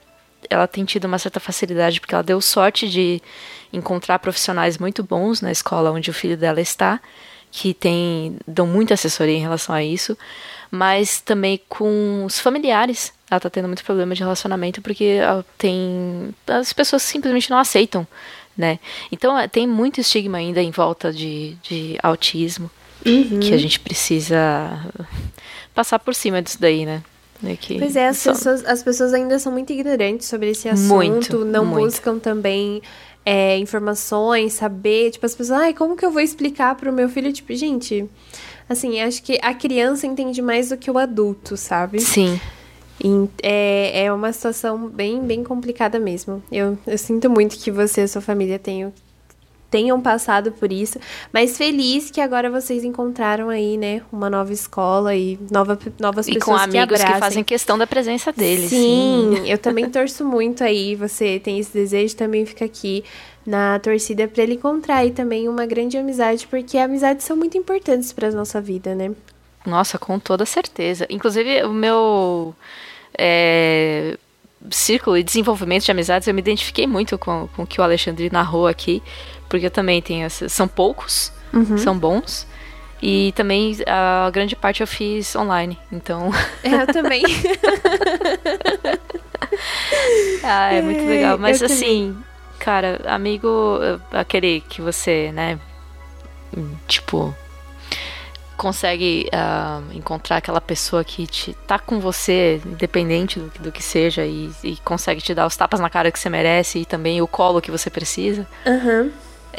[0.50, 3.22] ela tem tido uma certa facilidade, porque ela deu sorte de
[3.72, 7.00] encontrar profissionais muito bons na escola onde o filho dela está,
[7.52, 10.18] que tem, dão muita assessoria em relação a isso,
[10.72, 15.20] mas também com os familiares ela tá tendo muito problema de relacionamento porque
[15.58, 16.34] tem.
[16.48, 18.08] As pessoas simplesmente não aceitam,
[18.58, 18.80] né?
[19.12, 22.70] Então é, tem muito estigma ainda em volta de, de autismo
[23.06, 23.40] uhum.
[23.40, 24.40] que a gente precisa
[25.76, 27.04] passar por cima disso daí, né?
[27.44, 28.34] É que pois é, as, só...
[28.34, 31.86] pessoas, as pessoas ainda são muito ignorantes sobre esse assunto, muito, não muito.
[31.86, 32.82] buscam também
[33.26, 37.32] é, informações, saber, tipo, as pessoas, ai, como que eu vou explicar pro meu filho?
[37.32, 38.10] Tipo, gente,
[38.68, 42.00] assim, acho que a criança entende mais do que o adulto, sabe?
[42.00, 42.40] Sim.
[43.42, 46.44] É, é uma situação bem, bem complicada mesmo.
[46.52, 48.94] Eu, eu sinto muito que você e sua família tenham,
[49.70, 51.00] tenham passado por isso,
[51.32, 56.34] mas feliz que agora vocês encontraram aí, né, uma nova escola e nova, novas e
[56.34, 58.70] pessoas com amigos que, que, fazem questão da presença deles.
[58.70, 59.50] Sim, sim.
[59.50, 63.04] eu também torço muito aí, você tem esse desejo, também fica aqui
[63.46, 68.12] na torcida para ele encontrar aí também uma grande amizade, porque amizades são muito importantes
[68.12, 69.12] para nossa vida, né?
[69.66, 71.06] Nossa, com toda certeza.
[71.10, 72.56] Inclusive, o meu
[73.18, 74.18] é,
[74.70, 78.30] círculo e desenvolvimento de amizades, eu me identifiquei muito com, com o que o Alexandre
[78.32, 79.02] narrou aqui,
[79.50, 80.30] porque eu também tenho.
[80.30, 81.78] São poucos, uhum.
[81.78, 82.48] são bons.
[83.02, 86.32] E também a grande parte eu fiz online, então.
[86.64, 87.24] É, eu também.
[90.44, 91.38] ah, é muito legal.
[91.38, 92.24] Mas eu assim, também.
[92.60, 93.80] cara, amigo,
[94.12, 95.60] aquele que você, né?
[96.88, 97.34] Tipo,
[98.58, 104.26] consegue uh, encontrar aquela pessoa que te, tá com você, independente do, do que seja,
[104.26, 107.28] e, e, consegue te dar os tapas na cara que você merece e também o
[107.28, 108.46] colo que você precisa.
[108.66, 109.10] Uhum.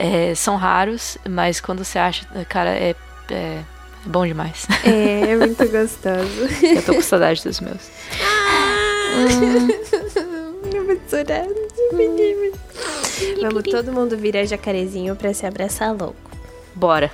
[0.03, 2.97] É, são raros, mas quando você acha, cara, é,
[3.31, 3.59] é,
[4.07, 4.67] bom demais.
[4.83, 6.49] É, é muito gostoso.
[6.65, 7.91] Eu tô com saudade dos meus.
[8.19, 9.19] Ah.
[10.75, 11.45] Eu vou chorar.
[13.43, 16.17] Vamos todo mundo virar jacarezinho pra se abraçar louco.
[16.75, 17.11] Bora.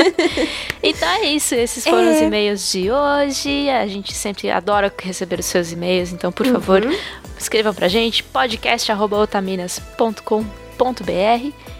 [0.82, 1.54] então é isso.
[1.54, 2.14] Esses foram é.
[2.14, 3.68] os e-mails de hoje.
[3.68, 6.10] A gente sempre adora receber os seus e-mails.
[6.10, 6.54] Então, por uhum.
[6.54, 6.80] favor,
[7.38, 10.67] escrevam pra gente podcast.otaminas.com.br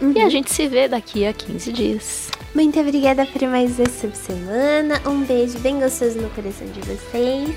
[0.01, 0.13] uhum.
[0.15, 2.29] e a gente se vê daqui a 15 dias.
[2.53, 5.01] Muito obrigada por mais essa semana.
[5.05, 7.55] Um beijo bem gostoso no coração de vocês.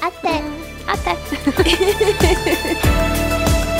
[0.00, 0.42] Até!
[0.86, 1.16] Até!